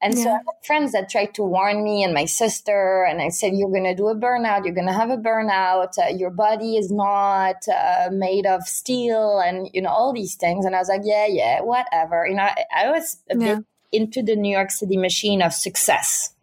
And 0.01 0.15
yeah. 0.17 0.23
so 0.23 0.31
I 0.31 0.35
had 0.35 0.67
friends 0.67 0.93
that 0.93 1.09
tried 1.09 1.35
to 1.35 1.43
warn 1.43 1.83
me 1.83 2.03
and 2.03 2.13
my 2.13 2.25
sister, 2.25 3.05
and 3.09 3.21
I 3.21 3.29
said, 3.29 3.53
you're 3.55 3.71
going 3.71 3.85
to 3.85 3.95
do 3.95 4.09
a 4.09 4.17
burnout. 4.17 4.65
You're 4.65 4.75
going 4.75 4.87
to 4.87 4.93
have 4.93 5.11
a 5.11 5.17
burnout. 5.17 5.99
Uh, 5.99 6.09
your 6.15 6.31
body 6.31 6.77
is 6.77 6.91
not 6.91 7.57
uh, 7.69 8.09
made 8.13 8.47
of 8.47 8.63
steel 8.65 9.41
and, 9.41 9.69
you 9.73 9.83
know, 9.83 9.91
all 9.91 10.13
these 10.13 10.35
things. 10.35 10.65
And 10.65 10.75
I 10.75 10.79
was 10.79 10.89
like, 10.89 11.03
yeah, 11.05 11.27
yeah, 11.29 11.61
whatever. 11.61 12.27
You 12.27 12.35
know, 12.35 12.43
I, 12.43 12.65
I 12.75 12.91
was 12.91 13.23
a 13.31 13.39
yeah. 13.39 13.55
bit 13.57 13.65
into 13.93 14.23
the 14.23 14.37
New 14.37 14.51
York 14.51 14.71
City 14.71 14.97
machine 14.97 15.43
of 15.43 15.53
success. 15.53 16.35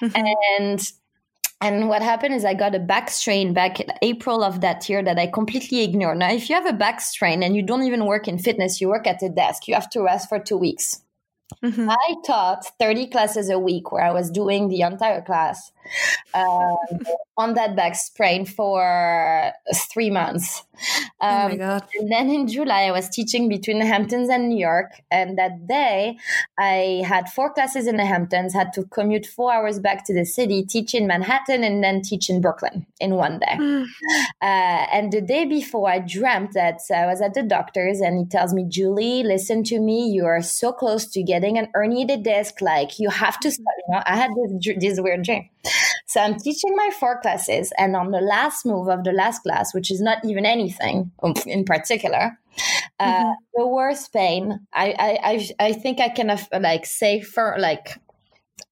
Mm-hmm. 0.00 0.16
And 0.58 0.92
and 1.60 1.88
what 1.88 2.02
happened 2.02 2.34
is 2.34 2.44
I 2.44 2.54
got 2.54 2.74
a 2.74 2.78
back 2.78 3.10
strain 3.10 3.52
back 3.52 3.80
in 3.80 3.88
April 4.02 4.44
of 4.44 4.60
that 4.60 4.88
year 4.88 5.02
that 5.02 5.18
I 5.18 5.26
completely 5.26 5.82
ignored. 5.82 6.18
Now, 6.18 6.30
if 6.30 6.48
you 6.48 6.54
have 6.54 6.66
a 6.66 6.72
back 6.72 7.00
strain 7.00 7.42
and 7.42 7.56
you 7.56 7.62
don't 7.62 7.82
even 7.82 8.06
work 8.06 8.28
in 8.28 8.38
fitness, 8.38 8.80
you 8.80 8.88
work 8.88 9.06
at 9.06 9.22
a 9.22 9.28
desk, 9.28 9.66
you 9.66 9.74
have 9.74 9.90
to 9.90 10.02
rest 10.02 10.28
for 10.28 10.38
two 10.38 10.56
weeks. 10.56 11.02
Mm-hmm. 11.64 11.90
I 11.90 12.14
taught 12.26 12.64
30 12.78 13.08
classes 13.08 13.48
a 13.48 13.58
week 13.58 13.90
where 13.90 14.04
I 14.04 14.12
was 14.12 14.30
doing 14.30 14.68
the 14.68 14.82
entire 14.82 15.22
class 15.22 15.72
um, 16.34 16.76
on 17.36 17.54
that 17.54 17.76
back 17.76 17.94
sprain 17.94 18.44
for 18.44 19.52
three 19.92 20.10
months. 20.10 20.64
Um, 21.20 21.30
oh 21.30 21.48
my 21.48 21.52
um, 21.52 21.58
God. 21.58 21.88
And 21.98 22.12
then 22.12 22.30
in 22.30 22.46
July, 22.46 22.82
I 22.82 22.92
was 22.92 23.08
teaching 23.08 23.48
between 23.48 23.80
the 23.80 23.86
Hamptons 23.86 24.28
and 24.28 24.48
New 24.48 24.58
York. 24.58 24.92
And 25.10 25.36
that 25.38 25.66
day, 25.66 26.16
I 26.58 27.02
had 27.06 27.28
four 27.28 27.52
classes 27.52 27.86
in 27.86 27.96
the 27.96 28.04
Hamptons, 28.04 28.54
had 28.54 28.72
to 28.74 28.84
commute 28.84 29.26
four 29.26 29.52
hours 29.52 29.80
back 29.80 30.04
to 30.06 30.14
the 30.14 30.24
city, 30.24 30.64
teach 30.64 30.94
in 30.94 31.06
Manhattan, 31.06 31.64
and 31.64 31.82
then 31.82 32.02
teach 32.02 32.30
in 32.30 32.40
Brooklyn 32.40 32.86
in 33.00 33.14
one 33.14 33.40
day. 33.40 33.56
Mm. 33.58 33.86
Uh, 34.40 34.86
and 34.92 35.12
the 35.12 35.20
day 35.20 35.44
before, 35.44 35.90
I 35.90 35.98
dreamt 35.98 36.52
that 36.54 36.78
I 36.94 37.06
was 37.06 37.20
at 37.20 37.34
the 37.34 37.42
doctor's, 37.42 38.00
and 38.00 38.18
he 38.18 38.24
tells 38.26 38.54
me, 38.54 38.64
Julie, 38.68 39.24
listen 39.24 39.64
to 39.64 39.80
me. 39.80 40.08
You 40.08 40.26
are 40.26 40.42
so 40.42 40.72
close 40.72 41.06
to 41.08 41.22
getting 41.22 41.58
an 41.58 41.68
herniated 41.74 42.22
disc. 42.22 42.60
Like, 42.60 43.00
you 43.00 43.10
have 43.10 43.40
to 43.40 43.50
start. 43.50 43.76
You 43.88 43.94
know, 43.94 44.02
I 44.06 44.16
had 44.16 44.30
this, 44.36 44.76
this 44.78 45.00
weird 45.00 45.24
dream. 45.24 45.48
So 46.06 46.20
I'm 46.20 46.38
teaching 46.38 46.74
my 46.76 46.90
four 46.98 47.20
classes, 47.20 47.72
and 47.78 47.96
on 47.96 48.10
the 48.10 48.20
last 48.20 48.64
move 48.64 48.88
of 48.88 49.04
the 49.04 49.12
last 49.12 49.42
class, 49.42 49.74
which 49.74 49.90
is 49.90 50.00
not 50.00 50.24
even 50.24 50.46
anything 50.46 51.12
in 51.46 51.64
particular, 51.64 52.38
Uh, 52.98 53.04
mm-hmm. 53.04 53.32
The 53.54 53.66
worst 53.66 54.12
pain. 54.12 54.66
I, 54.72 54.90
I, 54.98 55.18
I, 55.22 55.66
I 55.68 55.72
think 55.72 56.00
I 56.00 56.08
can 56.08 56.36
like 56.60 56.86
say 56.86 57.20
for 57.20 57.56
like 57.58 58.00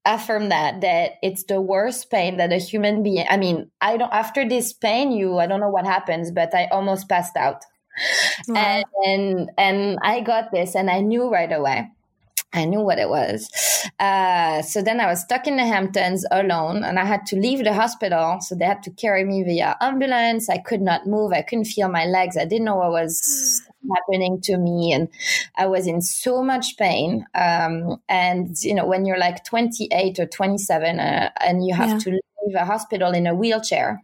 affirm 0.05 0.49
that 0.49 0.81
that 0.81 1.13
it's 1.23 1.45
the 1.45 1.61
worst 1.61 2.11
pain 2.11 2.37
that 2.39 2.53
a 2.53 2.59
human 2.59 3.03
being. 3.03 3.27
I 3.31 3.37
mean, 3.37 3.71
I 3.81 3.97
don't. 3.97 4.13
After 4.13 4.49
this 4.49 4.73
pain, 4.73 5.13
you 5.13 5.39
I 5.39 5.47
don't 5.47 5.61
know 5.61 5.71
what 5.71 5.87
happens, 5.87 6.31
but 6.31 6.55
I 6.55 6.67
almost 6.73 7.09
passed 7.09 7.37
out. 7.37 7.63
Wow. 8.49 8.57
And, 8.57 8.85
and 9.05 9.51
and 9.57 9.99
I 10.03 10.21
got 10.21 10.51
this, 10.53 10.75
and 10.75 10.91
I 10.91 11.01
knew 11.01 11.31
right 11.31 11.53
away. 11.53 11.89
I 12.57 12.65
knew 12.65 12.81
what 12.81 12.99
it 12.99 13.09
was. 13.09 13.49
Uh, 14.01 14.63
so 14.63 14.83
then 14.83 14.99
I 14.99 15.07
was 15.07 15.21
stuck 15.21 15.47
in 15.47 15.57
the 15.57 15.67
Hamptons 15.67 16.25
alone 16.31 16.83
and 16.83 16.99
I 16.99 17.05
had 17.05 17.27
to 17.27 17.37
leave 17.37 17.63
the 17.63 17.75
hospital. 17.75 18.39
So 18.41 18.55
they 18.55 18.65
had 18.65 18.83
to 18.85 18.91
carry 18.91 19.25
me 19.25 19.43
via 19.45 19.77
ambulance. 19.81 20.49
I 20.49 20.59
could 20.59 20.81
not 20.81 21.07
move. 21.07 21.33
I 21.33 21.43
couldn't 21.43 21.67
feel 21.67 21.89
my 21.89 22.07
legs. 22.07 22.37
I 22.37 22.47
didn't 22.47 22.65
know 22.65 22.77
what 22.77 22.91
was 22.91 23.63
happening 23.95 24.41
to 24.43 24.57
me. 24.57 24.93
And 24.93 25.09
I 25.57 25.67
was 25.67 25.87
in 25.87 26.01
so 26.01 26.43
much 26.43 26.77
pain. 26.79 27.27
Um, 27.35 28.01
and, 28.09 28.57
you 28.63 28.75
know, 28.75 28.87
when 28.87 29.05
you're 29.05 29.19
like 29.19 29.45
28 29.45 30.19
or 30.19 30.27
27 30.27 30.99
uh, 30.99 31.31
and 31.41 31.67
you 31.67 31.75
have 31.75 31.91
yeah. 31.91 31.99
to 31.99 32.11
leave 32.11 32.57
a 32.57 32.65
hospital 32.65 33.13
in 33.13 33.27
a 33.27 33.35
wheelchair. 33.35 34.03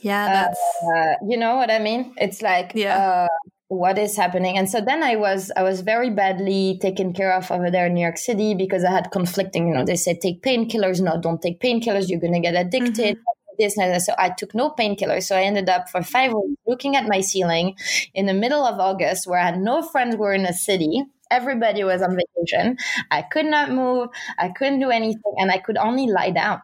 Yeah. 0.00 0.52
Uh, 0.82 1.14
you 1.26 1.36
know 1.36 1.56
what 1.56 1.70
I 1.70 1.78
mean? 1.78 2.14
It's 2.16 2.40
like, 2.40 2.72
yeah. 2.74 3.26
What 3.68 3.98
is 3.98 4.16
happening. 4.16 4.56
And 4.56 4.70
so 4.70 4.80
then 4.80 5.02
i 5.02 5.16
was 5.16 5.50
i 5.56 5.62
was 5.62 5.80
very 5.80 6.10
badly 6.10 6.78
taken 6.80 7.12
care 7.12 7.32
of 7.32 7.50
over 7.50 7.68
there 7.68 7.86
in 7.86 7.94
new 7.94 8.00
york 8.00 8.16
city 8.16 8.54
because 8.54 8.84
i 8.84 8.90
had 8.92 9.10
conflicting 9.10 9.66
you 9.66 9.74
know 9.74 9.84
they 9.84 9.96
said 9.96 10.20
take 10.20 10.42
painkillers. 10.42 11.00
No 11.00 11.20
don't 11.20 11.42
take 11.42 11.60
painkillers. 11.60 12.08
You're 12.08 12.20
going 12.20 12.34
to 12.34 12.40
get 12.40 12.54
addicted. 12.54 13.16
Mm-hmm. 13.16 13.58
this 13.58 13.78
and 13.78 14.00
so 14.02 14.14
i 14.18 14.28
took 14.30 14.54
no 14.54 14.70
painkillers. 14.70 15.24
So 15.24 15.36
i 15.36 15.42
ended 15.42 15.68
up 15.68 15.88
for 15.88 16.02
five 16.02 16.32
weeks 16.32 16.60
looking 16.66 16.94
at 16.94 17.08
my 17.08 17.20
ceiling 17.20 17.74
in 18.14 18.26
the 18.26 18.34
middle 18.34 18.64
of 18.64 18.78
august 18.78 19.26
where 19.26 19.40
i 19.40 19.46
had 19.46 19.58
no 19.58 19.82
friends 19.82 20.16
were 20.16 20.32
in 20.32 20.44
the 20.44 20.52
city. 20.52 21.02
Everybody 21.28 21.82
was 21.82 22.02
on 22.02 22.16
vacation. 22.16 22.76
I 23.10 23.22
could 23.22 23.46
not 23.46 23.72
move. 23.72 24.10
I 24.38 24.50
couldn't 24.50 24.78
do 24.78 24.90
anything 24.90 25.34
and 25.38 25.50
i 25.50 25.58
could 25.58 25.76
only 25.76 26.06
lie 26.06 26.30
down. 26.30 26.62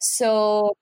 So 0.00 0.76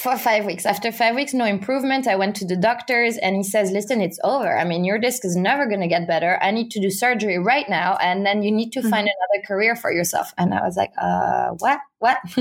for 0.00 0.16
five 0.16 0.44
weeks. 0.44 0.66
After 0.66 0.92
five 0.92 1.14
weeks, 1.14 1.34
no 1.34 1.44
improvement. 1.44 2.06
I 2.06 2.16
went 2.16 2.36
to 2.36 2.46
the 2.46 2.56
doctors 2.56 3.16
and 3.16 3.36
he 3.36 3.42
says, 3.42 3.70
listen, 3.70 4.00
it's 4.00 4.18
over. 4.24 4.56
I 4.56 4.64
mean, 4.64 4.84
your 4.84 4.98
disc 4.98 5.24
is 5.24 5.36
never 5.36 5.66
going 5.66 5.80
to 5.80 5.88
get 5.88 6.06
better. 6.06 6.38
I 6.42 6.50
need 6.50 6.70
to 6.72 6.80
do 6.80 6.90
surgery 6.90 7.38
right 7.38 7.68
now. 7.68 7.96
And 8.00 8.24
then 8.24 8.42
you 8.42 8.50
need 8.50 8.72
to 8.72 8.80
mm-hmm. 8.80 8.90
find 8.90 9.08
another 9.08 9.46
career 9.46 9.76
for 9.76 9.92
yourself. 9.92 10.32
And 10.38 10.54
I 10.54 10.62
was 10.62 10.76
like, 10.76 10.92
uh, 10.98 11.50
what? 11.58 11.80
What? 11.98 12.18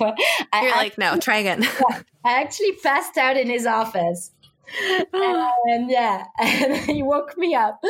well, 0.00 0.14
I, 0.52 0.62
You're 0.62 0.76
like, 0.76 0.98
no, 0.98 1.16
try 1.18 1.38
again. 1.38 1.64
I 2.24 2.40
actually 2.40 2.72
passed 2.82 3.16
out 3.16 3.36
in 3.36 3.48
his 3.48 3.66
office. 3.66 4.32
and 5.12 5.90
yeah, 5.90 6.24
and 6.38 6.76
he 6.76 7.02
woke 7.02 7.36
me 7.36 7.56
up, 7.56 7.80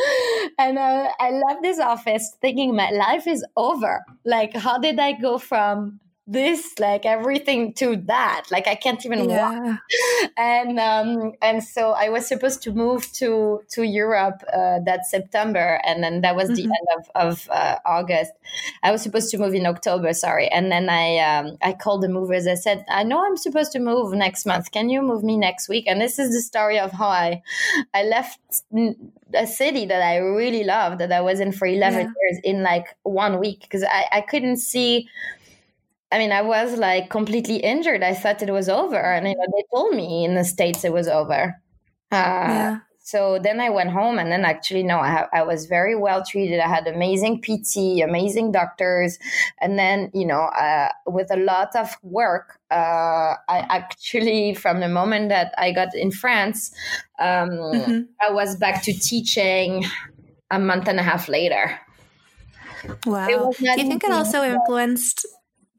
and 0.57 0.79
uh, 0.79 1.09
I 1.19 1.29
left 1.29 1.61
this 1.61 1.79
office 1.79 2.35
thinking 2.41 2.75
my 2.75 2.89
life 2.89 3.27
is 3.27 3.45
over. 3.55 4.03
Like, 4.25 4.55
how 4.55 4.79
did 4.79 4.99
I 4.99 5.11
go 5.11 5.37
from 5.37 5.99
this 6.31 6.79
like 6.79 7.05
everything 7.05 7.73
to 7.73 7.97
that. 8.07 8.45
Like 8.51 8.67
i 8.67 8.75
can't 8.75 9.05
even 9.05 9.29
yeah. 9.29 9.49
walk 9.49 9.79
and 10.37 10.79
um 10.79 11.33
and 11.41 11.63
so 11.63 11.91
i 11.91 12.09
was 12.09 12.27
supposed 12.27 12.61
to 12.63 12.71
move 12.71 13.11
to 13.13 13.61
to 13.69 13.83
europe 13.83 14.41
uh, 14.53 14.79
that 14.85 15.05
september 15.05 15.81
and 15.85 16.03
then 16.03 16.21
that 16.21 16.35
was 16.35 16.49
mm-hmm. 16.49 16.55
the 16.55 16.63
end 16.63 16.87
of, 16.97 17.03
of 17.15 17.49
uh, 17.51 17.77
august. 17.85 18.31
I 18.83 18.91
was 18.91 19.01
supposed 19.01 19.29
to 19.31 19.37
move 19.37 19.53
in 19.53 19.65
october 19.65 20.13
sorry. 20.13 20.47
And 20.47 20.71
then 20.71 20.89
i 20.89 21.17
um 21.17 21.57
i 21.61 21.73
called 21.73 22.01
the 22.01 22.09
movers. 22.09 22.47
I 22.47 22.55
said 22.55 22.85
i 22.89 23.03
know 23.03 23.23
i'm 23.25 23.37
supposed 23.37 23.71
to 23.73 23.79
move 23.79 24.13
next 24.13 24.45
month. 24.45 24.71
Can 24.71 24.89
you 24.89 25.01
move 25.01 25.23
me 25.23 25.37
next 25.37 25.67
week? 25.67 25.85
And 25.87 25.99
this 25.99 26.17
is 26.17 26.33
the 26.33 26.41
story 26.41 26.79
of 26.79 26.91
how 26.91 27.09
i 27.09 27.41
i 27.93 28.03
left 28.03 28.39
a 29.33 29.47
city 29.47 29.85
that 29.85 30.01
i 30.01 30.17
really 30.17 30.63
loved 30.63 30.99
that 30.99 31.11
i 31.11 31.21
was 31.21 31.39
in 31.39 31.51
for 31.51 31.65
11 31.65 31.99
yeah. 31.99 32.05
years 32.21 32.41
in 32.43 32.63
like 32.63 32.87
one 33.03 33.39
week. 33.39 33.61
Because 33.61 33.83
I, 33.83 34.05
I 34.11 34.21
couldn't 34.21 34.57
see 34.57 35.07
I 36.11 36.17
mean, 36.17 36.31
I 36.31 36.41
was 36.41 36.77
like 36.77 37.09
completely 37.09 37.57
injured. 37.57 38.03
I 38.03 38.13
thought 38.13 38.41
it 38.41 38.51
was 38.51 38.67
over, 38.67 38.97
and 38.97 39.27
you 39.27 39.35
know, 39.35 39.45
they 39.55 39.63
told 39.73 39.95
me 39.95 40.25
in 40.25 40.35
the 40.35 40.43
states 40.43 40.83
it 40.83 40.93
was 40.93 41.07
over. 41.07 41.55
Uh, 42.11 42.15
yeah. 42.15 42.79
So 43.03 43.39
then 43.41 43.59
I 43.59 43.69
went 43.69 43.89
home, 43.89 44.19
and 44.19 44.31
then 44.31 44.45
actually, 44.45 44.83
no, 44.83 44.97
I, 44.97 45.27
I 45.33 45.43
was 45.43 45.65
very 45.65 45.95
well 45.95 46.23
treated. 46.23 46.59
I 46.59 46.67
had 46.67 46.85
amazing 46.85 47.41
PT, 47.41 48.03
amazing 48.03 48.51
doctors, 48.51 49.17
and 49.59 49.79
then 49.79 50.11
you 50.13 50.25
know, 50.25 50.41
uh, 50.41 50.89
with 51.07 51.31
a 51.31 51.37
lot 51.37 51.75
of 51.75 51.97
work, 52.03 52.59
uh, 52.69 53.35
I 53.49 53.65
actually, 53.69 54.53
from 54.53 54.81
the 54.81 54.89
moment 54.89 55.29
that 55.29 55.53
I 55.57 55.71
got 55.71 55.95
in 55.95 56.11
France, 56.11 56.71
um, 57.19 57.49
mm-hmm. 57.49 58.01
I 58.21 58.31
was 58.31 58.55
back 58.55 58.83
to 58.83 58.93
teaching 58.93 59.85
a 60.51 60.59
month 60.59 60.87
and 60.87 60.99
a 60.99 61.03
half 61.03 61.29
later. 61.29 61.79
Wow. 63.05 63.51
Do 63.57 63.65
you 63.65 63.75
think 63.75 64.03
it 64.03 64.11
also 64.11 64.43
influenced 64.43 65.25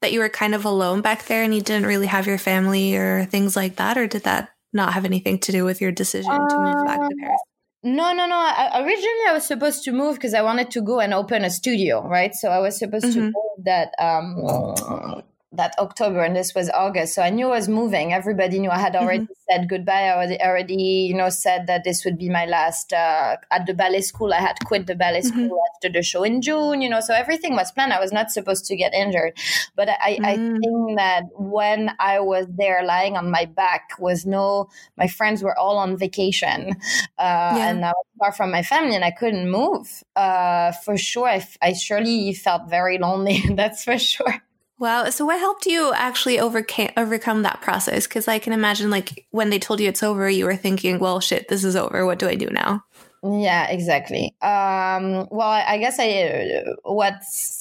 that 0.03 0.13
you 0.13 0.21
were 0.21 0.29
kind 0.29 0.55
of 0.55 0.65
alone 0.65 1.01
back 1.01 1.27
there 1.27 1.43
and 1.43 1.55
you 1.55 1.63
didn't 1.63 1.87
really 1.87 2.07
have 2.07 2.27
your 2.27 2.39
family 2.39 2.97
or 2.97 3.25
things 3.25 3.57
like 3.57 3.77
that? 3.77 3.97
Or 3.97 4.07
did 4.07 4.25
that 4.25 4.51
not 4.73 4.93
have 4.93 5.05
anything 5.05 5.39
to 5.41 5.53
do 5.53 5.65
with 5.65 5.81
your 5.81 5.93
decision 5.93 6.31
uh, 6.31 6.49
to 6.49 6.59
move 6.59 6.87
back 6.87 6.99
to 6.99 7.07
uh, 7.07 7.09
Paris? 7.21 7.41
No, 7.85 8.13
no, 8.13 8.27
no. 8.27 8.37
I, 8.37 8.81
originally, 8.83 9.27
I 9.29 9.33
was 9.33 9.45
supposed 9.45 9.83
to 9.85 9.93
move 9.93 10.15
because 10.15 10.35
I 10.35 10.43
wanted 10.43 10.71
to 10.73 10.83
go 10.83 11.01
and 11.01 11.13
open 11.13 11.45
a 11.45 11.51
studio, 11.51 12.07
right? 12.07 12.35
So 12.35 12.49
I 12.49 12.61
was 12.61 12.79
supposed 12.79 13.07
mm-hmm. 13.07 13.19
to 13.19 13.25
move 13.25 13.65
that 13.65 13.93
um, 13.99 15.23
that 15.55 15.75
October 15.79 16.23
and 16.23 16.35
this 16.35 16.55
was 16.55 16.71
August. 16.71 17.15
So 17.15 17.23
I 17.23 17.29
knew 17.29 17.49
I 17.49 17.57
was 17.57 17.69
moving. 17.69 18.13
Everybody 18.13 18.59
knew 18.59 18.71
I 18.71 18.79
had 18.79 18.97
already 18.97 19.25
mm-hmm. 19.25 19.51
said 19.51 19.69
goodbye. 19.69 20.09
I 20.09 20.39
already, 20.47 20.75
you 20.75 21.15
know, 21.15 21.29
said 21.29 21.67
that 21.67 21.85
this 21.85 22.05
would 22.05 22.19
be 22.19 22.31
my 22.31 22.47
last 22.47 22.93
uh, 22.93 23.37
at 23.51 23.67
the 23.67 23.75
ballet 23.75 24.01
school. 24.01 24.33
I 24.33 24.41
had 24.41 24.57
quit 24.65 24.87
the 24.87 24.95
ballet 24.95 25.21
mm-hmm. 25.21 25.47
school 25.47 25.61
after 25.75 25.91
the 25.93 26.03
show 26.03 26.23
in 26.23 26.41
June, 26.41 26.81
you 26.81 26.89
know, 26.89 27.01
so 27.01 27.13
everything 27.13 27.55
was 27.55 27.71
planned. 27.71 27.93
I 27.93 28.01
was 28.01 28.13
not 28.13 28.31
supposed 28.31 28.65
to 28.67 28.77
get 28.77 28.95
injured. 28.95 29.37
But 29.77 29.91
I, 29.91 30.15
mm-hmm. 30.15 30.25
I 30.25 30.37
mm. 30.37 30.59
think 30.59 30.99
that 30.99 31.25
when 31.35 31.95
I 31.99 32.21
was 32.21 32.47
there 32.49 32.83
lying 32.85 33.17
on 33.17 33.31
my 33.31 33.45
back 33.45 33.91
was 33.99 34.25
no, 34.25 34.69
my 34.97 35.07
friends 35.07 35.43
were 35.43 35.59
all 35.59 35.77
on 35.77 35.97
vacation 35.99 36.71
uh, 36.71 37.53
yeah. 37.57 37.69
and 37.69 37.85
I 37.85 37.91
was 37.91 38.07
far 38.19 38.33
from 38.33 38.51
my 38.51 38.63
family 38.63 38.95
and 38.95 39.05
I 39.05 39.11
couldn't 39.11 39.51
move. 39.51 40.03
Uh, 40.17 40.73
for 40.73 40.97
sure, 40.97 41.29
I, 41.29 41.47
I 41.61 41.75
surely 41.75 42.33
felt 42.33 42.71
very 42.71 42.99
lonely. 42.99 43.43
That's 43.51 43.85
for 43.85 43.99
sure. 43.99 44.43
Wow. 44.83 45.11
So 45.11 45.25
what 45.25 45.39
helped 45.39 45.67
you 45.67 45.93
actually 45.95 46.41
overcame 46.41 46.91
overcome 46.97 47.43
that 47.43 47.61
process? 47.61 48.09
Because 48.09 48.27
I 48.27 48.41
can 48.41 48.53
imagine 48.53 48.91
like 48.91 49.27
when 49.31 49.49
they 49.49 49.61
told 49.61 49.79
you 49.79 49.89
it's 49.89 50.03
over, 50.03 50.29
you 50.29 50.45
were 50.45 50.57
thinking, 50.57 50.99
well, 50.99 51.21
shit, 51.21 51.47
this 51.47 51.63
is 51.63 51.77
over. 51.77 52.05
What 52.05 52.19
do 52.19 52.27
I 52.29 52.35
do 52.35 52.49
now? 52.51 52.83
Yeah, 53.23 53.69
exactly. 53.69 54.35
Um, 54.43 55.29
well, 55.31 55.53
I 55.53 55.79
guess 55.79 55.99
I 56.01 56.65
what 56.83 57.15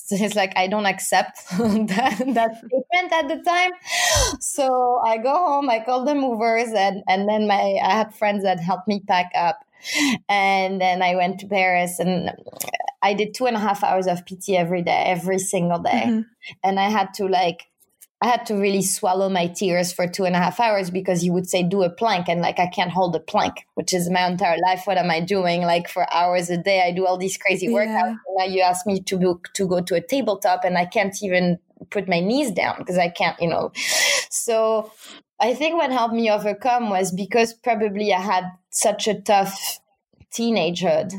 is 0.09 0.36
like 0.36 0.53
I 0.55 0.65
don't 0.65 0.88
accept 0.88 1.47
that, 1.59 2.24
that 2.34 2.57
statement 2.57 3.13
at 3.13 3.28
the 3.28 3.43
time. 3.45 3.72
So 4.39 4.99
I 5.05 5.19
go 5.19 5.36
home, 5.36 5.69
I 5.69 5.80
call 5.80 6.03
the 6.03 6.15
movers, 6.15 6.69
and 6.76 7.03
and 7.07 7.30
then 7.30 7.45
my 7.45 7.78
I 7.84 7.91
had 7.91 8.15
friends 8.15 8.41
that 8.41 8.59
helped 8.59 8.88
me 8.88 8.99
pack 9.07 9.30
up, 9.36 9.59
and 10.28 10.82
then 10.82 11.03
I 11.03 11.13
went 11.13 11.39
to 11.41 11.45
Paris, 11.45 11.99
and 11.99 12.32
I 13.02 13.14
did 13.14 13.34
two 13.34 13.47
and 13.47 13.56
a 13.56 13.60
half 13.60 13.84
hours 13.84 14.08
of 14.08 14.26
PT 14.26 14.52
every 14.52 14.82
day, 14.82 15.04
every 15.08 15.39
single 15.39 15.80
day. 15.80 16.04
Mm-hmm. 16.06 16.22
And 16.64 16.80
I 16.80 16.89
had 16.89 17.14
to 17.16 17.28
like, 17.28 17.68
I 18.22 18.28
had 18.28 18.45
to 18.47 18.56
really 18.56 18.84
swallow 18.84 19.30
my 19.30 19.47
tears 19.47 19.91
for 19.91 20.08
two 20.08 20.26
and 20.26 20.36
a 20.36 20.39
half 20.39 20.60
hours 20.60 20.91
because 20.91 21.22
he 21.22 21.32
would 21.32 21.49
say, 21.49 21.64
do 21.64 21.82
a 21.82 21.89
plank. 21.89 22.30
And 22.30 22.41
like, 22.41 22.60
I 22.60 22.68
can't 22.68 22.91
hold 22.91 23.16
a 23.16 23.20
plank, 23.20 23.66
which 23.74 23.93
is 23.93 24.10
my 24.12 24.28
entire 24.28 24.60
life. 24.60 24.84
What 24.86 24.99
am 24.99 25.10
I 25.10 25.22
doing? 25.22 25.62
Like 25.62 25.89
for 25.89 26.12
hours 26.14 26.52
a 26.52 26.58
day, 26.58 26.84
I 26.86 26.91
do 26.91 27.08
all 27.08 27.18
these 27.18 27.38
crazy 27.38 27.68
workouts. 27.68 27.88
Yeah. 27.88 28.16
now 28.38 28.45
you 28.45 28.62
ask 28.62 28.86
me 28.86 29.02
to 29.02 29.18
book, 29.18 29.49
to 29.54 29.68
go 29.68 29.82
to 29.82 29.95
a 29.95 30.02
tabletop 30.02 30.64
and 30.64 30.78
I 30.78 30.86
can't 30.86 31.16
even 31.24 31.58
put 31.89 32.08
my 32.08 32.20
knees 32.20 32.52
down 32.52 32.76
because 32.78 32.99
I 32.99 33.10
can't, 33.10 33.39
you 33.41 33.49
know. 33.49 33.72
So 34.30 34.91
I 35.39 35.56
think 35.56 35.76
what 35.76 35.91
helped 35.91 36.14
me 36.14 36.30
overcome 36.30 36.91
was 36.91 37.12
because 37.12 37.54
probably 37.54 38.14
I 38.14 38.22
had 38.22 38.45
such 38.70 39.08
a 39.08 39.20
tough 39.20 39.80
teenagehood 40.32 41.12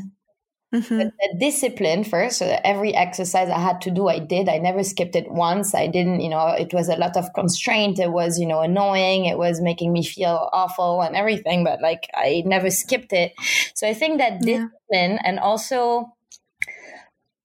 Mm-hmm. 0.73 0.97
The 0.97 1.11
discipline 1.39 2.03
first, 2.03 2.39
so 2.39 2.59
every 2.63 2.95
exercise 2.95 3.47
I 3.49 3.59
had 3.59 3.79
to 3.81 3.91
do, 3.91 4.07
I 4.07 4.17
did. 4.17 4.49
I 4.49 4.57
never 4.57 4.83
skipped 4.83 5.15
it 5.15 5.31
once. 5.31 5.75
I 5.75 5.85
didn't, 5.85 6.21
you 6.21 6.29
know, 6.29 6.47
it 6.47 6.73
was 6.73 6.89
a 6.89 6.95
lot 6.95 7.15
of 7.15 7.31
constraint. 7.33 7.99
It 7.99 8.11
was, 8.11 8.39
you 8.39 8.47
know, 8.47 8.61
annoying. 8.61 9.25
It 9.25 9.37
was 9.37 9.61
making 9.61 9.93
me 9.93 10.03
feel 10.03 10.49
awful 10.51 11.01
and 11.01 11.15
everything, 11.15 11.63
but 11.63 11.79
like 11.79 12.09
I 12.15 12.41
never 12.47 12.71
skipped 12.71 13.13
it. 13.13 13.33
So 13.75 13.87
I 13.87 13.93
think 13.93 14.17
that 14.17 14.41
discipline 14.41 14.71
yeah. 14.89 15.17
and 15.23 15.37
also 15.37 16.11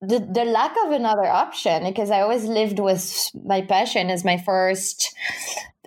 the, 0.01 0.19
the 0.19 0.45
lack 0.45 0.75
of 0.85 0.91
another 0.91 1.25
option, 1.25 1.83
because 1.83 2.09
I 2.09 2.21
always 2.21 2.45
lived 2.45 2.79
with 2.79 3.29
my 3.45 3.61
passion 3.61 4.09
as 4.09 4.25
my 4.25 4.37
first 4.37 5.15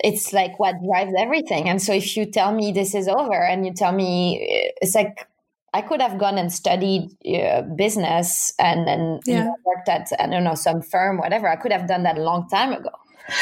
it's 0.02 0.32
like 0.32 0.58
what 0.58 0.76
drives 0.82 1.12
everything. 1.18 1.68
And 1.68 1.80
so 1.80 1.92
if 1.92 2.16
you 2.16 2.26
tell 2.26 2.52
me 2.52 2.72
this 2.72 2.94
is 2.94 3.08
over 3.08 3.34
and 3.34 3.64
you 3.66 3.72
tell 3.72 3.92
me 3.92 4.72
it's 4.80 4.94
like 4.94 5.28
I 5.74 5.80
could 5.80 6.02
have 6.02 6.18
gone 6.18 6.38
and 6.38 6.52
studied 6.52 7.10
uh, 7.26 7.62
business 7.62 8.52
and 8.58 8.86
then 8.86 9.20
yeah. 9.26 9.38
you 9.38 9.44
know, 9.44 9.56
worked 9.64 9.88
at 9.88 10.08
I 10.18 10.26
don't 10.26 10.44
know 10.44 10.54
some 10.54 10.82
firm, 10.82 11.18
whatever. 11.18 11.48
I 11.48 11.56
could 11.56 11.72
have 11.72 11.88
done 11.88 12.02
that 12.02 12.18
a 12.18 12.22
long 12.22 12.48
time 12.48 12.72
ago. 12.72 12.90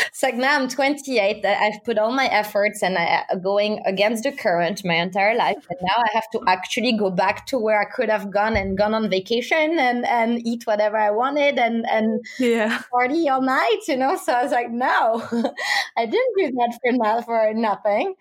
it's 0.06 0.22
like 0.22 0.36
now 0.36 0.56
I'm 0.56 0.68
28. 0.68 1.44
I've 1.44 1.82
put 1.84 1.98
all 1.98 2.12
my 2.12 2.26
efforts 2.26 2.82
and 2.82 2.96
I 2.98 3.24
uh, 3.30 3.36
going 3.36 3.80
against 3.84 4.24
the 4.24 4.32
current 4.32 4.84
my 4.84 4.94
entire 4.94 5.34
life, 5.34 5.56
and 5.68 5.78
now 5.82 5.96
I 5.96 6.08
have 6.12 6.30
to 6.32 6.40
actually 6.46 6.92
go 6.92 7.10
back 7.10 7.46
to 7.46 7.58
where 7.58 7.80
I 7.80 7.84
could 7.84 8.08
have 8.08 8.30
gone 8.30 8.56
and 8.56 8.76
gone 8.76 8.94
on 8.94 9.10
vacation 9.10 9.78
and 9.78 10.06
and 10.06 10.46
eat 10.46 10.66
whatever 10.66 10.96
I 10.96 11.10
wanted 11.10 11.58
and 11.58 11.88
and 11.90 12.24
yeah 12.38 12.82
party 12.90 13.28
all 13.28 13.42
night. 13.42 13.80
You 13.88 13.96
know, 13.96 14.16
so 14.16 14.32
I 14.32 14.42
was 14.42 14.52
like, 14.52 14.70
no, 14.70 15.22
I 15.96 16.06
didn't 16.06 16.34
do 16.36 16.52
that 16.52 16.78
for 16.82 16.92
not 16.92 17.24
for 17.24 17.52
nothing. 17.54 18.14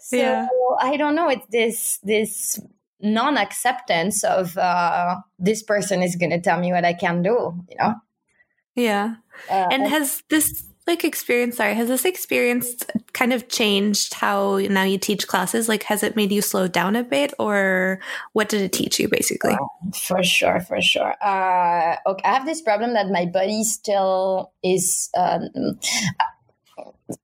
So 0.00 0.16
yeah. 0.16 0.48
I 0.80 0.96
don't 0.96 1.14
know. 1.14 1.28
It's 1.28 1.46
this 1.46 1.98
this 2.02 2.60
non 3.04 3.36
acceptance 3.36 4.24
of 4.24 4.58
uh, 4.58 5.16
this 5.38 5.62
person 5.62 6.02
is 6.02 6.16
going 6.16 6.30
to 6.30 6.40
tell 6.40 6.58
me 6.58 6.72
what 6.72 6.84
I 6.84 6.94
can 6.94 7.22
do. 7.22 7.54
You 7.70 7.76
know. 7.78 7.94
Yeah. 8.74 9.16
Uh, 9.48 9.68
and 9.70 9.86
has 9.86 10.22
this 10.28 10.64
like 10.86 11.04
experience 11.04 11.56
sorry 11.56 11.74
has 11.74 11.88
this 11.88 12.04
experience 12.04 12.74
kind 13.14 13.32
of 13.32 13.48
changed 13.48 14.12
how 14.14 14.58
now 14.58 14.82
you 14.82 14.98
teach 14.98 15.26
classes 15.26 15.68
like 15.68 15.82
has 15.84 16.02
it 16.02 16.14
made 16.14 16.30
you 16.30 16.42
slow 16.42 16.68
down 16.68 16.94
a 16.94 17.02
bit 17.02 17.32
or 17.38 17.98
what 18.34 18.48
did 18.48 18.60
it 18.60 18.72
teach 18.72 19.00
you 19.00 19.08
basically 19.08 19.56
for 19.98 20.22
sure 20.22 20.60
for 20.60 20.80
sure 20.82 21.14
uh, 21.22 21.96
okay 22.06 22.22
i 22.24 22.34
have 22.34 22.44
this 22.44 22.60
problem 22.60 22.92
that 22.92 23.08
my 23.08 23.24
body 23.24 23.64
still 23.64 24.52
is 24.62 25.08
um, 25.16 25.48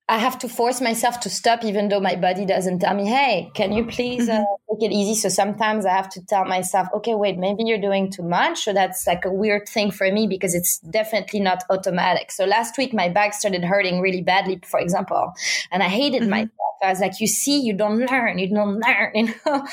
I 0.08 0.18
have 0.18 0.38
to 0.40 0.48
force 0.48 0.80
myself 0.80 1.20
to 1.20 1.30
stop, 1.30 1.64
even 1.64 1.88
though 1.88 2.00
my 2.00 2.16
body 2.16 2.44
doesn't 2.44 2.80
tell 2.80 2.94
me, 2.94 3.06
"Hey, 3.06 3.50
can 3.54 3.72
you 3.72 3.84
please 3.84 4.28
uh, 4.28 4.38
mm-hmm. 4.38 4.74
take 4.74 4.90
it 4.90 4.94
easy?" 4.94 5.14
So 5.14 5.28
sometimes 5.28 5.86
I 5.86 5.90
have 5.90 6.08
to 6.10 6.24
tell 6.26 6.44
myself, 6.44 6.88
"Okay, 6.94 7.14
wait, 7.14 7.38
maybe 7.38 7.62
you're 7.64 7.80
doing 7.80 8.10
too 8.10 8.24
much." 8.24 8.64
So 8.64 8.72
that's 8.72 9.06
like 9.06 9.24
a 9.24 9.32
weird 9.32 9.68
thing 9.68 9.90
for 9.92 10.10
me 10.10 10.26
because 10.26 10.54
it's 10.54 10.78
definitely 10.80 11.40
not 11.40 11.62
automatic. 11.70 12.32
So 12.32 12.44
last 12.44 12.76
week 12.76 12.92
my 12.92 13.08
back 13.08 13.34
started 13.34 13.64
hurting 13.64 14.00
really 14.00 14.22
badly, 14.22 14.60
for 14.66 14.80
example, 14.80 15.32
and 15.70 15.82
I 15.82 15.88
hated 15.88 16.22
mm-hmm. 16.22 16.30
myself. 16.30 16.76
I 16.82 16.90
was 16.90 17.00
like, 17.00 17.20
"You 17.20 17.28
see, 17.28 17.60
you 17.60 17.74
don't 17.74 18.00
learn, 18.00 18.38
you 18.38 18.48
don't 18.48 18.80
learn," 18.80 19.10
you 19.14 19.34
know. 19.46 19.66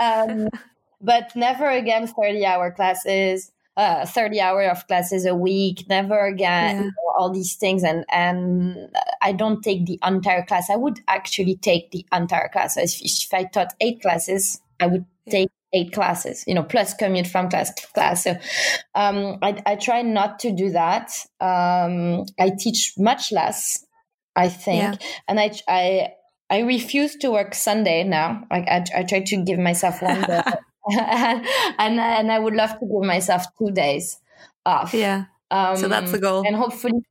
um, 0.00 0.48
but 1.00 1.36
never 1.36 1.68
again 1.68 2.08
thirty-hour 2.08 2.72
classes 2.72 3.52
uh, 3.76 4.06
30 4.06 4.40
hours 4.40 4.68
of 4.70 4.86
classes 4.86 5.26
a 5.26 5.34
week, 5.34 5.86
never 5.88 6.26
again, 6.26 6.76
yeah. 6.76 6.82
you 6.82 6.86
know, 6.86 7.12
all 7.18 7.30
these 7.30 7.54
things. 7.54 7.82
And, 7.82 8.04
and 8.10 8.94
I 9.20 9.32
don't 9.32 9.62
take 9.62 9.86
the 9.86 9.98
entire 10.04 10.44
class. 10.44 10.70
I 10.70 10.76
would 10.76 11.00
actually 11.08 11.56
take 11.56 11.90
the 11.90 12.06
entire 12.12 12.48
class. 12.48 12.76
If, 12.76 13.02
if 13.02 13.32
I 13.32 13.44
taught 13.44 13.74
eight 13.80 14.00
classes, 14.00 14.60
I 14.78 14.86
would 14.86 15.04
yeah. 15.26 15.32
take 15.32 15.48
eight 15.72 15.92
classes, 15.92 16.44
you 16.46 16.54
know, 16.54 16.62
plus 16.62 16.94
commute 16.94 17.26
from 17.26 17.50
class 17.50 17.74
to 17.74 17.86
class. 17.88 18.24
So 18.24 18.36
um, 18.94 19.38
I, 19.42 19.60
I 19.66 19.76
try 19.76 20.02
not 20.02 20.38
to 20.40 20.52
do 20.52 20.70
that. 20.70 21.10
Um, 21.40 22.26
I 22.38 22.50
teach 22.56 22.94
much 22.96 23.32
less, 23.32 23.84
I 24.36 24.48
think. 24.48 25.00
Yeah. 25.00 25.08
And 25.26 25.40
I, 25.40 25.52
I, 25.68 26.08
I 26.48 26.60
refuse 26.60 27.16
to 27.16 27.32
work 27.32 27.54
Sunday 27.54 28.04
now. 28.04 28.44
Like 28.50 28.68
I, 28.68 28.84
I 28.96 29.02
try 29.02 29.20
to 29.20 29.36
give 29.44 29.58
myself 29.58 30.00
one 30.00 30.22
day 30.22 30.42
and, 31.78 31.98
and 32.00 32.32
I 32.32 32.38
would 32.38 32.54
love 32.54 32.78
to 32.78 32.86
give 32.86 33.06
myself 33.06 33.44
two 33.58 33.70
days 33.70 34.18
off. 34.66 34.92
Yeah. 34.94 35.26
Um, 35.50 35.76
so 35.76 35.88
that's 35.88 36.12
the 36.12 36.18
goal. 36.18 36.44
And 36.46 36.56
hopefully, 36.56 37.04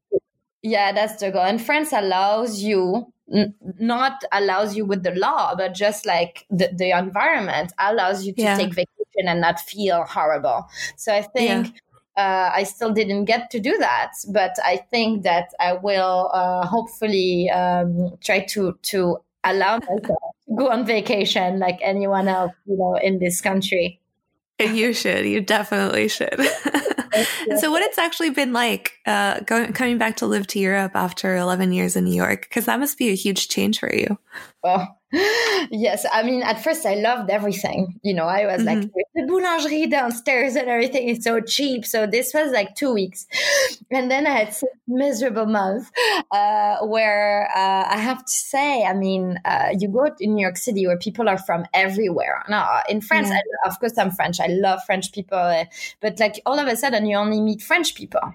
yeah, 0.62 0.92
that's 0.92 1.20
the 1.20 1.32
goal. 1.32 1.44
And 1.44 1.62
France 1.62 1.94
allows 1.94 2.62
you, 2.62 3.12
n- 3.34 3.56
not 3.80 4.24
allows 4.32 4.76
you 4.76 4.86
with 4.86 5.04
the 5.04 5.12
law, 5.12 5.56
but 5.56 5.74
just 5.74 6.06
like 6.06 6.46
the, 6.50 6.70
the 6.74 6.98
environment 6.98 7.74
allows 7.80 8.26
you 8.26 8.34
to 8.34 8.42
yeah. 8.42 8.58
take 8.58 8.74
vacation 8.74 9.28
and 9.28 9.42
not 9.42 9.60
feel 9.60 10.04
horrible. 10.04 10.68
So 10.96 11.14
I 11.14 11.22
think. 11.22 11.68
Yeah. 11.68 11.80
Uh, 12.16 12.52
I 12.54 12.62
still 12.62 12.94
didn't 12.94 13.26
get 13.26 13.50
to 13.50 13.60
do 13.60 13.76
that, 13.80 14.12
but 14.32 14.56
I 14.64 14.78
think 14.92 15.24
that 15.24 15.48
I 15.60 15.74
will 15.74 16.30
uh, 16.32 16.64
hopefully 16.64 17.50
um, 17.50 18.20
try 18.22 18.42
to 18.50 18.78
to 18.84 19.18
allow 19.44 19.80
myself 19.80 20.34
go 20.56 20.70
on 20.70 20.86
vacation 20.86 21.60
like 21.60 21.80
anyone 21.82 22.28
else, 22.28 22.54
you 22.66 22.78
know, 22.78 22.96
in 22.96 23.20
this 23.20 23.42
country. 23.42 24.00
You 24.60 24.94
should. 24.94 25.26
You 25.26 25.42
definitely 25.42 26.08
should. 26.08 26.40
and 26.40 27.60
so, 27.60 27.72
what 27.72 27.82
it's 27.82 27.98
actually 27.98 28.30
been 28.30 28.54
like 28.54 28.94
uh, 29.06 29.40
going 29.42 29.74
coming 29.74 29.98
back 29.98 30.18
to 30.18 30.28
live 30.28 30.48
to 30.48 30.60
Europe 30.60 30.92
after 30.96 31.36
eleven 31.36 31.72
years 31.72 31.96
in 31.96 32.06
New 32.06 32.16
York? 32.16 32.44
Because 32.44 32.66
that 32.66 32.80
must 32.80 32.98
be 32.98 33.10
a 33.10 33.16
huge 33.16 33.50
change 33.50 33.80
for 33.80 33.94
you. 33.94 34.18
Well, 34.64 35.00
yes, 35.14 36.06
I 36.12 36.24
mean, 36.24 36.42
at 36.42 36.64
first 36.64 36.86
I 36.86 36.96
loved 36.96 37.30
everything. 37.30 38.00
You 38.04 38.14
know, 38.16 38.26
I 38.26 38.46
was 38.46 38.64
mm-hmm. 38.64 38.82
like, 38.82 38.92
the 39.14 39.22
boulangerie 39.24 39.90
downstairs 39.90 40.56
and 40.56 40.68
everything 40.68 41.08
is 41.08 41.24
so 41.24 41.40
cheap. 41.40 41.86
So 41.86 42.08
this 42.08 42.34
was 42.34 42.52
like 42.52 42.76
two 42.76 42.94
weeks. 42.94 43.28
And 43.92 44.10
then 44.10 44.26
I 44.26 44.32
had 44.32 44.54
six 44.54 44.72
miserable 44.88 45.46
months 45.46 45.92
uh, 46.32 46.80
where 46.86 47.48
uh, 47.56 47.86
I 47.90 47.98
have 47.98 48.26
to 48.26 48.32
say, 48.32 48.84
I 48.84 48.94
mean, 48.94 49.40
uh, 49.46 49.70
you 49.78 49.88
go 49.90 50.10
to 50.10 50.28
New 50.28 50.42
York 50.42 50.58
City 50.58 50.88
where 50.88 50.98
people 50.98 51.30
are 51.30 51.38
from 51.38 51.66
everywhere. 51.74 52.44
Now, 52.50 52.82
in 52.90 53.02
France, 53.02 53.30
yeah. 53.30 53.40
I, 53.66 53.68
of 53.68 53.80
course, 53.80 53.98
I'm 53.98 54.12
French. 54.12 54.40
I 54.40 54.48
love 54.48 54.80
French 54.86 55.12
people. 55.12 55.38
Uh, 55.38 55.66
but 56.02 56.20
like 56.20 56.42
all 56.46 56.58
of 56.58 56.68
a 56.68 56.76
sudden, 56.76 57.06
you 57.06 57.18
only 57.18 57.40
meet 57.40 57.62
French 57.62 57.94
people. 57.94 58.34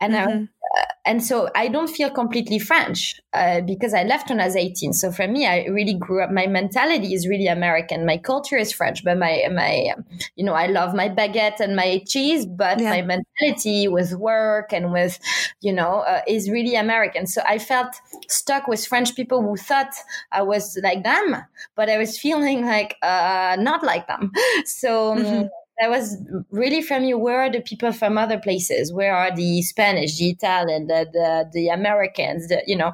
And 0.00 0.14
mm-hmm. 0.14 0.44
Uh, 0.78 0.84
and 1.04 1.24
so 1.24 1.50
I 1.56 1.66
don't 1.66 1.88
feel 1.88 2.10
completely 2.10 2.58
French 2.60 3.20
uh, 3.32 3.60
because 3.60 3.92
I 3.92 4.04
left 4.04 4.30
when 4.30 4.40
I 4.40 4.44
was 4.44 4.54
18. 4.54 4.92
So 4.92 5.10
for 5.10 5.26
me, 5.26 5.46
I 5.46 5.64
really 5.64 5.94
grew 5.94 6.22
up. 6.22 6.30
My 6.30 6.46
mentality 6.46 7.12
is 7.12 7.26
really 7.26 7.48
American. 7.48 8.06
My 8.06 8.18
culture 8.18 8.56
is 8.56 8.72
French, 8.72 9.02
but 9.02 9.18
my 9.18 9.48
my 9.52 9.94
you 10.36 10.44
know 10.44 10.52
I 10.52 10.66
love 10.66 10.94
my 10.94 11.08
baguette 11.08 11.58
and 11.58 11.74
my 11.74 12.02
cheese, 12.06 12.46
but 12.46 12.78
yeah. 12.78 12.90
my 12.90 13.02
mentality 13.02 13.88
with 13.88 14.12
work 14.14 14.72
and 14.72 14.92
with 14.92 15.18
you 15.60 15.72
know 15.72 16.00
uh, 16.00 16.20
is 16.28 16.48
really 16.48 16.76
American. 16.76 17.26
So 17.26 17.42
I 17.46 17.58
felt 17.58 17.96
stuck 18.28 18.68
with 18.68 18.86
French 18.86 19.16
people 19.16 19.42
who 19.42 19.56
thought 19.56 19.92
I 20.30 20.42
was 20.42 20.78
like 20.84 21.02
them, 21.02 21.36
but 21.74 21.90
I 21.90 21.98
was 21.98 22.18
feeling 22.18 22.64
like 22.64 22.96
uh, 23.02 23.56
not 23.58 23.82
like 23.82 24.06
them. 24.06 24.30
So. 24.66 25.16
Mm-hmm. 25.16 25.46
I 25.82 25.88
was 25.88 26.16
really 26.50 26.82
from 26.82 27.04
you. 27.04 27.18
Where 27.18 27.40
are 27.40 27.50
the 27.50 27.60
people 27.60 27.92
from 27.92 28.18
other 28.18 28.38
places? 28.38 28.92
Where 28.92 29.14
are 29.14 29.34
the 29.34 29.62
Spanish, 29.62 30.18
the 30.18 30.30
Italian, 30.30 30.86
the 30.86 31.06
the, 31.12 31.50
the 31.52 31.68
Americans? 31.68 32.48
The, 32.48 32.62
you 32.66 32.76
know, 32.76 32.92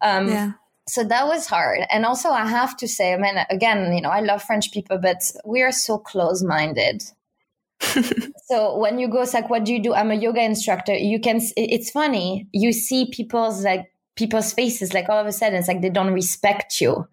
um, 0.00 0.28
yeah. 0.28 0.52
So 0.88 1.04
that 1.04 1.26
was 1.26 1.46
hard. 1.46 1.80
And 1.90 2.06
also, 2.06 2.30
I 2.30 2.46
have 2.46 2.74
to 2.78 2.88
say, 2.88 3.12
I 3.12 3.18
mean, 3.18 3.36
again, 3.50 3.92
you 3.92 4.00
know, 4.00 4.08
I 4.08 4.20
love 4.20 4.42
French 4.42 4.72
people, 4.72 4.98
but 4.98 5.30
we 5.44 5.60
are 5.62 5.72
so 5.72 5.98
close 5.98 6.42
minded. 6.42 7.02
so 8.46 8.76
when 8.78 8.98
you 8.98 9.08
go, 9.08 9.20
it's 9.20 9.34
like, 9.34 9.50
what 9.50 9.64
do 9.64 9.72
you 9.74 9.82
do? 9.82 9.92
I'm 9.92 10.10
a 10.10 10.14
yoga 10.14 10.42
instructor. 10.42 10.94
You 10.94 11.20
can. 11.20 11.40
It's 11.56 11.90
funny. 11.90 12.48
You 12.52 12.72
see 12.72 13.10
people's 13.10 13.64
like 13.64 13.92
people's 14.18 14.52
faces 14.52 14.92
like 14.92 15.08
all 15.08 15.20
of 15.20 15.28
a 15.28 15.32
sudden 15.32 15.56
it's 15.56 15.68
like 15.68 15.80
they 15.80 15.88
don't 15.88 16.12
respect 16.12 16.80
you 16.80 17.06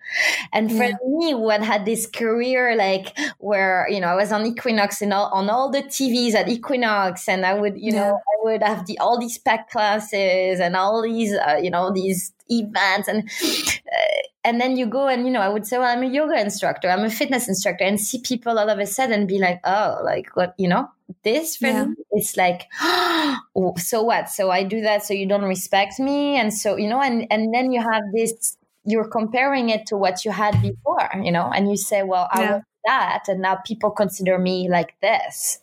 and 0.51 0.71
for 0.71 0.85
yeah. 0.85 0.95
me 1.05 1.33
who 1.33 1.49
had 1.49 1.61
had 1.61 1.85
this 1.85 2.07
career 2.07 2.75
like 2.75 3.15
where 3.37 3.87
you 3.91 3.99
know 3.99 4.07
i 4.07 4.15
was 4.15 4.31
on 4.31 4.43
equinox 4.43 5.03
and 5.03 5.13
all, 5.13 5.27
on 5.27 5.47
all 5.47 5.69
the 5.69 5.83
tvs 5.83 6.33
at 6.33 6.49
equinox 6.49 7.29
and 7.29 7.45
i 7.45 7.53
would 7.53 7.77
you 7.77 7.93
yeah. 7.93 8.09
know 8.09 8.15
i 8.15 8.35
would 8.43 8.63
have 8.63 8.87
the 8.87 8.97
all 8.97 9.19
these 9.19 9.37
packed 9.37 9.71
classes 9.71 10.59
and 10.59 10.75
all 10.75 11.03
these 11.03 11.31
uh, 11.33 11.59
you 11.61 11.69
know 11.69 11.91
these 11.91 12.33
events 12.49 13.07
and 13.07 13.29
uh, 13.51 14.21
and 14.43 14.61
then 14.61 14.77
you 14.77 14.85
go 14.85 15.07
and 15.07 15.25
you 15.25 15.31
know 15.31 15.41
i 15.41 15.49
would 15.49 15.65
say 15.65 15.77
well 15.77 15.87
i'm 15.87 16.03
a 16.03 16.07
yoga 16.07 16.39
instructor 16.39 16.89
i'm 16.89 17.03
a 17.03 17.09
fitness 17.09 17.47
instructor 17.47 17.83
and 17.83 17.99
see 17.99 18.19
people 18.21 18.59
all 18.59 18.69
of 18.69 18.79
a 18.79 18.85
sudden 18.85 19.25
be 19.25 19.39
like 19.39 19.59
oh 19.63 19.99
like 20.03 20.35
what 20.35 20.53
you 20.57 20.67
know 20.67 20.87
this 21.23 21.57
for 21.57 21.67
yeah. 21.67 21.85
me 21.85 21.95
it's 22.11 22.37
like 22.37 22.67
oh, 22.81 23.73
so 23.77 24.03
what 24.03 24.29
so 24.29 24.51
i 24.51 24.63
do 24.63 24.81
that 24.81 25.03
so 25.03 25.13
you 25.13 25.27
don't 25.27 25.45
respect 25.45 25.99
me 25.99 26.35
and 26.35 26.53
so 26.53 26.75
you 26.75 26.87
know 26.87 27.01
and 27.01 27.27
and 27.31 27.53
then 27.53 27.71
you 27.71 27.81
have 27.81 28.03
this 28.13 28.57
you're 28.85 29.07
comparing 29.07 29.69
it 29.69 29.87
to 29.87 29.97
what 29.97 30.23
you 30.23 30.31
had 30.31 30.61
before 30.61 31.09
you 31.21 31.31
know 31.31 31.51
and 31.53 31.69
you 31.69 31.77
say 31.77 32.03
well 32.03 32.27
i 32.31 32.41
yeah 32.41 32.59
that 32.85 33.23
and 33.27 33.41
now 33.41 33.55
people 33.65 33.91
consider 33.91 34.37
me 34.37 34.69
like 34.69 34.95
this 35.01 35.59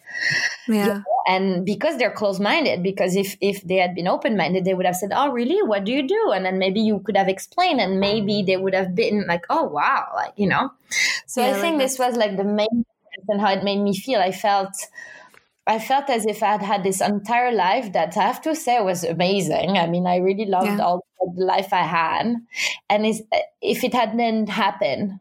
yeah 0.68 0.86
you 0.86 0.94
know? 0.94 1.02
and 1.26 1.64
because 1.64 1.98
they're 1.98 2.12
closed-minded 2.12 2.82
because 2.82 3.16
if 3.16 3.36
if 3.40 3.62
they 3.62 3.76
had 3.76 3.94
been 3.94 4.08
open-minded 4.08 4.64
they 4.64 4.74
would 4.74 4.86
have 4.86 4.96
said 4.96 5.10
oh 5.14 5.30
really 5.30 5.62
what 5.62 5.84
do 5.84 5.92
you 5.92 6.06
do 6.06 6.32
and 6.34 6.44
then 6.44 6.58
maybe 6.58 6.80
you 6.80 6.98
could 7.00 7.16
have 7.16 7.28
explained 7.28 7.80
and 7.80 8.00
maybe 8.00 8.42
they 8.42 8.56
would 8.56 8.74
have 8.74 8.94
been 8.94 9.24
like 9.26 9.44
oh 9.50 9.64
wow 9.64 10.06
like 10.14 10.32
you 10.36 10.48
know 10.48 10.70
so 11.26 11.40
yeah, 11.40 11.50
i 11.50 11.60
think 11.60 11.78
like 11.78 11.84
this 11.84 11.98
was 11.98 12.16
like 12.16 12.36
the 12.36 12.44
main 12.44 12.84
and 13.28 13.40
how 13.40 13.52
it 13.52 13.62
made 13.62 13.80
me 13.80 13.96
feel 13.96 14.20
i 14.20 14.32
felt 14.32 14.74
I 15.66 15.78
felt 15.78 16.10
as 16.10 16.26
if 16.26 16.42
I 16.42 16.52
had 16.52 16.62
had 16.62 16.82
this 16.82 17.00
entire 17.00 17.52
life 17.52 17.92
that 17.92 18.16
I 18.16 18.22
have 18.22 18.42
to 18.42 18.54
say 18.54 18.80
was 18.80 19.04
amazing. 19.04 19.78
I 19.78 19.86
mean, 19.86 20.06
I 20.06 20.16
really 20.16 20.46
loved 20.46 20.66
yeah. 20.66 20.78
all 20.78 21.04
the 21.20 21.44
life 21.44 21.72
I 21.72 21.82
had. 21.82 22.34
And 22.90 23.06
if 23.60 23.84
it 23.84 23.94
hadn't 23.94 24.48
happened, 24.48 25.20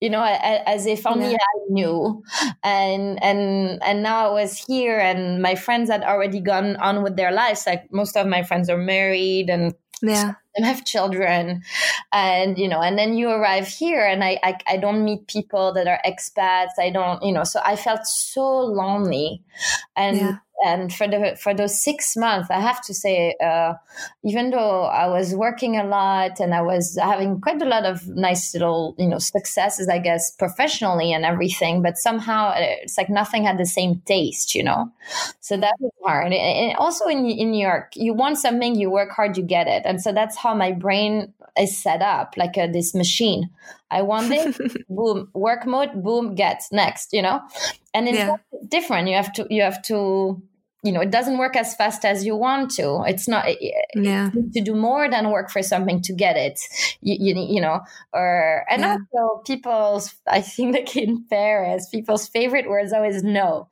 you 0.00 0.10
know 0.10 0.22
as 0.22 0.86
if 0.86 1.06
only 1.06 1.32
yeah. 1.32 1.36
i 1.36 1.58
knew. 1.68 2.22
And 2.62 3.22
and 3.22 3.82
and 3.82 4.02
now 4.02 4.28
i 4.28 4.32
was 4.32 4.58
here 4.58 4.98
and 4.98 5.40
my 5.40 5.54
friends 5.54 5.90
had 5.90 6.02
already 6.02 6.40
gone 6.40 6.76
on 6.76 7.02
with 7.02 7.16
their 7.16 7.32
lives. 7.32 7.66
Like 7.66 7.92
most 7.92 8.16
of 8.16 8.26
my 8.26 8.42
friends 8.42 8.68
are 8.68 8.78
married 8.78 9.48
and 9.48 9.74
yeah. 10.02 10.34
and 10.54 10.66
have 10.66 10.84
children. 10.84 11.62
And 12.12 12.58
you 12.58 12.68
know 12.68 12.80
and 12.80 12.98
then 12.98 13.16
you 13.16 13.30
arrive 13.30 13.68
here 13.68 14.04
and 14.06 14.22
I, 14.22 14.38
I 14.42 14.58
i 14.68 14.76
don't 14.76 15.04
meet 15.04 15.28
people 15.28 15.72
that 15.72 15.86
are 15.86 16.00
expats. 16.06 16.78
I 16.78 16.90
don't 16.90 17.22
you 17.22 17.32
know 17.32 17.44
so 17.44 17.60
i 17.64 17.76
felt 17.76 18.06
so 18.06 18.42
lonely. 18.42 19.42
And 19.96 20.16
yeah. 20.18 20.36
And 20.64 20.92
for 20.92 21.06
the 21.06 21.36
for 21.38 21.52
those 21.54 21.80
six 21.80 22.16
months, 22.16 22.50
I 22.50 22.60
have 22.60 22.82
to 22.86 22.94
say, 22.94 23.36
uh, 23.42 23.74
even 24.24 24.50
though 24.50 24.82
I 24.82 25.06
was 25.06 25.34
working 25.34 25.76
a 25.76 25.84
lot 25.84 26.40
and 26.40 26.54
I 26.54 26.62
was 26.62 26.98
having 27.00 27.40
quite 27.40 27.60
a 27.60 27.66
lot 27.66 27.84
of 27.84 28.08
nice 28.08 28.54
little 28.54 28.94
you 28.98 29.06
know 29.06 29.18
successes, 29.18 29.88
I 29.88 29.98
guess 29.98 30.30
professionally 30.30 31.12
and 31.12 31.24
everything, 31.24 31.82
but 31.82 31.98
somehow 31.98 32.48
uh, 32.48 32.76
it's 32.82 32.96
like 32.96 33.10
nothing 33.10 33.44
had 33.44 33.58
the 33.58 33.66
same 33.66 34.00
taste, 34.06 34.54
you 34.54 34.64
know. 34.64 34.90
So 35.40 35.56
that 35.58 35.74
was 35.78 35.92
hard. 36.04 36.32
And 36.32 36.76
also 36.76 37.06
in 37.06 37.26
in 37.26 37.50
New 37.50 37.64
York, 37.64 37.92
you 37.94 38.14
want 38.14 38.38
something, 38.38 38.74
you 38.74 38.90
work 38.90 39.10
hard, 39.10 39.36
you 39.36 39.42
get 39.42 39.66
it, 39.66 39.82
and 39.84 40.00
so 40.00 40.12
that's 40.12 40.36
how 40.36 40.54
my 40.54 40.72
brain 40.72 41.34
is 41.58 41.76
set 41.76 42.02
up, 42.02 42.34
like 42.36 42.56
uh, 42.56 42.66
this 42.66 42.94
machine. 42.94 43.50
I 43.90 44.02
want 44.02 44.30
it, 44.30 44.56
boom, 44.88 45.28
work 45.32 45.66
mode, 45.66 46.02
boom, 46.02 46.34
get 46.34 46.62
next, 46.72 47.12
you 47.12 47.22
know? 47.22 47.40
And 47.94 48.08
it's 48.08 48.18
yeah. 48.18 48.36
different. 48.68 49.08
You 49.08 49.16
have 49.16 49.32
to, 49.34 49.46
you 49.48 49.62
have 49.62 49.80
to, 49.82 50.42
you 50.82 50.92
know, 50.92 51.00
it 51.00 51.10
doesn't 51.10 51.38
work 51.38 51.56
as 51.56 51.74
fast 51.74 52.04
as 52.04 52.24
you 52.24 52.36
want 52.36 52.70
to. 52.72 53.02
It's 53.06 53.28
not, 53.28 53.46
yeah. 53.94 54.30
to 54.30 54.60
do 54.60 54.74
more 54.74 55.08
than 55.08 55.30
work 55.30 55.50
for 55.50 55.62
something 55.62 56.02
to 56.02 56.12
get 56.12 56.36
it, 56.36 56.60
you, 57.00 57.16
you, 57.18 57.54
you 57.54 57.60
know, 57.60 57.80
or, 58.12 58.64
and 58.70 58.82
yeah. 58.82 58.98
also 59.14 59.42
people's, 59.42 60.14
I 60.26 60.40
think 60.40 60.74
like 60.74 60.96
in 60.96 61.24
Paris, 61.28 61.88
people's 61.88 62.28
favorite 62.28 62.68
words 62.68 62.92
always 62.92 63.22
no. 63.22 63.68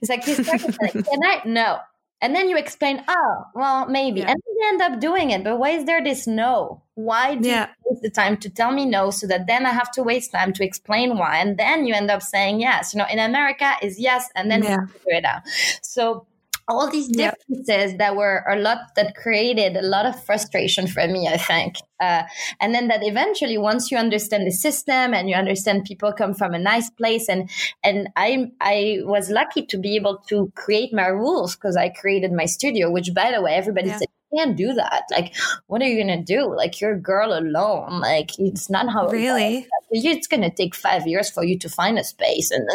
It's 0.00 0.10
like, 0.10 0.26
you 0.26 0.34
start 0.34 0.62
like, 0.80 0.92
can 0.92 1.24
I? 1.24 1.42
No. 1.44 1.78
And 2.20 2.34
then 2.34 2.48
you 2.48 2.56
explain, 2.56 3.04
oh, 3.06 3.44
well, 3.54 3.86
maybe. 3.86 4.20
Yeah. 4.20 4.30
And 4.30 4.42
then 4.44 4.54
you 4.56 4.68
end 4.68 4.82
up 4.82 5.00
doing 5.00 5.30
it. 5.30 5.44
But 5.44 5.58
why 5.58 5.70
is 5.70 5.84
there 5.84 6.02
this 6.02 6.26
no? 6.26 6.82
Why 6.94 7.36
do 7.36 7.48
yeah. 7.48 7.68
you 7.68 7.92
waste 7.92 8.02
the 8.02 8.10
time 8.10 8.36
to 8.38 8.50
tell 8.50 8.72
me 8.72 8.86
no 8.86 9.10
so 9.10 9.26
that 9.28 9.46
then 9.46 9.66
I 9.66 9.70
have 9.70 9.90
to 9.92 10.02
waste 10.02 10.32
time 10.32 10.52
to 10.54 10.64
explain 10.64 11.16
why? 11.16 11.38
And 11.38 11.56
then 11.56 11.86
you 11.86 11.94
end 11.94 12.10
up 12.10 12.22
saying 12.22 12.60
yes. 12.60 12.92
You 12.92 12.98
know, 12.98 13.06
in 13.08 13.20
America 13.20 13.74
is 13.82 14.00
yes, 14.00 14.28
and 14.34 14.50
then 14.50 14.64
yeah. 14.64 14.86
figure 14.86 15.18
it 15.18 15.24
out. 15.24 15.42
So 15.82 16.26
all 16.68 16.90
these 16.90 17.08
differences 17.08 17.90
yep. 17.90 17.98
that 17.98 18.16
were 18.16 18.44
a 18.48 18.56
lot 18.56 18.78
that 18.96 19.14
created 19.14 19.76
a 19.76 19.82
lot 19.82 20.06
of 20.06 20.22
frustration 20.24 20.86
for 20.86 21.06
me 21.08 21.26
i 21.26 21.36
think 21.36 21.76
uh, 22.00 22.22
and 22.60 22.74
then 22.74 22.86
that 22.88 23.00
eventually 23.02 23.58
once 23.58 23.90
you 23.90 23.98
understand 23.98 24.46
the 24.46 24.52
system 24.52 25.12
and 25.14 25.28
you 25.28 25.34
understand 25.34 25.84
people 25.84 26.12
come 26.12 26.34
from 26.34 26.54
a 26.54 26.58
nice 26.58 26.90
place 26.90 27.28
and 27.28 27.50
and 27.82 28.08
i 28.16 28.50
i 28.60 28.98
was 29.02 29.30
lucky 29.30 29.64
to 29.64 29.78
be 29.78 29.96
able 29.96 30.18
to 30.28 30.52
create 30.54 30.92
my 30.92 31.06
rules 31.06 31.56
because 31.56 31.76
i 31.76 31.88
created 31.88 32.32
my 32.32 32.44
studio 32.44 32.90
which 32.90 33.12
by 33.14 33.32
the 33.32 33.42
way 33.42 33.54
everybody 33.54 33.88
yeah. 33.88 33.98
said 33.98 34.08
can't 34.34 34.56
do 34.56 34.72
that. 34.74 35.04
Like, 35.10 35.34
what 35.66 35.82
are 35.82 35.86
you 35.86 35.98
gonna 35.98 36.22
do? 36.22 36.54
Like, 36.54 36.80
you're 36.80 36.92
a 36.92 37.00
girl 37.00 37.32
alone. 37.32 38.00
Like, 38.00 38.38
it's 38.38 38.68
not 38.68 38.88
how 38.88 39.08
really. 39.08 39.66
It 39.90 40.04
it's 40.04 40.26
gonna 40.26 40.50
take 40.50 40.74
five 40.74 41.06
years 41.06 41.30
for 41.30 41.44
you 41.44 41.58
to 41.58 41.68
find 41.68 41.98
a 41.98 42.04
space, 42.04 42.50
and 42.50 42.68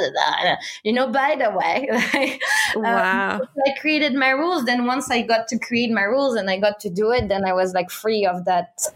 you 0.83 0.93
know. 0.93 1.07
By 1.07 1.35
the 1.35 1.51
way, 1.51 1.87
like, 2.13 2.41
um, 2.75 2.81
wow. 2.81 3.35
Um, 3.41 3.47
I 3.67 3.79
created 3.79 4.13
my 4.13 4.29
rules. 4.29 4.65
Then 4.65 4.85
once 4.85 5.11
I 5.11 5.21
got 5.21 5.47
to 5.49 5.59
create 5.59 5.91
my 5.91 6.03
rules 6.03 6.35
and 6.35 6.49
I 6.49 6.59
got 6.59 6.79
to 6.81 6.89
do 6.89 7.11
it, 7.11 7.27
then 7.27 7.45
I 7.45 7.53
was 7.53 7.73
like 7.73 7.91
free 7.91 8.25
of 8.25 8.45
that, 8.45 8.87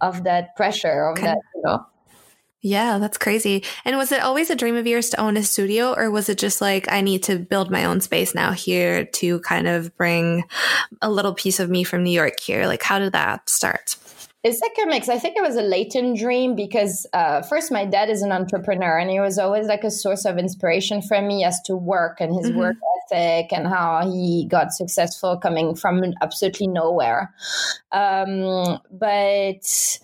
of 0.00 0.24
that 0.24 0.56
pressure 0.56 1.06
of 1.06 1.20
that, 1.20 1.38
you 1.54 1.62
know. 1.62 1.86
Yeah, 2.64 2.98
that's 2.98 3.18
crazy. 3.18 3.64
And 3.84 3.96
was 3.96 4.12
it 4.12 4.22
always 4.22 4.48
a 4.48 4.54
dream 4.54 4.76
of 4.76 4.86
yours 4.86 5.10
to 5.10 5.20
own 5.20 5.36
a 5.36 5.42
studio, 5.42 5.94
or 5.94 6.12
was 6.12 6.28
it 6.28 6.38
just 6.38 6.60
like, 6.60 6.90
I 6.90 7.00
need 7.00 7.24
to 7.24 7.36
build 7.36 7.72
my 7.72 7.84
own 7.84 8.00
space 8.00 8.36
now 8.36 8.52
here 8.52 9.04
to 9.04 9.40
kind 9.40 9.66
of 9.66 9.96
bring 9.96 10.44
a 11.00 11.10
little 11.10 11.34
piece 11.34 11.58
of 11.58 11.68
me 11.68 11.82
from 11.82 12.04
New 12.04 12.12
York 12.12 12.38
here? 12.38 12.66
Like, 12.66 12.84
how 12.84 13.00
did 13.00 13.12
that 13.14 13.48
start? 13.48 13.96
It's 14.44 14.60
like 14.60 14.72
a 14.82 14.88
mix. 14.88 15.08
I 15.08 15.18
think 15.18 15.36
it 15.36 15.42
was 15.42 15.54
a 15.54 15.62
latent 15.62 16.18
dream 16.18 16.56
because 16.56 17.06
uh, 17.12 17.42
first, 17.42 17.70
my 17.70 17.84
dad 17.84 18.10
is 18.10 18.22
an 18.22 18.32
entrepreneur, 18.32 18.98
and 18.98 19.08
he 19.08 19.20
was 19.20 19.38
always 19.38 19.68
like 19.68 19.84
a 19.84 19.90
source 19.90 20.24
of 20.24 20.36
inspiration 20.36 21.00
for 21.00 21.22
me 21.22 21.44
as 21.44 21.60
to 21.66 21.76
work 21.76 22.20
and 22.20 22.34
his 22.34 22.50
mm-hmm. 22.50 22.58
work 22.58 22.76
ethic 23.12 23.52
and 23.52 23.68
how 23.68 24.10
he 24.10 24.46
got 24.48 24.72
successful 24.72 25.36
coming 25.36 25.76
from 25.76 26.02
absolutely 26.20 26.66
nowhere. 26.66 27.32
Um, 27.92 28.80
but 28.90 29.98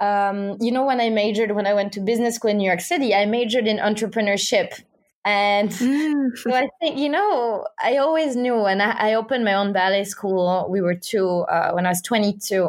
um, 0.00 0.56
you 0.60 0.72
know, 0.72 0.84
when 0.84 1.00
I 1.00 1.10
majored, 1.10 1.52
when 1.52 1.66
I 1.66 1.74
went 1.74 1.92
to 1.92 2.00
business 2.00 2.34
school 2.34 2.50
in 2.50 2.58
New 2.58 2.66
York 2.66 2.80
City, 2.80 3.14
I 3.14 3.26
majored 3.26 3.68
in 3.68 3.78
entrepreneurship 3.78 4.82
and 5.28 5.68
mm. 5.68 6.38
so 6.38 6.54
I 6.54 6.70
think, 6.80 6.96
you 6.96 7.10
know, 7.10 7.66
I 7.82 7.98
always 7.98 8.34
knew 8.34 8.62
when 8.62 8.80
I, 8.80 9.10
I 9.10 9.14
opened 9.14 9.44
my 9.44 9.52
own 9.52 9.74
ballet 9.74 10.04
school, 10.04 10.66
we 10.70 10.80
were 10.80 10.94
two, 10.94 11.44
uh, 11.50 11.72
when 11.72 11.84
I 11.84 11.90
was 11.90 12.00
22, 12.00 12.64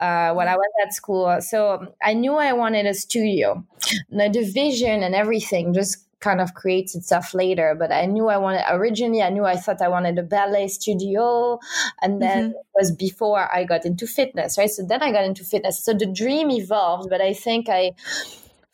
uh, 0.00 0.34
when 0.34 0.48
I 0.48 0.56
was 0.56 0.72
at 0.84 0.92
school. 0.92 1.40
So 1.40 1.94
I 2.02 2.14
knew 2.14 2.34
I 2.34 2.54
wanted 2.54 2.86
a 2.86 2.94
studio. 2.94 3.64
Now, 4.10 4.28
the 4.28 4.42
vision 4.42 5.04
and 5.04 5.14
everything 5.14 5.74
just 5.74 6.04
kind 6.18 6.40
of 6.40 6.54
creates 6.54 6.96
itself 6.96 7.34
later. 7.34 7.76
But 7.78 7.92
I 7.92 8.06
knew 8.06 8.26
I 8.26 8.36
wanted, 8.36 8.64
originally, 8.68 9.22
I 9.22 9.30
knew 9.30 9.44
I 9.44 9.54
thought 9.54 9.80
I 9.80 9.86
wanted 9.86 10.18
a 10.18 10.24
ballet 10.24 10.66
studio. 10.66 11.60
And 12.00 12.20
then 12.20 12.48
mm-hmm. 12.48 12.50
it 12.50 12.66
was 12.74 12.90
before 12.90 13.48
I 13.54 13.62
got 13.62 13.84
into 13.84 14.08
fitness, 14.08 14.58
right? 14.58 14.70
So 14.70 14.84
then 14.84 15.04
I 15.04 15.12
got 15.12 15.22
into 15.22 15.44
fitness. 15.44 15.78
So 15.78 15.94
the 15.94 16.06
dream 16.06 16.50
evolved, 16.50 17.10
but 17.10 17.20
I 17.20 17.32
think 17.32 17.68
I, 17.68 17.92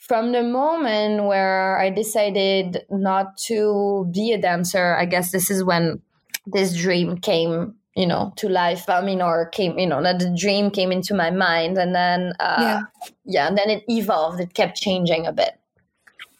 from 0.08 0.32
the 0.32 0.42
moment 0.42 1.24
where 1.24 1.78
I 1.78 1.90
decided 1.90 2.86
not 2.90 3.36
to 3.48 4.10
be 4.10 4.32
a 4.32 4.38
dancer, 4.40 4.96
I 4.96 5.04
guess 5.04 5.30
this 5.30 5.50
is 5.50 5.62
when 5.62 6.00
this 6.46 6.74
dream 6.74 7.18
came, 7.18 7.74
you 7.94 8.06
know, 8.06 8.32
to 8.36 8.48
life. 8.48 8.88
I 8.88 9.02
mean, 9.02 9.20
or 9.20 9.50
came, 9.50 9.78
you 9.78 9.86
know, 9.86 10.02
that 10.02 10.18
the 10.18 10.34
dream 10.34 10.70
came 10.70 10.90
into 10.90 11.14
my 11.14 11.30
mind, 11.30 11.76
and 11.76 11.94
then, 11.94 12.32
uh, 12.40 12.56
yeah, 12.58 12.80
yeah, 13.26 13.48
and 13.48 13.58
then 13.58 13.68
it 13.68 13.84
evolved. 13.86 14.40
It 14.40 14.54
kept 14.54 14.78
changing 14.78 15.26
a 15.26 15.32
bit. 15.32 15.60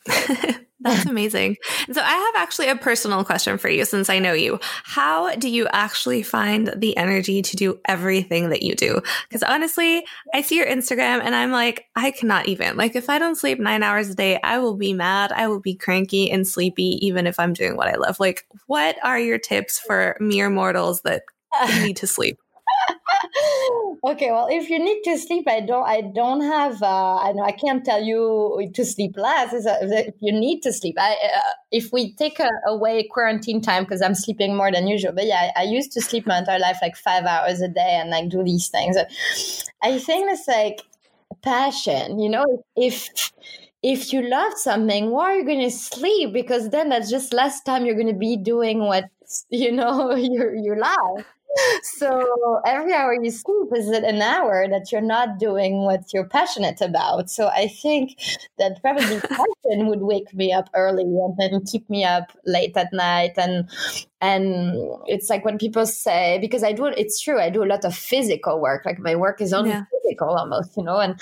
That's 0.81 1.07
amazing. 1.11 1.57
So 1.91 2.01
I 2.01 2.13
have 2.13 2.43
actually 2.43 2.69
a 2.69 2.77
personal 2.77 3.25
question 3.25 3.59
for 3.59 3.69
you 3.69 3.85
since 3.85 4.09
I 4.09 4.19
know 4.19 4.33
you. 4.33 4.61
How 4.85 5.35
do 5.35 5.49
you 5.49 5.67
actually 5.73 6.23
find 6.23 6.73
the 6.77 6.97
energy 6.97 7.43
to 7.43 7.57
do 7.57 7.81
everything 7.87 8.51
that 8.51 8.63
you 8.63 8.75
do? 8.75 9.01
Because 9.29 9.43
honestly, 9.43 10.05
I 10.33 10.43
see 10.43 10.57
your 10.57 10.67
Instagram 10.67 11.21
and 11.23 11.35
I'm 11.35 11.51
like, 11.51 11.87
I 11.97 12.11
cannot 12.11 12.49
even. 12.49 12.77
Like 12.77 12.95
if 12.95 13.11
I 13.11 13.19
don't 13.19 13.37
sleep 13.37 13.59
9 13.59 13.83
hours 13.83 14.11
a 14.11 14.15
day, 14.15 14.39
I 14.43 14.59
will 14.59 14.77
be 14.77 14.93
mad, 14.93 15.33
I 15.33 15.49
will 15.49 15.61
be 15.61 15.75
cranky 15.75 16.31
and 16.31 16.47
sleepy 16.47 16.99
even 17.07 17.27
if 17.27 17.41
I'm 17.41 17.53
doing 17.53 17.77
what 17.77 17.89
I 17.89 17.97
love. 17.97 18.21
Like 18.21 18.47
what 18.67 18.97
are 19.03 19.19
your 19.19 19.39
tips 19.39 19.79
for 19.79 20.17
mere 20.21 20.51
mortals 20.51 21.03
that 21.03 21.23
need 21.83 21.97
to 21.99 22.07
sleep? 22.09 22.39
okay 24.05 24.31
well 24.31 24.49
if 24.51 24.69
you 24.71 24.79
need 24.79 25.03
to 25.03 25.17
sleep 25.19 25.47
i 25.49 25.61
don't 25.61 25.87
i 25.87 26.01
don't 26.01 26.41
have 26.41 26.83
uh, 26.83 27.17
i 27.17 27.33
know 27.33 27.43
i 27.43 27.53
can't 27.53 27.85
tell 27.85 28.03
you 28.03 28.71
to 28.75 28.85
sleep 28.85 29.17
less. 29.17 29.53
If 29.53 30.15
you 30.21 30.33
need 30.33 30.61
to 30.63 30.73
sleep 30.73 30.97
I, 30.99 31.13
uh, 31.13 31.53
if 31.73 31.93
we 31.93 32.15
take 32.15 32.39
a, 32.41 32.49
away 32.67 33.09
quarantine 33.11 33.61
time 33.61 33.85
because 33.85 34.03
i'm 34.03 34.15
sleeping 34.15 34.57
more 34.57 34.71
than 34.71 34.87
usual 34.87 35.13
but 35.13 35.27
yeah 35.27 35.51
I, 35.57 35.63
I, 35.63 35.65
used 35.65 35.93
to 35.93 36.01
sleep 36.01 36.27
my 36.27 36.39
entire 36.39 36.59
life 36.59 36.79
like 36.81 36.97
five 36.97 37.25
hours 37.25 37.61
a 37.61 37.69
day 37.69 37.99
and 38.01 38.11
like 38.11 38.29
do 38.29 38.43
these 38.43 38.69
things. 38.69 38.97
I 39.83 39.99
think 39.99 40.31
it's 40.31 40.49
like 40.49 40.83
passion 41.43 42.19
you 42.19 42.29
know? 42.29 42.65
If 42.77 43.33
if 43.83 44.13
you 44.13 44.23
love 44.23 44.55
something 44.57 45.11
why 45.11 45.33
are 45.33 45.39
you 45.39 45.45
going 45.45 45.61
to 45.61 45.71
sleep? 45.71 46.33
Because 46.33 46.71
then 46.71 46.89
that's 46.89 47.11
just 47.11 47.33
less 47.33 47.63
time 47.63 47.85
you're 47.85 47.95
going 47.95 48.13
to 48.13 48.19
be 48.19 48.37
doing 48.37 48.81
what 48.81 49.05
you 49.51 49.73
know 49.73 50.15
you 50.15 50.53
you 50.63 50.77
love 50.79 51.25
so 51.83 52.61
every 52.67 52.93
hour 52.93 53.15
you 53.15 53.31
sleep 53.31 53.69
is 53.75 53.89
an 53.89 54.21
hour 54.23 54.67
that 54.69 54.93
you're 54.93 55.01
not 55.01 55.39
doing 55.39 55.85
what 55.85 56.13
you're 56.13 56.27
passionate 56.27 56.81
about. 56.81 57.31
So 57.31 57.49
I 57.49 57.69
think 57.69 58.19
that 58.59 58.81
probably 58.81 59.21
passion 59.21 59.87
would 59.89 60.03
wake 60.03 60.33
me 60.35 60.53
up 60.53 60.69
early 60.75 61.03
and 61.03 61.37
then 61.39 61.65
keep 61.65 61.89
me 61.89 62.05
up 62.05 62.33
late 62.45 62.77
at 62.77 62.93
night. 62.93 63.33
And 63.37 63.69
and 64.21 64.75
it's 65.07 65.31
like 65.31 65.45
when 65.45 65.59
people 65.59 65.87
say 65.87 66.39
because 66.41 66.63
I 66.63 66.73
do 66.73 66.87
it's 66.87 67.21
true 67.21 67.41
I 67.41 67.51
do 67.51 67.63
a 67.63 67.67
lot 67.67 67.85
of 67.85 67.95
physical 67.95 68.61
work. 68.61 68.85
Like 68.85 68.99
my 68.99 69.17
work 69.17 69.41
is 69.41 69.53
only 69.53 69.71
yeah. 69.71 69.85
physical 70.03 70.29
almost, 70.29 70.77
you 70.77 70.83
know, 70.83 70.99
and 70.99 71.21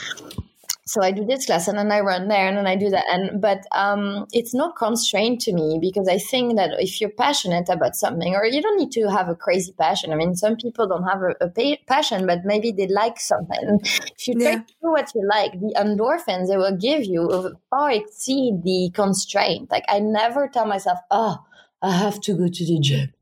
so 0.89 1.03
I 1.03 1.11
do 1.11 1.25
this 1.25 1.47
class 1.47 1.67
and 1.67 1.77
then 1.77 1.91
I 1.91 1.99
run 1.99 2.29
there 2.29 2.47
and 2.47 2.57
then 2.57 2.69
I 2.69 2.77
do 2.77 2.91
that. 2.91 3.05
And 3.11 3.41
but 3.41 3.67
um, 3.73 4.27
it's 4.33 4.55
not 4.55 4.77
constrained 4.77 5.41
to 5.41 5.53
me 5.53 5.79
because 5.81 6.07
I 6.07 6.19
think 6.19 6.57
that 6.57 6.71
if 6.79 7.01
you're 7.01 7.11
passionate 7.11 7.69
about 7.69 7.97
something, 7.97 8.35
or 8.37 8.47
you 8.47 8.63
don't 8.63 8.79
need 8.79 8.93
to 8.93 9.11
have 9.11 9.29
a 9.29 9.35
crazy 9.35 9.73
passion. 9.73 10.13
I 10.13 10.15
mean, 10.15 10.37
some 10.37 10.57
people 10.57 10.87
don't 10.87 11.03
have 11.03 11.23
a, 11.23 11.35
a 11.45 11.77
passion, 11.89 12.25
but 12.25 12.45
maybe 12.45 12.71
they 12.71 12.87
like 12.87 13.19
something. 13.19 13.81
If 13.83 14.29
you 14.29 14.35
yeah. 14.39 14.51
try 14.53 14.59
to 14.61 14.75
do 14.81 14.91
what 14.93 15.13
you 15.13 15.29
like, 15.29 15.53
the 15.53 15.75
endorphins 15.77 16.49
they 16.49 16.57
will 16.57 16.77
give 16.77 17.05
you 17.05 17.57
far 17.69 17.91
exceed 17.91 18.63
the 18.63 18.91
constraint. 18.95 19.71
Like 19.73 19.85
I 19.89 19.99
never 19.99 20.47
tell 20.47 20.67
myself, 20.67 21.01
"Oh, 21.11 21.39
I 21.83 21.91
have 21.91 22.21
to 22.23 22.35
go 22.35 22.47
to 22.47 22.65
the 22.65 22.79
gym." 22.79 23.13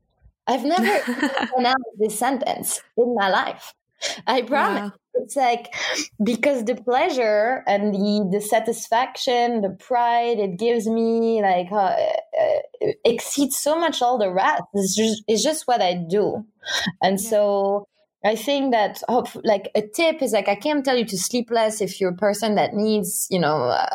I've 0.45 0.63
never 0.63 0.99
pronounced 1.47 1.97
this 1.97 2.19
sentence 2.19 2.81
in 2.95 3.15
my 3.15 3.29
life. 3.29 3.73
I 4.27 4.41
promise. 4.41 4.91
It's 5.17 5.35
like 5.35 5.73
because 6.23 6.65
the 6.65 6.75
pleasure 6.75 7.63
and 7.67 7.93
the 7.93 8.29
the 8.33 8.41
satisfaction, 8.41 9.61
the 9.61 9.69
pride 9.69 10.39
it 10.39 10.59
gives 10.59 10.87
me, 10.87 11.41
like 11.41 11.71
uh, 11.71 11.95
uh, 11.95 12.91
exceeds 13.05 13.57
so 13.57 13.79
much 13.79 14.01
all 14.01 14.17
the 14.17 14.31
rest. 14.31 14.63
It's 14.73 14.95
just 14.95 15.23
it's 15.27 15.43
just 15.43 15.67
what 15.67 15.81
I 15.81 15.93
do, 15.93 16.45
and 17.01 17.19
yeah. 17.19 17.29
so 17.29 17.87
I 18.25 18.35
think 18.35 18.71
that 18.71 19.03
hope, 19.07 19.27
like 19.43 19.69
a 19.75 19.83
tip 19.83 20.23
is 20.23 20.33
like 20.33 20.47
I 20.47 20.55
can't 20.55 20.83
tell 20.83 20.97
you 20.97 21.05
to 21.05 21.17
sleep 21.17 21.51
less 21.51 21.79
if 21.79 22.01
you're 22.01 22.09
a 22.09 22.15
person 22.15 22.55
that 22.55 22.73
needs 22.73 23.27
you 23.29 23.37
know 23.37 23.65
uh, 23.65 23.87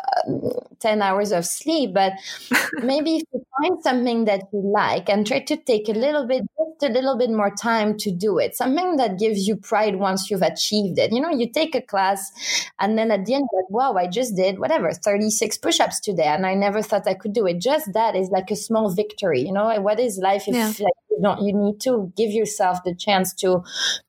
ten 0.79 1.01
hours 1.01 1.33
of 1.33 1.45
sleep, 1.45 1.93
but 1.93 2.13
maybe 2.81 3.17
if 3.17 3.23
you 3.33 3.45
find 3.59 3.83
something 3.83 4.23
that 4.25 4.43
you 4.53 4.61
like 4.73 5.09
and 5.09 5.27
try 5.27 5.39
to 5.39 5.57
take 5.57 5.89
a 5.89 5.91
little 5.91 6.25
bit 6.25 6.43
just 6.57 6.89
a 6.89 6.93
little 6.93 7.17
bit 7.17 7.29
more 7.29 7.53
time 7.53 7.97
to 7.97 8.11
do 8.11 8.37
it, 8.39 8.55
something 8.55 8.95
that 8.95 9.19
gives 9.19 9.49
you 9.49 9.57
pride 9.57 9.97
once 9.97 10.31
you've 10.31 10.41
achieved 10.41 10.97
it. 10.97 11.11
You 11.11 11.19
know, 11.19 11.31
you 11.31 11.51
take 11.51 11.75
a 11.75 11.81
class 11.81 12.31
and 12.79 12.97
then 12.97 13.11
at 13.11 13.25
the 13.25 13.33
end, 13.33 13.49
like, 13.53 13.69
wow, 13.69 13.95
I 13.95 14.07
just 14.07 14.37
did 14.37 14.59
whatever 14.59 14.93
thirty 14.93 15.29
six 15.29 15.57
push-ups 15.57 15.99
today, 15.99 16.27
and 16.27 16.45
I 16.45 16.53
never 16.53 16.81
thought 16.81 17.05
I 17.05 17.15
could 17.15 17.33
do 17.33 17.47
it. 17.47 17.59
Just 17.59 17.91
that 17.93 18.15
is 18.15 18.29
like 18.29 18.49
a 18.49 18.55
small 18.55 18.93
victory. 18.93 19.41
You 19.41 19.51
know, 19.51 19.77
what 19.81 19.99
is 19.99 20.17
life 20.17 20.47
if 20.47 20.55
yeah. 20.55 20.67
like 20.79 20.93
you 21.11 21.19
don't 21.21 21.41
you 21.41 21.53
need 21.53 21.79
to 21.81 22.11
give 22.15 22.31
yourself 22.31 22.83
the 22.83 22.95
chance 22.95 23.33
to 23.33 23.63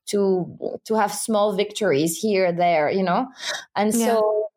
to 0.05 0.79
to 0.85 0.95
have 0.95 1.13
small 1.13 1.55
victories 1.55 2.17
here 2.17 2.51
there 2.51 2.89
you 2.89 3.03
know? 3.03 3.27
And 3.75 3.93
so 3.93 4.47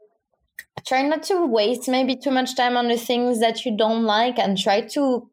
yeah. 0.77 0.83
try 0.87 1.03
not 1.03 1.23
to 1.25 1.47
waste 1.47 1.89
maybe 1.89 2.17
too 2.17 2.31
much 2.31 2.57
time 2.57 2.77
on 2.77 2.89
the 2.89 2.97
things 2.97 3.41
that 3.41 3.65
you 3.65 3.77
don't 3.77 4.05
like 4.05 4.39
and 4.39 4.57
try 4.57 4.81
to 4.81 5.29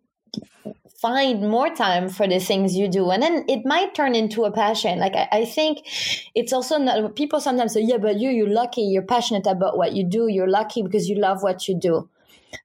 find 1.03 1.41
more 1.41 1.69
time 1.69 2.07
for 2.07 2.25
the 2.27 2.39
things 2.39 2.77
you 2.77 2.87
do. 2.87 3.11
And 3.11 3.21
then 3.21 3.43
it 3.49 3.65
might 3.65 3.93
turn 3.93 4.15
into 4.15 4.45
a 4.45 4.51
passion. 4.51 4.99
Like 4.99 5.15
i, 5.15 5.27
I 5.31 5.45
think 5.45 5.79
it's 6.33 6.53
also 6.53 6.77
not 6.77 7.15
people 7.15 7.41
sometimes 7.41 7.73
say 7.73 7.81
yeah 7.81 7.97
but 7.97 8.19
you 8.19 8.29
you're 8.29 8.49
lucky 8.49 8.81
you're 8.81 9.03
passionate 9.15 9.45
about 9.45 9.77
what 9.77 9.93
you 9.93 10.03
do 10.05 10.27
you're 10.27 10.47
lucky 10.47 10.81
because 10.81 11.09
you 11.09 11.15
love 11.15 11.43
what 11.43 11.67
you 11.67 11.75
do. 11.77 12.09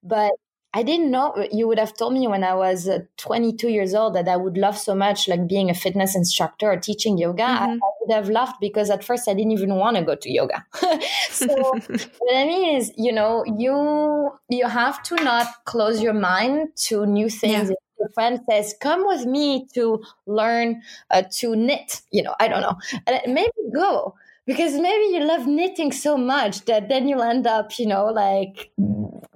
But 0.03 0.33
I 0.75 0.83
didn't 0.83 1.11
know 1.11 1.35
you 1.51 1.67
would 1.67 1.79
have 1.79 1.97
told 1.97 2.13
me 2.13 2.29
when 2.29 2.45
I 2.45 2.55
was 2.55 2.89
uh, 2.89 3.01
22 3.17 3.69
years 3.69 3.95
old 3.95 4.15
that 4.15 4.29
I 4.29 4.37
would 4.37 4.59
love 4.59 4.77
so 4.77 4.95
much 4.95 5.27
like 5.27 5.49
being 5.49 5.71
a 5.71 5.75
fitness 5.75 6.15
instructor 6.15 6.71
or 6.71 6.77
teaching 6.77 7.17
yoga. 7.17 7.43
Mm-hmm. 7.43 7.65
I, 7.65 7.73
I, 7.73 7.91
would 8.01 8.15
have 8.15 8.29
laughed 8.29 8.61
because 8.61 8.91
at 8.91 9.03
first 9.03 9.29
I 9.29 9.35
didn't 9.35 9.53
even 9.53 9.77
want 9.77 9.97
to 9.97 10.03
go 10.03 10.15
to 10.15 10.31
yoga. 10.31 10.67
so 11.31 11.47
what 11.87 12.37
I 12.37 12.45
mean 12.45 12.77
is, 12.77 12.93
you 12.99 13.13
know, 13.13 13.45
you 13.47 14.31
you 14.51 14.69
have 14.69 15.03
to 15.05 15.15
not 15.17 15.47
close 15.65 16.03
your 16.03 16.15
mind 16.15 16.77
to 16.89 17.07
new 17.07 17.31
things. 17.31 17.71
Yeah. 17.71 17.77
Your 17.99 18.11
friend 18.11 18.39
says, 18.49 18.75
"Come 18.81 19.07
with 19.07 19.25
me 19.25 19.67
to 19.75 20.05
learn 20.27 20.83
uh, 21.11 21.23
to 21.39 21.57
knit." 21.57 22.03
You 22.13 22.25
know, 22.25 22.35
I 22.39 22.47
don't 22.47 22.61
know, 22.61 22.77
and 23.07 23.35
maybe 23.35 23.51
go 23.75 24.15
because 24.49 24.73
maybe 24.73 25.15
you 25.15 25.21
love 25.21 25.47
knitting 25.47 25.93
so 25.93 26.17
much 26.17 26.65
that 26.65 26.89
then 26.89 27.07
you'll 27.07 27.23
end 27.23 27.47
up, 27.47 27.79
you 27.79 27.87
know, 27.87 28.07
like 28.07 28.71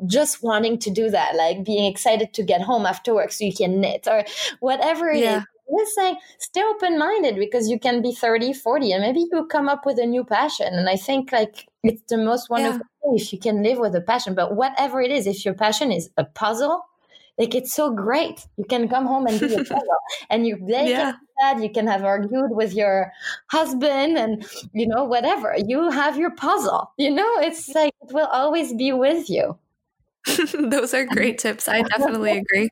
just 0.07 0.43
wanting 0.43 0.79
to 0.79 0.91
do 0.91 1.11
that, 1.11 1.37
like 1.37 1.65
being 1.67 1.85
excited 1.85 2.33
to 2.33 2.43
get 2.43 2.63
home 2.63 2.87
after 2.87 3.15
work 3.15 3.31
so 3.31 3.45
you 3.45 3.53
can 3.53 3.79
knit 3.79 4.09
or 4.11 4.25
whatever 4.61 5.11
it 5.11 5.19
yeah. 5.19 5.41
is. 5.41 5.45
Just 5.79 5.95
saying, 5.95 6.17
stay 6.39 6.63
open 6.63 6.99
minded 6.99 7.37
because 7.37 7.69
you 7.69 7.79
can 7.79 8.01
be 8.01 8.15
30, 8.15 8.55
40, 8.55 8.93
and 8.93 9.03
maybe 9.03 9.27
you 9.31 9.47
come 9.51 9.69
up 9.69 9.85
with 9.85 9.99
a 9.99 10.07
new 10.07 10.25
passion. 10.25 10.69
And 10.71 10.89
I 10.89 10.97
think 10.97 11.31
like 11.31 11.69
it's 11.83 12.03
the 12.09 12.17
most 12.17 12.49
wonderful 12.49 12.81
yeah. 12.81 13.11
thing 13.11 13.19
if 13.19 13.33
you 13.35 13.39
can 13.39 13.63
live 13.63 13.79
with 13.79 13.95
a 13.95 14.01
passion. 14.01 14.35
But 14.35 14.57
whatever 14.57 15.03
it 15.03 15.11
is, 15.11 15.27
if 15.27 15.45
your 15.45 15.55
passion 15.55 15.93
is 15.93 16.09
a 16.17 16.25
puzzle, 16.25 16.85
like 17.39 17.55
it's 17.55 17.73
so 17.73 17.91
great. 17.91 18.47
You 18.57 18.65
can 18.65 18.89
come 18.89 19.07
home 19.07 19.27
and 19.27 19.39
do 19.39 19.47
a 19.47 19.65
puzzle, 19.65 19.97
and 20.31 20.47
you 20.47 20.59
they 20.67 20.91
yeah. 20.91 21.13
Can 21.43 21.63
you 21.63 21.71
can 21.71 21.87
have 21.87 22.05
argued 22.05 22.51
with 22.51 22.75
your 22.75 23.13
husband, 23.51 24.17
and 24.17 24.47
you 24.73 24.87
know 24.87 25.05
whatever. 25.05 25.55
You 25.57 25.91
have 25.91 26.17
your 26.17 26.31
puzzle. 26.31 26.93
You 26.99 27.11
know, 27.11 27.31
it's 27.41 27.69
like 27.69 27.95
it 28.03 28.13
will 28.13 28.27
always 28.27 28.73
be 28.75 28.93
with 28.93 29.29
you. 29.29 29.59
Those 30.59 30.95
are 30.95 31.05
great 31.05 31.39
tips. 31.39 31.69
I 31.69 31.83
definitely 31.83 32.39
agree. 32.43 32.69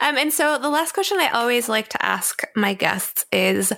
um, 0.00 0.16
and 0.16 0.32
so 0.32 0.58
the 0.58 0.68
last 0.68 0.92
question 0.92 1.18
I 1.18 1.28
always 1.28 1.68
like 1.68 1.88
to 1.88 2.04
ask 2.04 2.42
my 2.54 2.74
guests 2.74 3.24
is 3.32 3.72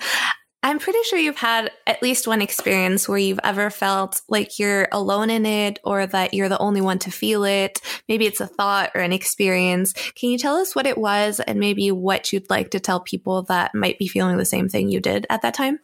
I'm 0.61 0.79
pretty 0.79 0.99
sure 1.03 1.17
you've 1.17 1.37
had 1.37 1.71
at 1.87 2.01
least 2.01 2.27
one 2.27 2.41
experience 2.41 3.07
where 3.07 3.17
you've 3.17 3.39
ever 3.45 3.69
felt 3.69 4.21
like 4.27 4.59
you're 4.59 4.89
alone 4.91 5.29
in 5.29 5.45
it 5.45 5.79
or 5.85 6.05
that 6.05 6.33
you're 6.33 6.49
the 6.49 6.57
only 6.57 6.81
one 6.81 6.99
to 6.99 7.11
feel 7.11 7.45
it. 7.45 7.79
Maybe 8.09 8.25
it's 8.25 8.41
a 8.41 8.47
thought 8.47 8.91
or 8.93 8.99
an 8.99 9.13
experience. 9.13 9.93
Can 10.15 10.29
you 10.29 10.37
tell 10.37 10.57
us 10.57 10.75
what 10.75 10.85
it 10.85 10.97
was 10.97 11.39
and 11.39 11.59
maybe 11.59 11.91
what 11.91 12.33
you'd 12.33 12.49
like 12.49 12.71
to 12.71 12.79
tell 12.81 12.99
people 12.99 13.43
that 13.43 13.73
might 13.73 13.97
be 13.97 14.09
feeling 14.09 14.35
the 14.35 14.43
same 14.43 14.67
thing 14.67 14.89
you 14.89 14.99
did 14.99 15.25
at 15.29 15.43
that 15.43 15.53
time? 15.53 15.79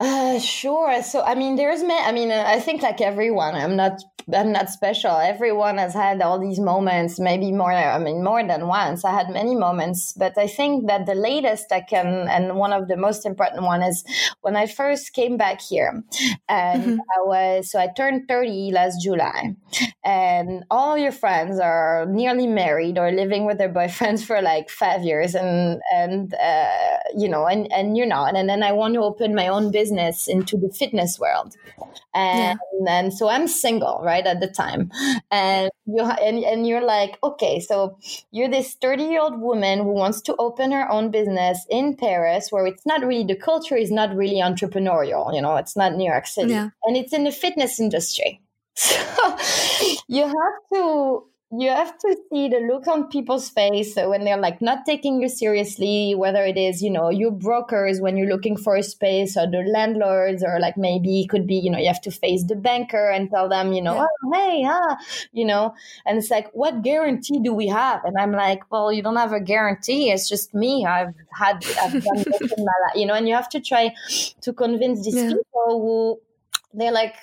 Uh, 0.00 0.38
sure. 0.38 1.02
So, 1.02 1.22
I 1.22 1.34
mean, 1.34 1.56
there's, 1.56 1.82
me- 1.82 1.94
I 1.98 2.10
mean, 2.10 2.32
I 2.32 2.58
think 2.58 2.80
like 2.82 3.02
everyone, 3.02 3.54
I'm 3.54 3.76
not 3.76 4.00
I'm 4.32 4.52
not 4.52 4.70
special. 4.70 5.10
Everyone 5.10 5.78
has 5.78 5.94
had 5.94 6.20
all 6.22 6.38
these 6.38 6.60
moments, 6.60 7.18
maybe 7.18 7.52
more, 7.52 7.72
I 7.72 7.98
mean, 7.98 8.22
more 8.22 8.46
than 8.46 8.66
once. 8.66 9.04
I 9.04 9.12
had 9.12 9.30
many 9.30 9.54
moments, 9.54 10.12
but 10.12 10.36
I 10.38 10.46
think 10.46 10.86
that 10.88 11.06
the 11.06 11.14
latest 11.14 11.72
I 11.72 11.80
can, 11.80 12.28
and 12.28 12.56
one 12.56 12.72
of 12.72 12.88
the 12.88 12.96
most 12.96 13.26
important 13.26 13.62
one 13.62 13.82
is 13.82 14.04
when 14.42 14.56
I 14.56 14.66
first 14.66 15.12
came 15.14 15.36
back 15.36 15.60
here 15.60 16.02
and 16.48 16.82
mm-hmm. 16.82 17.00
I 17.00 17.22
was, 17.24 17.70
so 17.70 17.78
I 17.78 17.88
turned 17.96 18.28
30 18.28 18.70
last 18.72 19.02
July 19.02 19.56
and 20.04 20.64
all 20.70 20.96
your 20.96 21.12
friends 21.12 21.58
are 21.58 22.06
nearly 22.08 22.46
married 22.46 22.98
or 22.98 23.10
living 23.10 23.46
with 23.46 23.58
their 23.58 23.72
boyfriends 23.72 24.24
for 24.26 24.40
like 24.40 24.70
five 24.70 25.02
years 25.02 25.34
and, 25.34 25.80
and, 25.92 26.34
uh, 26.34 26.98
you 27.16 27.28
know, 27.28 27.46
and, 27.46 27.70
and 27.72 27.96
you're 27.96 28.06
not. 28.06 28.36
And 28.36 28.48
then 28.48 28.62
I 28.62 28.72
want 28.72 28.94
to 28.94 29.00
open 29.00 29.34
my 29.34 29.48
own 29.48 29.70
business 29.70 29.89
into 29.90 30.56
the 30.56 30.72
fitness 30.76 31.18
world. 31.18 31.56
And, 32.14 32.58
yeah. 32.84 32.92
and 33.00 33.12
so 33.12 33.28
I'm 33.28 33.46
single, 33.46 34.00
right? 34.02 34.26
At 34.26 34.40
the 34.40 34.48
time. 34.48 34.90
And 35.30 35.70
you, 35.86 36.02
and, 36.02 36.38
and 36.44 36.66
you're 36.66 36.84
like, 36.84 37.18
okay, 37.22 37.60
so 37.60 37.98
you're 38.30 38.48
this 38.48 38.74
30 38.74 39.04
year 39.04 39.20
old 39.20 39.40
woman 39.40 39.80
who 39.80 39.92
wants 39.92 40.20
to 40.22 40.36
open 40.36 40.72
her 40.72 40.90
own 40.90 41.10
business 41.10 41.64
in 41.70 41.96
Paris 41.96 42.48
where 42.50 42.66
it's 42.66 42.86
not 42.86 43.04
really, 43.04 43.24
the 43.24 43.36
culture 43.36 43.76
is 43.76 43.90
not 43.90 44.14
really 44.14 44.40
entrepreneurial, 44.40 45.34
you 45.34 45.40
know, 45.40 45.56
it's 45.56 45.76
not 45.76 45.94
New 45.94 46.08
York 46.10 46.26
City 46.26 46.52
yeah. 46.52 46.70
and 46.84 46.96
it's 46.96 47.12
in 47.12 47.24
the 47.24 47.32
fitness 47.32 47.80
industry. 47.80 48.40
So 48.76 49.36
you 50.08 50.24
have 50.24 50.58
to 50.72 51.24
you 51.52 51.68
have 51.68 51.98
to 51.98 52.16
see 52.30 52.48
the 52.48 52.58
look 52.60 52.86
on 52.86 53.08
people's 53.08 53.50
face 53.50 53.96
when 53.96 54.24
they're 54.24 54.36
like 54.36 54.62
not 54.62 54.86
taking 54.86 55.20
you 55.20 55.28
seriously 55.28 56.14
whether 56.14 56.44
it 56.44 56.56
is 56.56 56.80
you 56.80 56.90
know 56.90 57.10
your 57.10 57.32
brokers 57.32 58.00
when 58.00 58.16
you're 58.16 58.28
looking 58.28 58.56
for 58.56 58.76
a 58.76 58.82
space 58.84 59.36
or 59.36 59.50
the 59.50 59.64
landlords 59.66 60.44
or 60.44 60.60
like 60.60 60.76
maybe 60.76 61.22
it 61.22 61.28
could 61.28 61.48
be 61.48 61.56
you 61.56 61.68
know 61.68 61.78
you 61.78 61.88
have 61.88 62.00
to 62.00 62.10
face 62.10 62.44
the 62.44 62.54
banker 62.54 63.10
and 63.10 63.30
tell 63.30 63.48
them 63.48 63.72
you 63.72 63.82
know 63.82 63.96
yeah. 63.96 64.06
oh, 64.24 64.32
hey 64.32 64.62
ah 64.64 64.96
you 65.32 65.44
know 65.44 65.74
and 66.06 66.18
it's 66.18 66.30
like 66.30 66.48
what 66.52 66.82
guarantee 66.82 67.40
do 67.40 67.52
we 67.52 67.66
have 67.66 68.04
and 68.04 68.16
i'm 68.16 68.32
like 68.32 68.62
well 68.70 68.92
you 68.92 69.02
don't 69.02 69.16
have 69.16 69.32
a 69.32 69.40
guarantee 69.40 70.12
it's 70.12 70.28
just 70.28 70.54
me 70.54 70.86
i've 70.86 71.12
had 71.32 71.56
i've 71.82 71.92
done 71.92 72.16
this 72.16 72.52
in 72.52 72.64
my 72.64 72.72
life 72.86 72.94
you 72.94 73.06
know 73.06 73.14
and 73.14 73.26
you 73.26 73.34
have 73.34 73.48
to 73.48 73.60
try 73.60 73.92
to 74.40 74.52
convince 74.52 75.04
these 75.04 75.16
yeah. 75.16 75.30
people 75.30 75.80
who 75.80 76.20
they're 76.72 76.92
like 76.92 77.14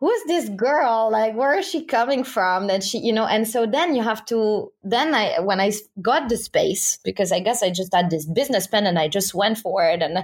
who's 0.00 0.24
this 0.26 0.48
girl? 0.48 1.10
Like 1.12 1.34
where 1.34 1.58
is 1.58 1.68
she 1.68 1.84
coming 1.84 2.24
from? 2.24 2.66
That 2.66 2.82
she 2.82 2.98
you 2.98 3.12
know 3.12 3.26
and 3.26 3.46
so 3.46 3.66
then 3.66 3.94
you 3.94 4.02
have 4.02 4.24
to 4.26 4.72
then 4.82 5.14
i 5.14 5.40
when 5.40 5.60
i 5.60 5.72
got 6.00 6.28
the 6.28 6.36
space 6.36 6.98
because 7.04 7.32
i 7.32 7.40
guess 7.40 7.62
i 7.62 7.70
just 7.70 7.94
had 7.94 8.10
this 8.10 8.26
business 8.26 8.66
plan 8.66 8.86
and 8.86 8.98
i 8.98 9.08
just 9.08 9.34
went 9.34 9.58
for 9.58 9.84
it 9.84 10.02
and 10.02 10.18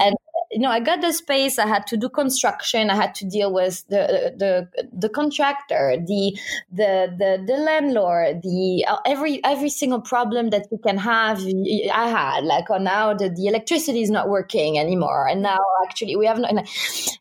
and 0.00 0.16
you 0.52 0.58
know, 0.58 0.70
I 0.70 0.80
got 0.80 1.00
the 1.00 1.12
space. 1.12 1.58
I 1.58 1.66
had 1.66 1.86
to 1.88 1.96
do 1.96 2.08
construction. 2.08 2.90
I 2.90 2.94
had 2.94 3.14
to 3.16 3.24
deal 3.24 3.52
with 3.52 3.86
the 3.88 4.34
the 4.36 4.68
the 4.92 5.08
contractor, 5.08 5.96
the 5.96 6.38
the 6.70 7.12
the, 7.18 7.42
the 7.46 7.56
landlord, 7.56 8.42
the 8.42 8.84
uh, 8.86 8.98
every 9.06 9.42
every 9.44 9.70
single 9.70 10.00
problem 10.00 10.50
that 10.50 10.66
you 10.70 10.78
can 10.78 10.98
have. 10.98 11.40
I 11.40 12.08
had 12.08 12.44
like, 12.44 12.66
oh, 12.70 12.78
now 12.78 13.14
the, 13.14 13.30
the 13.30 13.46
electricity 13.46 14.02
is 14.02 14.10
not 14.10 14.28
working 14.28 14.78
anymore, 14.78 15.26
and 15.26 15.42
now 15.42 15.60
actually 15.86 16.16
we 16.16 16.26
have 16.26 16.38
not. 16.38 16.52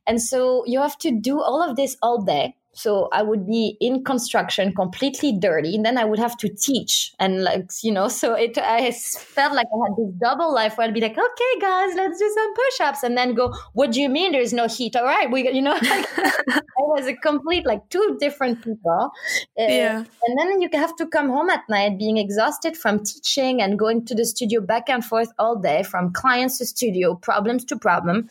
And 0.05 0.21
so 0.21 0.63
you 0.65 0.81
have 0.81 0.97
to 0.99 1.11
do 1.11 1.41
all 1.41 1.61
of 1.67 1.77
this 1.77 1.95
all 2.01 2.21
day 2.21 2.55
so 2.73 3.09
I 3.11 3.21
would 3.21 3.45
be 3.45 3.77
in 3.81 4.03
construction 4.03 4.73
completely 4.73 5.37
dirty. 5.37 5.75
And 5.75 5.85
then 5.85 5.97
I 5.97 6.05
would 6.05 6.19
have 6.19 6.37
to 6.37 6.49
teach 6.49 7.13
and 7.19 7.43
like 7.43 7.69
you 7.83 7.91
know 7.91 8.07
so 8.07 8.33
it 8.33 8.57
I 8.57 8.91
felt 8.91 9.53
like 9.53 9.67
I 9.73 9.77
had 9.87 9.97
this 9.97 10.13
double 10.19 10.53
life 10.53 10.77
where 10.77 10.87
I'd 10.87 10.93
be 10.93 11.01
like 11.01 11.17
okay 11.17 11.59
guys 11.59 11.95
let's 11.95 12.19
do 12.19 12.31
some 12.33 12.53
push-ups 12.53 13.03
and 13.03 13.17
then 13.17 13.33
go 13.33 13.53
what 13.73 13.91
do 13.91 14.01
you 14.01 14.09
mean 14.09 14.31
there's 14.31 14.53
no 14.53 14.67
heat? 14.67 14.95
All 14.95 15.03
right 15.03 15.29
we 15.29 15.49
you 15.51 15.61
know 15.61 15.71
like, 15.81 16.07
I 16.17 16.61
was 16.77 17.07
a 17.07 17.15
complete 17.15 17.65
like 17.65 17.87
two 17.89 18.17
different 18.19 18.63
people. 18.63 19.11
Uh, 19.59 19.63
yeah. 19.67 19.97
and 19.97 20.39
then 20.39 20.61
you 20.61 20.69
have 20.73 20.95
to 20.95 21.07
come 21.07 21.29
home 21.29 21.49
at 21.49 21.67
night 21.69 21.97
being 21.97 22.17
exhausted 22.17 22.77
from 22.77 23.03
teaching 23.03 23.61
and 23.61 23.77
going 23.77 24.05
to 24.05 24.15
the 24.15 24.25
studio 24.25 24.61
back 24.61 24.89
and 24.89 25.03
forth 25.03 25.29
all 25.37 25.55
day 25.55 25.83
from 25.83 26.11
clients 26.13 26.57
to 26.57 26.65
studio 26.65 27.15
problems 27.15 27.65
to 27.65 27.75
problem. 27.75 28.29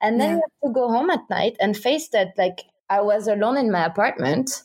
And 0.00 0.20
then 0.20 0.30
yeah. 0.30 0.36
you 0.36 0.42
have 0.42 0.70
to 0.70 0.74
go 0.74 0.88
home 0.88 1.10
at 1.10 1.28
night 1.30 1.56
and 1.60 1.76
face 1.76 2.08
that 2.08 2.34
like 2.36 2.64
I 2.88 3.00
was 3.00 3.28
alone 3.28 3.56
in 3.56 3.70
my 3.70 3.84
apartment. 3.84 4.62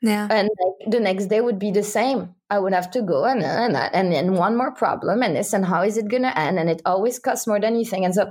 Yeah. 0.00 0.26
And 0.30 0.48
like, 0.48 0.90
the 0.90 1.00
next 1.00 1.26
day 1.26 1.40
would 1.40 1.58
be 1.58 1.70
the 1.70 1.82
same. 1.82 2.34
I 2.50 2.58
would 2.58 2.74
have 2.74 2.90
to 2.90 3.00
go 3.00 3.24
and 3.24 3.42
and 3.42 3.76
and 3.76 4.12
then 4.12 4.34
one 4.34 4.56
more 4.56 4.72
problem 4.72 5.22
and 5.22 5.34
this 5.34 5.54
and 5.54 5.64
how 5.64 5.82
is 5.82 5.96
it 5.96 6.08
gonna 6.08 6.34
end? 6.36 6.58
And 6.58 6.68
it 6.68 6.82
always 6.84 7.18
costs 7.18 7.46
more 7.46 7.58
than 7.58 7.72
anything. 7.74 8.04
And 8.04 8.14
so 8.14 8.30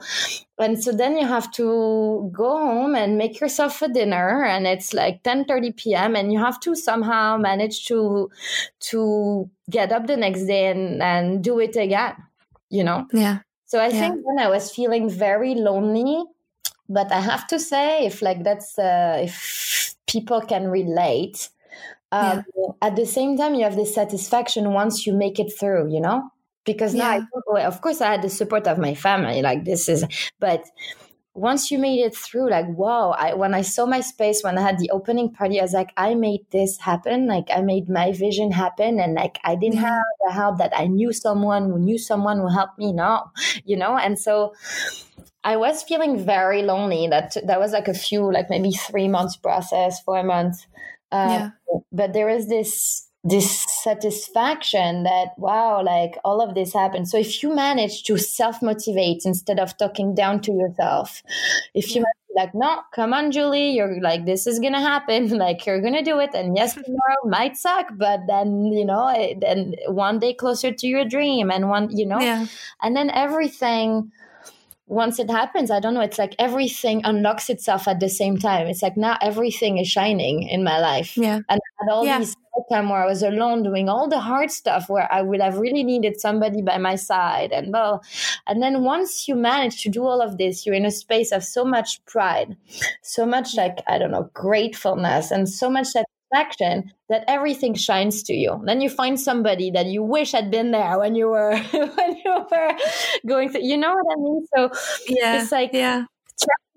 and 0.60 0.82
so 0.84 0.92
then 0.92 1.18
you 1.18 1.26
have 1.26 1.52
to 1.54 2.30
go 2.32 2.58
home 2.58 2.94
and 2.94 3.18
make 3.18 3.40
yourself 3.40 3.82
a 3.82 3.88
dinner 3.88 4.46
and 4.46 4.68
it's 4.68 4.94
like 4.94 5.24
10 5.24 5.46
30 5.46 5.72
p.m. 5.72 6.16
and 6.16 6.32
you 6.32 6.38
have 6.38 6.60
to 6.60 6.76
somehow 6.76 7.38
manage 7.38 7.86
to 7.88 8.30
to 8.92 9.50
get 9.70 9.92
up 9.92 10.06
the 10.06 10.18
next 10.18 10.46
day 10.46 10.68
and, 10.68 11.02
and 11.02 11.44
do 11.44 11.60
it 11.60 11.76
again. 11.76 12.16
You 12.70 12.84
know? 12.84 13.08
Yeah. 13.12 13.40
So 13.66 13.80
I 13.80 13.88
yeah. 13.88 14.00
think 14.00 14.22
when 14.24 14.38
I 14.38 14.50
was 14.50 14.70
feeling 14.70 15.10
very 15.10 15.56
lonely, 15.56 16.26
but 16.94 17.12
I 17.12 17.20
have 17.20 17.48
to 17.48 17.60
say, 17.60 18.06
if 18.06 18.22
like 18.22 18.44
that's 18.44 18.78
uh, 18.78 19.22
if 19.24 19.96
people 20.08 20.42
can 20.42 20.68
relate, 20.68 21.50
um, 22.12 22.44
yeah. 22.56 22.68
at 22.82 22.96
the 22.96 23.06
same 23.06 23.38
time 23.38 23.56
you 23.56 23.64
have 23.64 23.76
this 23.76 23.96
satisfaction 23.96 24.74
once 24.74 25.06
you 25.06 25.14
make 25.14 25.40
it 25.40 25.52
through. 25.58 25.92
You 25.92 26.02
know, 26.02 26.30
because 26.66 26.94
yeah. 26.94 27.20
now 27.20 27.56
I, 27.56 27.64
of 27.64 27.82
course 27.82 28.02
I 28.02 28.12
had 28.12 28.22
the 28.22 28.30
support 28.30 28.68
of 28.68 28.78
my 28.78 28.94
family. 28.94 29.42
Like 29.42 29.66
this 29.66 29.90
is, 29.90 30.06
but 30.40 30.66
once 31.34 31.72
you 31.72 31.80
made 31.80 32.00
it 32.00 32.16
through, 32.16 32.50
like, 32.50 32.68
wow, 32.70 33.12
I, 33.12 33.34
when 33.34 33.54
I 33.54 33.62
saw 33.62 33.86
my 33.86 34.02
space, 34.02 34.44
when 34.44 34.58
I 34.58 34.62
had 34.62 34.80
the 34.80 34.90
opening 34.92 35.32
party, 35.32 35.60
I 35.60 35.64
was 35.64 35.74
like, 35.74 35.92
I 35.96 36.14
made 36.14 36.42
this 36.52 36.78
happen. 36.78 37.28
Like, 37.28 37.48
I 37.54 37.62
made 37.62 37.88
my 37.88 38.12
vision 38.12 38.52
happen. 38.52 39.00
And 39.00 39.14
like, 39.14 39.40
I 39.44 39.56
didn't 39.56 39.80
have 39.80 40.04
the 40.26 40.34
help 40.34 40.58
that 40.58 40.74
I 40.76 40.88
knew 40.88 41.14
someone 41.14 41.66
who 41.66 41.80
knew 41.80 41.98
someone 41.98 42.40
who 42.40 42.50
helped 42.50 42.78
me 42.78 42.92
now, 42.92 43.32
you 43.64 43.78
know? 43.78 43.98
And 43.98 44.20
so 44.20 44.54
I 45.44 45.56
was 45.56 45.84
feeling 45.84 46.24
very 46.24 46.64
lonely. 46.64 47.08
That, 47.08 47.38
that 47.46 47.60
was 47.60 47.72
like 47.72 47.88
a 47.88 47.94
few, 47.94 48.32
like 48.32 48.50
maybe 48.50 48.72
three 48.72 49.08
months 49.08 49.38
process, 49.38 50.02
four 50.02 50.24
months. 50.24 50.68
Uh, 51.12 51.50
yeah. 51.74 51.80
But 51.92 52.14
there 52.14 52.30
is 52.30 52.48
this 52.48 53.08
this 53.24 53.66
satisfaction 53.84 55.04
that 55.04 55.30
wow 55.38 55.84
like 55.84 56.18
all 56.24 56.42
of 56.42 56.56
this 56.56 56.74
happened. 56.74 57.08
So 57.08 57.18
if 57.18 57.42
you 57.44 57.54
manage 57.54 58.04
to 58.04 58.18
self 58.18 58.62
motivate 58.62 59.24
instead 59.26 59.60
of 59.60 59.78
talking 59.78 60.16
down 60.16 60.42
to 60.42 60.52
yourself 60.52 61.24
if 61.74 61.96
you 61.96 62.06
like 62.36 62.54
no 62.56 62.82
come 62.94 63.14
on 63.14 63.32
julie 63.32 63.72
you're 63.72 64.00
like 64.02 64.26
this 64.26 64.48
is 64.48 64.60
gonna 64.60 64.80
happen 64.80 65.30
like 65.46 65.66
you're 65.66 65.82
gonna 65.82 66.04
do 66.04 66.20
it 66.20 66.30
and 66.34 66.56
yes 66.56 66.74
tomorrow 66.86 67.22
might 67.26 67.58
suck 67.58 67.88
but 67.98 68.20
then 68.28 68.66
you 68.68 68.86
know 68.86 69.08
eh, 69.08 69.34
then 69.40 69.76
one 69.88 70.20
day 70.20 70.34
closer 70.34 70.72
to 70.72 70.88
your 70.88 71.06
dream 71.06 71.52
and 71.52 71.70
one 71.70 71.90
you 71.96 72.06
know? 72.06 72.20
Yeah. 72.20 72.46
and 72.82 72.96
then 72.96 73.10
everything 73.10 74.12
once 74.92 75.20
it 75.20 75.30
happens 75.30 75.72
i 75.72 75.80
don't 75.80 75.94
know 75.94 76.02
it's 76.02 76.20
like 76.20 76.36
everything 76.38 77.02
unlocks 77.04 77.50
itself 77.50 77.88
at 77.88 78.00
the 78.00 78.10
same 78.10 78.38
time. 78.38 78.68
It's 78.68 78.82
like 78.82 78.98
now 78.98 79.18
everything 79.22 79.78
is 79.78 79.88
shining 79.88 80.44
in 80.44 80.64
my 80.64 80.80
life. 80.80 81.18
Yeah. 81.18 81.40
And 81.50 81.60
all 81.90 82.06
yeah. 82.06 82.20
these 82.20 82.36
time 82.72 82.90
where 82.90 83.04
I 83.04 83.08
was 83.08 83.24
alone 83.24 83.64
doing 83.64 83.90
all 83.90 84.08
the 84.08 84.20
hard 84.20 84.52
stuff 84.52 84.88
where 84.88 85.12
I 85.12 85.22
would 85.22 85.42
have 85.42 85.58
really 85.58 85.84
needed 85.84 86.20
somebody 86.20 86.62
by 86.62 86.78
my 86.78 86.96
side 86.96 87.52
and 87.52 87.74
well 87.74 88.04
and 88.46 88.62
then 88.62 88.84
once 88.84 89.28
you 89.28 89.36
manage 89.36 89.82
to 89.84 89.90
do 89.90 90.04
all 90.04 90.22
of 90.22 90.38
this 90.38 90.66
you're 90.66 90.76
in 90.76 90.86
a 90.86 90.92
space 90.92 91.32
of 91.32 91.44
so 91.44 91.66
much 91.66 92.04
pride 92.06 92.56
so 93.02 93.26
much 93.26 93.56
like 93.56 93.80
I 93.88 93.98
don't 93.98 94.12
know 94.12 94.30
gratefulness 94.34 95.32
and 95.32 95.50
so 95.50 95.70
much 95.70 95.88
satisfaction 96.34 96.92
that 97.10 97.24
everything 97.28 97.74
shines 97.74 98.24
to 98.24 98.34
you 98.34 98.62
then 98.66 98.82
you 98.82 98.90
find 98.90 99.20
somebody 99.20 99.72
that 99.72 99.86
you 99.88 100.04
wish 100.04 100.32
had 100.32 100.52
been 100.52 100.72
there 100.72 100.98
when 101.00 101.16
you 101.16 101.28
were 101.28 101.58
when 101.72 102.16
you 102.24 102.46
were 102.52 102.78
going 103.28 103.50
through 103.50 103.64
you 103.64 103.78
know 103.78 103.94
what 103.94 104.06
I 104.12 104.22
mean 104.22 104.46
so 104.56 104.70
yeah 105.08 105.42
it's 105.42 105.52
like 105.52 105.72
yeah 105.74 106.06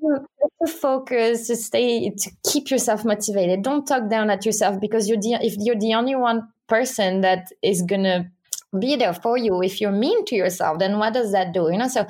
to, 0.05 0.21
to 0.65 0.73
focus, 0.73 1.47
to 1.47 1.57
stay, 1.57 2.11
to 2.11 2.31
keep 2.51 2.71
yourself 2.71 3.05
motivated. 3.05 3.63
Don't 3.63 3.87
talk 3.87 4.09
down 4.11 4.31
at 4.31 4.45
yourself 4.45 4.81
because 4.81 5.09
you're 5.09 5.19
the, 5.19 5.39
if 5.43 5.55
you're 5.59 5.79
the 5.79 5.95
only 5.95 6.15
one 6.15 6.49
person 6.69 7.23
that 7.23 7.49
is 7.63 7.83
gonna 7.83 8.31
be 8.79 8.97
there 8.97 9.15
for 9.15 9.37
you. 9.37 9.63
If 9.63 9.81
you're 9.81 9.93
mean 9.93 10.25
to 10.27 10.35
yourself, 10.35 10.79
then 10.79 10.99
what 10.99 11.15
does 11.15 11.33
that 11.33 11.53
do? 11.53 11.71
You 11.71 11.79
know, 11.79 11.89
so 11.89 12.07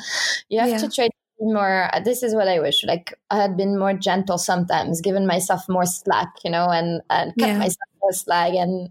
you 0.48 0.60
have 0.60 0.68
yeah. 0.68 0.78
to 0.78 0.88
try 0.88 1.08
more. 1.52 1.90
This 2.04 2.22
is 2.22 2.34
what 2.34 2.48
I 2.48 2.60
wish. 2.60 2.84
Like 2.84 3.14
I 3.30 3.40
had 3.40 3.56
been 3.56 3.78
more 3.78 3.94
gentle 3.94 4.38
sometimes, 4.38 5.00
given 5.00 5.26
myself 5.26 5.68
more 5.68 5.86
slack. 5.86 6.28
You 6.44 6.50
know, 6.50 6.68
and 6.70 7.02
and 7.10 7.32
cut 7.38 7.48
yeah. 7.48 7.58
myself 7.58 7.88
more 8.02 8.12
slack 8.12 8.52
and 8.52 8.90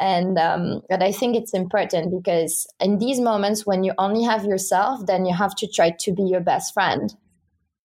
and 0.00 0.38
um 0.38 0.80
but 0.88 1.02
i 1.02 1.12
think 1.12 1.36
it's 1.36 1.52
important 1.52 2.10
because 2.10 2.66
in 2.80 2.98
these 2.98 3.20
moments 3.20 3.66
when 3.66 3.84
you 3.84 3.92
only 3.98 4.22
have 4.22 4.46
yourself 4.46 5.04
then 5.04 5.26
you 5.26 5.34
have 5.34 5.54
to 5.54 5.66
try 5.66 5.90
to 5.90 6.12
be 6.12 6.22
your 6.22 6.40
best 6.40 6.72
friend 6.72 7.14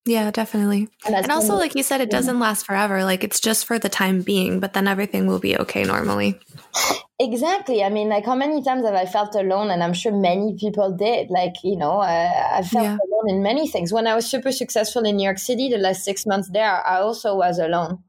yeah, 0.09 0.31
definitely. 0.31 0.89
And, 1.05 1.15
and 1.15 1.31
also, 1.31 1.55
like 1.55 1.75
you 1.75 1.83
said, 1.83 2.01
it 2.01 2.09
doesn't 2.09 2.39
last 2.39 2.65
forever. 2.65 3.03
Like 3.03 3.23
it's 3.23 3.39
just 3.39 3.65
for 3.65 3.77
the 3.77 3.89
time 3.89 4.21
being, 4.21 4.59
but 4.59 4.73
then 4.73 4.87
everything 4.87 5.27
will 5.27 5.39
be 5.39 5.55
okay 5.57 5.83
normally. 5.83 6.39
Exactly. 7.19 7.83
I 7.83 7.89
mean, 7.89 8.09
like 8.09 8.25
how 8.25 8.35
many 8.35 8.63
times 8.63 8.85
have 8.85 8.95
I 8.95 9.05
felt 9.05 9.35
alone? 9.35 9.69
And 9.69 9.83
I'm 9.83 9.93
sure 9.93 10.11
many 10.11 10.55
people 10.59 10.91
did. 10.91 11.29
Like, 11.29 11.53
you 11.63 11.75
know, 11.75 11.99
I, 11.99 12.59
I 12.59 12.61
felt 12.63 12.83
yeah. 12.83 12.97
alone 12.97 13.29
in 13.29 13.43
many 13.43 13.67
things. 13.67 13.93
When 13.93 14.07
I 14.07 14.15
was 14.15 14.25
super 14.25 14.51
successful 14.51 15.05
in 15.05 15.17
New 15.17 15.23
York 15.23 15.37
City, 15.37 15.69
the 15.69 15.77
last 15.77 16.03
six 16.03 16.25
months 16.25 16.49
there, 16.49 16.85
I 16.85 16.99
also 16.99 17.35
was 17.35 17.59
alone. 17.59 18.03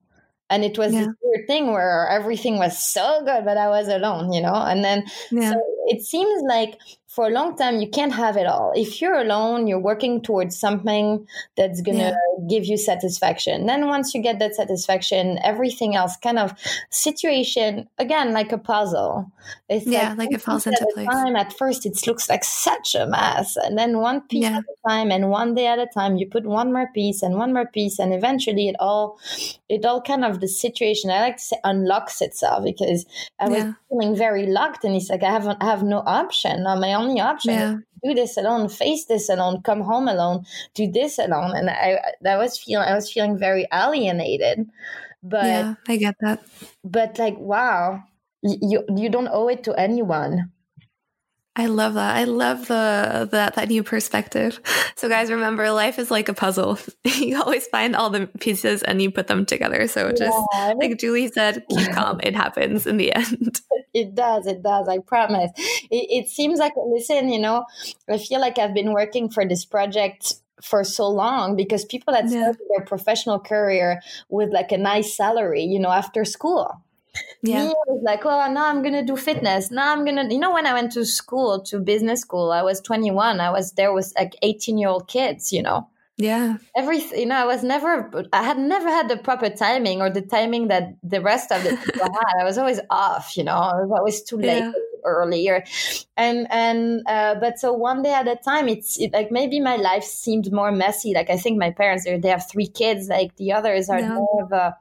And 0.48 0.64
it 0.64 0.78
was 0.78 0.92
yeah. 0.92 1.00
this 1.00 1.14
weird 1.22 1.46
thing 1.46 1.72
where 1.72 2.08
everything 2.08 2.58
was 2.58 2.76
so 2.76 3.22
good, 3.24 3.44
but 3.44 3.56
I 3.56 3.68
was 3.68 3.86
alone, 3.86 4.32
you 4.32 4.40
know? 4.40 4.54
And 4.54 4.84
then 4.84 5.04
yeah. 5.30 5.52
so 5.52 5.62
it 5.86 6.02
seems 6.02 6.42
like 6.48 6.76
for 7.10 7.26
a 7.26 7.30
long 7.30 7.56
time 7.56 7.80
you 7.80 7.88
can't 7.88 8.12
have 8.12 8.36
it 8.36 8.46
all 8.46 8.72
if 8.76 9.00
you're 9.00 9.18
alone 9.18 9.66
you're 9.66 9.80
working 9.80 10.22
towards 10.22 10.56
something 10.56 11.26
that's 11.56 11.80
gonna 11.82 11.98
yeah. 11.98 12.48
give 12.48 12.64
you 12.64 12.76
satisfaction 12.76 13.66
then 13.66 13.88
once 13.88 14.14
you 14.14 14.22
get 14.22 14.38
that 14.38 14.54
satisfaction 14.54 15.38
everything 15.42 15.96
else 15.96 16.16
kind 16.16 16.38
of 16.38 16.52
situation 16.90 17.88
again 17.98 18.32
like 18.32 18.52
a 18.52 18.58
puzzle 18.58 19.30
it's 19.68 19.86
yeah 19.86 20.10
like, 20.10 20.18
like 20.18 20.32
it 20.32 20.40
falls 20.40 20.66
into 20.66 20.86
place 20.94 21.08
time 21.08 21.34
at 21.34 21.52
first 21.52 21.84
it 21.84 21.98
looks 22.06 22.28
like 22.28 22.44
such 22.44 22.94
a 22.94 23.06
mess 23.06 23.56
and 23.56 23.76
then 23.76 23.98
one 23.98 24.20
piece 24.28 24.42
yeah. 24.42 24.58
at 24.58 24.64
a 24.64 24.88
time 24.88 25.10
and 25.10 25.30
one 25.30 25.54
day 25.54 25.66
at 25.66 25.78
a 25.78 25.88
time 25.92 26.16
you 26.16 26.26
put 26.26 26.44
one 26.44 26.72
more 26.72 26.88
piece 26.94 27.22
and 27.22 27.34
one 27.34 27.52
more 27.52 27.66
piece 27.66 27.98
and 27.98 28.14
eventually 28.14 28.68
it 28.68 28.76
all 28.78 29.18
it 29.68 29.84
all 29.84 30.00
kind 30.00 30.24
of 30.24 30.40
the 30.40 30.48
situation 30.48 31.10
i 31.10 31.20
like 31.20 31.36
to 31.36 31.42
say 31.42 31.56
unlocks 31.64 32.20
itself 32.22 32.62
because 32.62 33.04
i 33.40 33.48
was 33.48 33.64
yeah. 33.64 33.72
feeling 33.88 34.14
very 34.14 34.46
locked 34.46 34.84
and 34.84 34.94
it's 34.94 35.10
like 35.10 35.24
i 35.24 35.30
haven't 35.30 35.60
I 35.60 35.66
have 35.66 35.82
no 35.82 36.02
option 36.06 36.66
on 36.66 36.80
my 36.80 36.94
only 37.00 37.20
option. 37.20 37.52
Yeah. 37.52 37.76
Do 38.02 38.14
this 38.14 38.36
alone, 38.36 38.68
face 38.68 39.04
this 39.04 39.28
alone, 39.28 39.60
come 39.62 39.82
home 39.82 40.08
alone, 40.08 40.46
do 40.74 40.90
this 40.90 41.18
alone, 41.18 41.54
and 41.54 41.68
I 41.68 42.00
that 42.22 42.38
was 42.38 42.58
feeling 42.58 42.88
I 42.88 42.94
was 42.94 43.12
feeling 43.12 43.36
very 43.38 43.66
alienated. 43.72 44.70
But 45.22 45.44
yeah, 45.44 45.74
I 45.86 45.96
get 45.96 46.14
that. 46.20 46.40
But 46.82 47.18
like, 47.18 47.36
wow, 47.38 48.02
you 48.42 48.84
you 48.88 49.10
don't 49.10 49.28
owe 49.28 49.48
it 49.48 49.64
to 49.64 49.74
anyone. 49.74 50.50
I 51.56 51.66
love 51.66 51.94
that. 51.94 52.16
I 52.16 52.24
love 52.24 52.68
the 52.68 53.28
that 53.32 53.54
that 53.54 53.68
new 53.68 53.82
perspective. 53.82 54.60
So 54.96 55.08
guys, 55.08 55.30
remember 55.30 55.70
life 55.70 55.98
is 55.98 56.10
like 56.10 56.28
a 56.28 56.34
puzzle. 56.34 56.78
you 57.04 57.40
always 57.40 57.66
find 57.68 57.96
all 57.96 58.10
the 58.10 58.26
pieces 58.38 58.82
and 58.82 59.00
you 59.00 59.10
put 59.10 59.28
them 59.28 59.46
together. 59.46 59.88
So 59.88 60.12
just 60.12 60.38
yeah. 60.52 60.74
like 60.76 60.98
Julie 60.98 61.28
said, 61.28 61.64
keep 61.70 61.90
calm. 61.92 62.20
It 62.22 62.36
happens 62.36 62.86
in 62.86 62.98
the 62.98 63.10
end. 63.14 63.62
It 63.92 64.14
does. 64.14 64.46
It 64.46 64.62
does. 64.62 64.88
I 64.88 64.98
promise. 64.98 65.50
It, 65.56 66.24
it 66.24 66.28
seems 66.28 66.58
like 66.58 66.74
listen, 66.76 67.28
you 67.28 67.40
know, 67.40 67.64
I 68.08 68.18
feel 68.18 68.40
like 68.40 68.58
I've 68.58 68.74
been 68.74 68.92
working 68.92 69.30
for 69.30 69.44
this 69.44 69.64
project 69.64 70.34
for 70.62 70.84
so 70.84 71.08
long 71.08 71.56
because 71.56 71.84
people 71.84 72.12
that 72.12 72.24
yeah. 72.24 72.52
started 72.52 72.66
their 72.68 72.84
professional 72.84 73.38
career 73.40 74.02
with 74.28 74.52
like 74.52 74.72
a 74.72 74.78
nice 74.78 75.16
salary, 75.16 75.62
you 75.62 75.80
know, 75.80 75.90
after 75.90 76.24
school 76.24 76.82
yeah. 77.42 77.66
Me, 77.66 77.74
was 77.86 78.02
like, 78.02 78.24
oh, 78.24 78.52
now 78.52 78.66
I'm 78.66 78.82
gonna 78.82 79.04
do 79.04 79.16
fitness. 79.16 79.70
Now 79.70 79.92
I'm 79.92 80.04
gonna, 80.04 80.28
you 80.30 80.38
know, 80.38 80.52
when 80.52 80.66
I 80.66 80.72
went 80.72 80.92
to 80.92 81.04
school, 81.04 81.60
to 81.62 81.78
business 81.78 82.20
school, 82.20 82.52
I 82.52 82.62
was 82.62 82.80
21. 82.80 83.40
I 83.40 83.50
was 83.50 83.72
there 83.72 83.92
with 83.92 84.12
like 84.16 84.36
18 84.42 84.78
year 84.78 84.88
old 84.88 85.08
kids, 85.08 85.52
you 85.52 85.62
know. 85.62 85.88
Yeah. 86.20 86.56
Everything, 86.76 87.20
you 87.20 87.26
know, 87.26 87.36
I 87.36 87.46
was 87.46 87.62
never, 87.62 88.10
I 88.32 88.42
had 88.42 88.58
never 88.58 88.88
had 88.88 89.08
the 89.08 89.16
proper 89.16 89.48
timing 89.48 90.02
or 90.02 90.10
the 90.10 90.20
timing 90.20 90.68
that 90.68 90.94
the 91.02 91.20
rest 91.20 91.50
of 91.50 91.62
the 91.64 91.76
people 91.76 92.04
had. 92.12 92.40
I 92.40 92.44
was 92.44 92.58
always 92.58 92.80
off, 92.90 93.36
you 93.36 93.44
know, 93.44 93.56
I 93.56 93.80
was 93.80 93.90
always 93.90 94.22
too 94.22 94.36
late. 94.36 94.58
Yeah. 94.58 94.72
earlier 95.02 95.64
and 96.18 96.46
and 96.50 97.00
uh, 97.06 97.34
but 97.36 97.58
so 97.58 97.72
one 97.72 98.02
day 98.02 98.12
at 98.12 98.28
a 98.28 98.36
time 98.36 98.68
it's 98.68 99.00
it, 99.00 99.10
like 99.14 99.30
maybe 99.30 99.58
my 99.58 99.76
life 99.76 100.04
seemed 100.04 100.52
more 100.52 100.70
messy 100.70 101.14
like 101.14 101.30
i 101.30 101.38
think 101.38 101.58
my 101.58 101.70
parents 101.70 102.04
they 102.04 102.28
have 102.28 102.46
three 102.50 102.66
kids 102.66 103.08
like 103.08 103.34
the 103.36 103.50
others 103.50 103.88
are 103.88 104.00
yeah. 104.00 104.12
more 104.12 104.42
of 104.42 104.52
a 104.52 104.76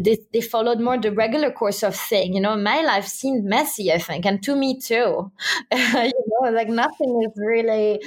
they, 0.00 0.18
they 0.32 0.40
followed 0.40 0.80
more 0.80 0.98
the 0.98 1.12
regular 1.12 1.50
course 1.50 1.82
of 1.82 1.94
thing 1.94 2.34
you 2.34 2.40
know 2.40 2.56
my 2.56 2.82
life 2.82 3.06
seemed 3.06 3.44
messy 3.44 3.92
i 3.92 3.98
think 3.98 4.24
and 4.26 4.42
to 4.42 4.54
me 4.54 4.78
too 4.78 5.30
you 5.72 6.12
know 6.28 6.50
like 6.50 6.68
nothing 6.68 7.22
is 7.22 7.32
really 7.36 8.00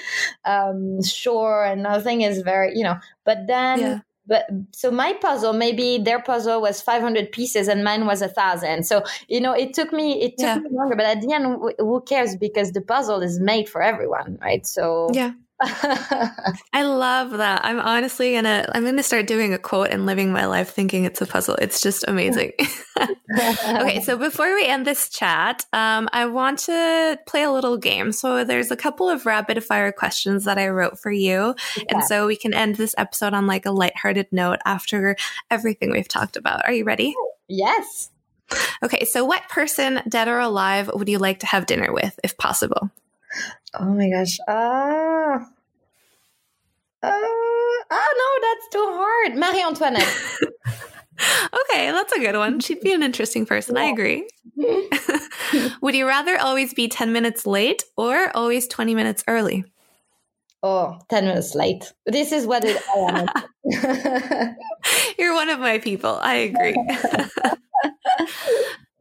um 0.45 1.01
sure 1.03 1.63
and 1.63 1.83
nothing 1.83 2.21
is 2.21 2.41
very 2.41 2.77
you 2.77 2.83
know 2.83 2.97
but 3.25 3.47
then 3.47 3.79
yeah. 3.79 3.99
But 4.29 4.47
so 4.71 4.91
my 4.91 5.13
puzzle, 5.13 5.53
maybe 5.53 5.97
their 5.97 6.21
puzzle 6.21 6.61
was 6.61 6.81
500 6.81 7.31
pieces 7.31 7.67
and 7.67 7.83
mine 7.83 8.05
was 8.05 8.21
a 8.21 8.27
thousand. 8.27 8.85
So, 8.85 9.03
you 9.27 9.41
know, 9.41 9.53
it 9.53 9.73
took 9.73 9.91
me, 9.91 10.21
it 10.21 10.37
took 10.37 10.45
yeah. 10.45 10.59
me 10.59 10.69
longer, 10.71 10.95
but 10.95 11.07
at 11.07 11.21
the 11.21 11.33
end, 11.33 11.57
who 11.79 12.01
cares? 12.01 12.35
Because 12.35 12.71
the 12.71 12.81
puzzle 12.81 13.21
is 13.21 13.39
made 13.39 13.67
for 13.67 13.81
everyone, 13.81 14.37
right? 14.39 14.67
So, 14.67 15.09
yeah. 15.13 15.31
I 16.73 16.83
love 16.83 17.31
that. 17.31 17.65
I'm 17.65 17.79
honestly 17.79 18.33
gonna 18.33 18.65
I'm 18.73 18.85
gonna 18.85 19.03
start 19.03 19.27
doing 19.27 19.53
a 19.53 19.57
quote 19.57 19.89
and 19.89 20.05
living 20.05 20.31
my 20.31 20.45
life 20.45 20.69
thinking 20.69 21.03
it's 21.03 21.21
a 21.21 21.25
puzzle. 21.25 21.55
It's 21.55 21.81
just 21.81 22.05
amazing. 22.07 22.53
okay, 22.97 24.01
so 24.01 24.17
before 24.17 24.53
we 24.55 24.65
end 24.65 24.87
this 24.87 25.09
chat, 25.09 25.65
um, 25.73 26.07
I 26.13 26.27
want 26.27 26.59
to 26.59 27.19
play 27.27 27.43
a 27.43 27.51
little 27.51 27.77
game. 27.77 28.13
So 28.13 28.45
there's 28.45 28.71
a 28.71 28.77
couple 28.77 29.09
of 29.09 29.25
rapid 29.25 29.61
fire 29.63 29.91
questions 29.91 30.45
that 30.45 30.57
I 30.57 30.69
wrote 30.69 30.97
for 30.97 31.11
you, 31.11 31.55
and 31.89 32.03
so 32.05 32.25
we 32.25 32.37
can 32.37 32.53
end 32.53 32.75
this 32.75 32.95
episode 32.97 33.33
on 33.33 33.45
like 33.45 33.65
a 33.65 33.71
lighthearted 33.71 34.27
note 34.31 34.59
after 34.65 35.17
everything 35.51 35.91
we've 35.91 36.07
talked 36.07 36.37
about. 36.37 36.65
Are 36.65 36.73
you 36.73 36.85
ready? 36.85 37.13
Yes. 37.49 38.11
Okay, 38.81 39.05
so 39.05 39.25
what 39.25 39.47
person, 39.49 40.01
dead 40.07 40.27
or 40.27 40.39
alive, 40.39 40.89
would 40.93 41.09
you 41.09 41.19
like 41.19 41.39
to 41.39 41.45
have 41.45 41.65
dinner 41.65 41.91
with, 41.91 42.19
if 42.23 42.37
possible? 42.37 42.89
Oh 43.79 43.93
my 43.93 44.09
gosh. 44.09 44.37
Uh, 44.47 45.39
uh, 47.01 47.11
oh 47.11 47.83
no, 47.91 48.47
that's 48.47 48.69
too 48.71 48.85
hard. 48.89 49.35
Marie 49.37 49.63
Antoinette. 49.63 50.17
okay, 51.71 51.91
that's 51.91 52.13
a 52.13 52.19
good 52.19 52.35
one. 52.35 52.59
She'd 52.59 52.81
be 52.81 52.93
an 52.93 53.03
interesting 53.03 53.45
person. 53.45 53.75
Yeah. 53.75 53.83
I 53.83 53.85
agree. 53.85 54.27
Would 55.81 55.95
you 55.95 56.07
rather 56.07 56.37
always 56.37 56.73
be 56.73 56.87
10 56.87 57.13
minutes 57.13 57.45
late 57.45 57.83
or 57.95 58.35
always 58.35 58.67
20 58.67 58.95
minutes 58.95 59.23
early? 59.27 59.65
Oh, 60.61 60.99
10 61.09 61.25
minutes 61.25 61.55
late. 61.55 61.93
This 62.05 62.33
is 62.33 62.45
what 62.45 62.65
it, 62.65 62.81
I 62.93 63.27
am. 63.71 64.55
You're 65.17 65.33
one 65.33 65.49
of 65.49 65.59
my 65.59 65.77
people. 65.77 66.19
I 66.21 66.33
agree. 66.35 66.75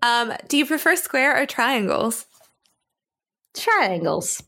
um, 0.02 0.32
do 0.46 0.56
you 0.56 0.66
prefer 0.66 0.94
square 0.94 1.40
or 1.40 1.46
triangles? 1.46 2.26
Triangles. 3.58 4.42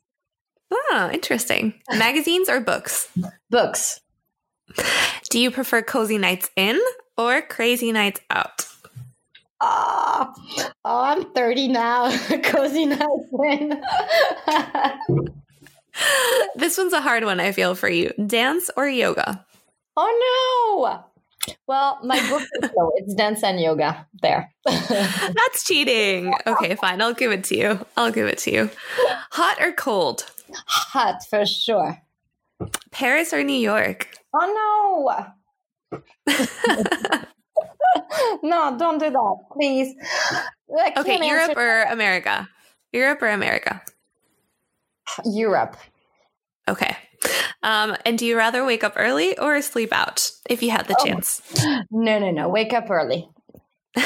Oh, 0.71 1.11
interesting. 1.13 1.75
Magazines 1.91 2.49
or 2.49 2.61
books? 2.61 3.09
Books. 3.51 4.01
Do 5.31 5.39
you 5.39 5.51
prefer 5.51 5.83
cozy 5.83 6.19
nights 6.19 6.49
in 6.57 6.81
or 7.17 7.43
crazy 7.43 7.93
nights 7.93 8.21
out? 8.31 8.67
Oh, 9.61 10.33
oh 10.85 11.03
I'm 11.03 11.33
30 11.33 11.69
now. 11.69 12.17
cozy 12.45 12.87
nights 12.87 13.29
in. 13.45 13.83
this 16.57 16.79
one's 16.79 16.93
a 16.93 17.01
hard 17.01 17.25
one, 17.25 17.41
I 17.41 17.53
feel, 17.53 17.75
for 17.75 17.89
you. 17.89 18.13
Dance 18.27 18.71
or 18.77 18.89
yoga? 18.89 19.45
Oh, 19.97 20.87
no. 20.87 21.05
Well, 21.67 21.99
my 22.05 22.21
book 22.29 22.43
is 22.63 22.71
low. 22.77 22.91
It's 22.97 23.15
dance 23.15 23.43
and 23.43 23.59
yoga. 23.61 24.07
There. 24.23 24.53
That's 24.67 25.65
cheating. 25.65 26.35
Okay, 26.47 26.75
fine. 26.75 27.01
I'll 27.01 27.15
give 27.15 27.33
it 27.33 27.45
to 27.45 27.57
you. 27.57 27.87
I'll 27.97 28.13
give 28.13 28.27
it 28.27 28.39
to 28.39 28.53
you. 28.53 28.71
Hot 29.33 29.57
or 29.61 29.73
cold? 29.73 30.31
Hot 30.67 31.25
for 31.29 31.47
sure. 31.47 32.03
Paris 32.91 33.33
or 33.33 33.43
New 33.43 33.53
York? 33.53 34.09
Oh 34.35 34.55
no. 34.55 35.27
no, 38.43 38.77
don't 38.79 38.99
do 38.99 39.11
that, 39.11 39.37
please. 39.53 39.95
Okay, 40.97 41.27
Europe 41.27 41.57
or 41.57 41.83
America? 41.85 42.49
Europe 42.93 43.23
or 43.23 43.29
America? 43.29 43.83
Europe. 45.25 45.77
Okay. 46.69 46.97
Um, 47.63 47.97
and 48.05 48.19
do 48.19 48.25
you 48.27 48.37
rather 48.37 48.65
wake 48.65 48.85
up 48.85 48.95
early 48.97 49.39
or 49.39 49.61
sleep 49.61 49.93
out 49.93 50.31
if 50.49 50.63
you 50.63 50.71
had 50.71 50.87
the 50.87 50.97
oh. 50.99 51.05
chance? 51.05 51.43
No, 51.91 52.19
no, 52.19 52.31
no. 52.31 52.49
Wake 52.49 52.73
up 52.73 52.91
early. 52.91 53.29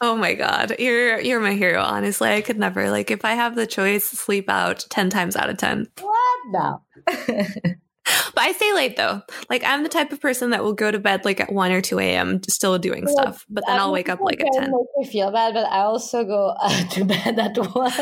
oh 0.00 0.16
my 0.16 0.32
god, 0.34 0.76
you're 0.78 1.20
you're 1.20 1.40
my 1.40 1.52
hero. 1.52 1.82
Honestly, 1.82 2.30
I 2.30 2.40
could 2.40 2.58
never 2.58 2.90
like 2.90 3.10
if 3.10 3.24
I 3.24 3.32
have 3.34 3.54
the 3.54 3.66
choice, 3.66 4.04
sleep 4.04 4.48
out 4.48 4.86
ten 4.88 5.10
times 5.10 5.36
out 5.36 5.50
of 5.50 5.58
ten. 5.58 5.86
What? 6.00 6.40
No. 6.46 6.82
but 7.06 8.38
I 8.38 8.52
stay 8.52 8.72
late 8.72 8.96
though. 8.96 9.20
Like 9.50 9.62
I'm 9.62 9.82
the 9.82 9.90
type 9.90 10.10
of 10.10 10.20
person 10.22 10.50
that 10.50 10.62
will 10.62 10.72
go 10.72 10.90
to 10.90 10.98
bed 10.98 11.26
like 11.26 11.38
at 11.38 11.52
one 11.52 11.70
or 11.70 11.82
two 11.82 11.98
a.m. 11.98 12.42
still 12.48 12.78
doing 12.78 13.04
well, 13.04 13.14
stuff, 13.14 13.44
but 13.50 13.64
then 13.66 13.78
I'll 13.78 13.92
wake 13.92 14.08
up 14.08 14.20
like 14.20 14.40
at 14.40 14.48
ten. 14.54 14.70
Make 14.70 14.86
me 14.96 15.06
feel 15.06 15.30
bad, 15.30 15.52
but 15.52 15.66
I 15.66 15.80
also 15.80 16.24
go 16.24 16.54
uh, 16.58 16.84
to 16.90 17.04
bed 17.04 17.38
at 17.38 17.58
one. 17.58 17.92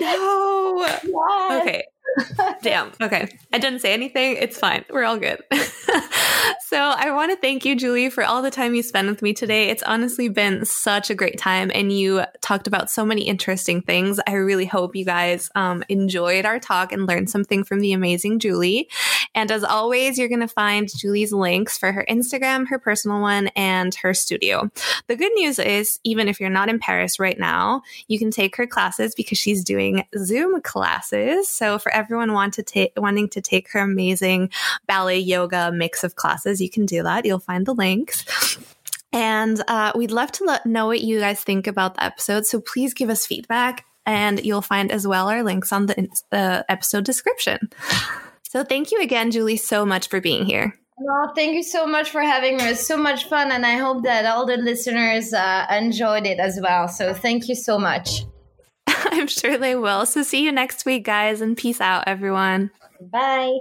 no. 0.00 0.84
Yes. 0.84 1.62
Okay. 1.62 1.84
Damn. 2.62 2.92
Okay. 3.00 3.28
I 3.52 3.58
didn't 3.58 3.80
say 3.80 3.92
anything. 3.92 4.36
It's 4.36 4.58
fine. 4.58 4.84
We're 4.90 5.04
all 5.04 5.18
good. 5.18 5.42
so 6.60 6.78
I 6.78 7.10
want 7.12 7.32
to 7.32 7.36
thank 7.36 7.64
you, 7.64 7.74
Julie, 7.76 8.10
for 8.10 8.24
all 8.24 8.42
the 8.42 8.50
time 8.50 8.74
you 8.74 8.82
spent 8.82 9.08
with 9.08 9.22
me 9.22 9.32
today. 9.32 9.68
It's 9.68 9.82
honestly 9.82 10.28
been 10.28 10.64
such 10.64 11.10
a 11.10 11.14
great 11.14 11.38
time, 11.38 11.70
and 11.74 11.92
you 11.92 12.24
talked 12.40 12.66
about 12.66 12.90
so 12.90 13.04
many 13.04 13.22
interesting 13.22 13.82
things. 13.82 14.20
I 14.26 14.34
really 14.34 14.66
hope 14.66 14.96
you 14.96 15.04
guys 15.04 15.50
um, 15.54 15.84
enjoyed 15.88 16.44
our 16.44 16.58
talk 16.58 16.92
and 16.92 17.06
learned 17.06 17.30
something 17.30 17.64
from 17.64 17.80
the 17.80 17.92
amazing 17.92 18.38
Julie. 18.38 18.88
And 19.34 19.50
as 19.50 19.62
always, 19.62 20.18
you're 20.18 20.28
going 20.28 20.40
to 20.40 20.48
find 20.48 20.88
Julie's 20.94 21.32
links 21.32 21.78
for 21.78 21.92
her 21.92 22.04
Instagram, 22.08 22.66
her 22.68 22.78
personal 22.78 23.20
one, 23.20 23.48
and 23.56 23.94
her 23.96 24.12
studio. 24.12 24.70
The 25.06 25.16
good 25.16 25.32
news 25.34 25.58
is, 25.58 26.00
even 26.02 26.28
if 26.28 26.40
you're 26.40 26.50
not 26.50 26.68
in 26.68 26.80
Paris 26.80 27.20
right 27.20 27.38
now, 27.38 27.82
you 28.08 28.18
can 28.18 28.30
take 28.30 28.56
her 28.56 28.66
classes 28.66 29.14
because 29.14 29.38
she's 29.38 29.62
doing 29.62 30.04
Zoom 30.18 30.60
classes. 30.62 31.48
So 31.48 31.78
for 31.78 31.92
everyone 31.92 32.32
want 32.32 32.54
to 32.54 32.62
ta- 32.62 33.00
wanting 33.00 33.28
to 33.30 33.40
take 33.40 33.70
her 33.70 33.80
amazing 33.80 34.50
ballet 34.86 35.18
yoga 35.18 35.70
mix 35.72 36.02
of 36.02 36.16
classes, 36.16 36.60
you 36.60 36.68
can 36.68 36.84
do 36.84 37.02
that. 37.04 37.24
You'll 37.24 37.38
find 37.38 37.66
the 37.66 37.74
links. 37.74 38.58
And 39.12 39.62
uh, 39.66 39.92
we'd 39.94 40.12
love 40.12 40.30
to 40.32 40.44
let, 40.44 40.66
know 40.66 40.86
what 40.86 41.00
you 41.00 41.18
guys 41.18 41.40
think 41.40 41.66
about 41.66 41.94
the 41.94 42.04
episode. 42.04 42.46
So 42.46 42.60
please 42.60 42.94
give 42.94 43.10
us 43.10 43.26
feedback, 43.26 43.84
and 44.06 44.44
you'll 44.44 44.62
find 44.62 44.92
as 44.92 45.06
well 45.06 45.28
our 45.28 45.42
links 45.42 45.72
on 45.72 45.86
the, 45.86 46.08
the 46.30 46.64
episode 46.68 47.04
description. 47.04 47.70
So 48.50 48.64
thank 48.64 48.90
you 48.90 49.00
again, 49.00 49.30
Julie, 49.30 49.56
so 49.56 49.86
much 49.86 50.08
for 50.08 50.20
being 50.20 50.44
here. 50.44 50.74
Well, 50.98 51.32
thank 51.36 51.54
you 51.54 51.62
so 51.62 51.86
much 51.86 52.10
for 52.10 52.20
having 52.20 52.56
me. 52.56 52.64
It 52.64 52.70
was 52.70 52.84
so 52.84 52.96
much 52.96 53.26
fun, 53.26 53.52
and 53.52 53.64
I 53.64 53.76
hope 53.76 54.02
that 54.02 54.26
all 54.26 54.44
the 54.44 54.56
listeners 54.56 55.32
uh, 55.32 55.66
enjoyed 55.70 56.26
it 56.26 56.40
as 56.40 56.58
well. 56.60 56.88
So 56.88 57.14
thank 57.14 57.48
you 57.48 57.54
so 57.54 57.78
much. 57.78 58.24
I'm 58.88 59.28
sure 59.28 59.56
they 59.56 59.76
will. 59.76 60.04
So 60.04 60.24
see 60.24 60.42
you 60.42 60.50
next 60.50 60.84
week, 60.84 61.04
guys, 61.04 61.40
and 61.40 61.56
peace 61.56 61.80
out, 61.80 62.08
everyone. 62.08 62.72
Bye. 63.00 63.56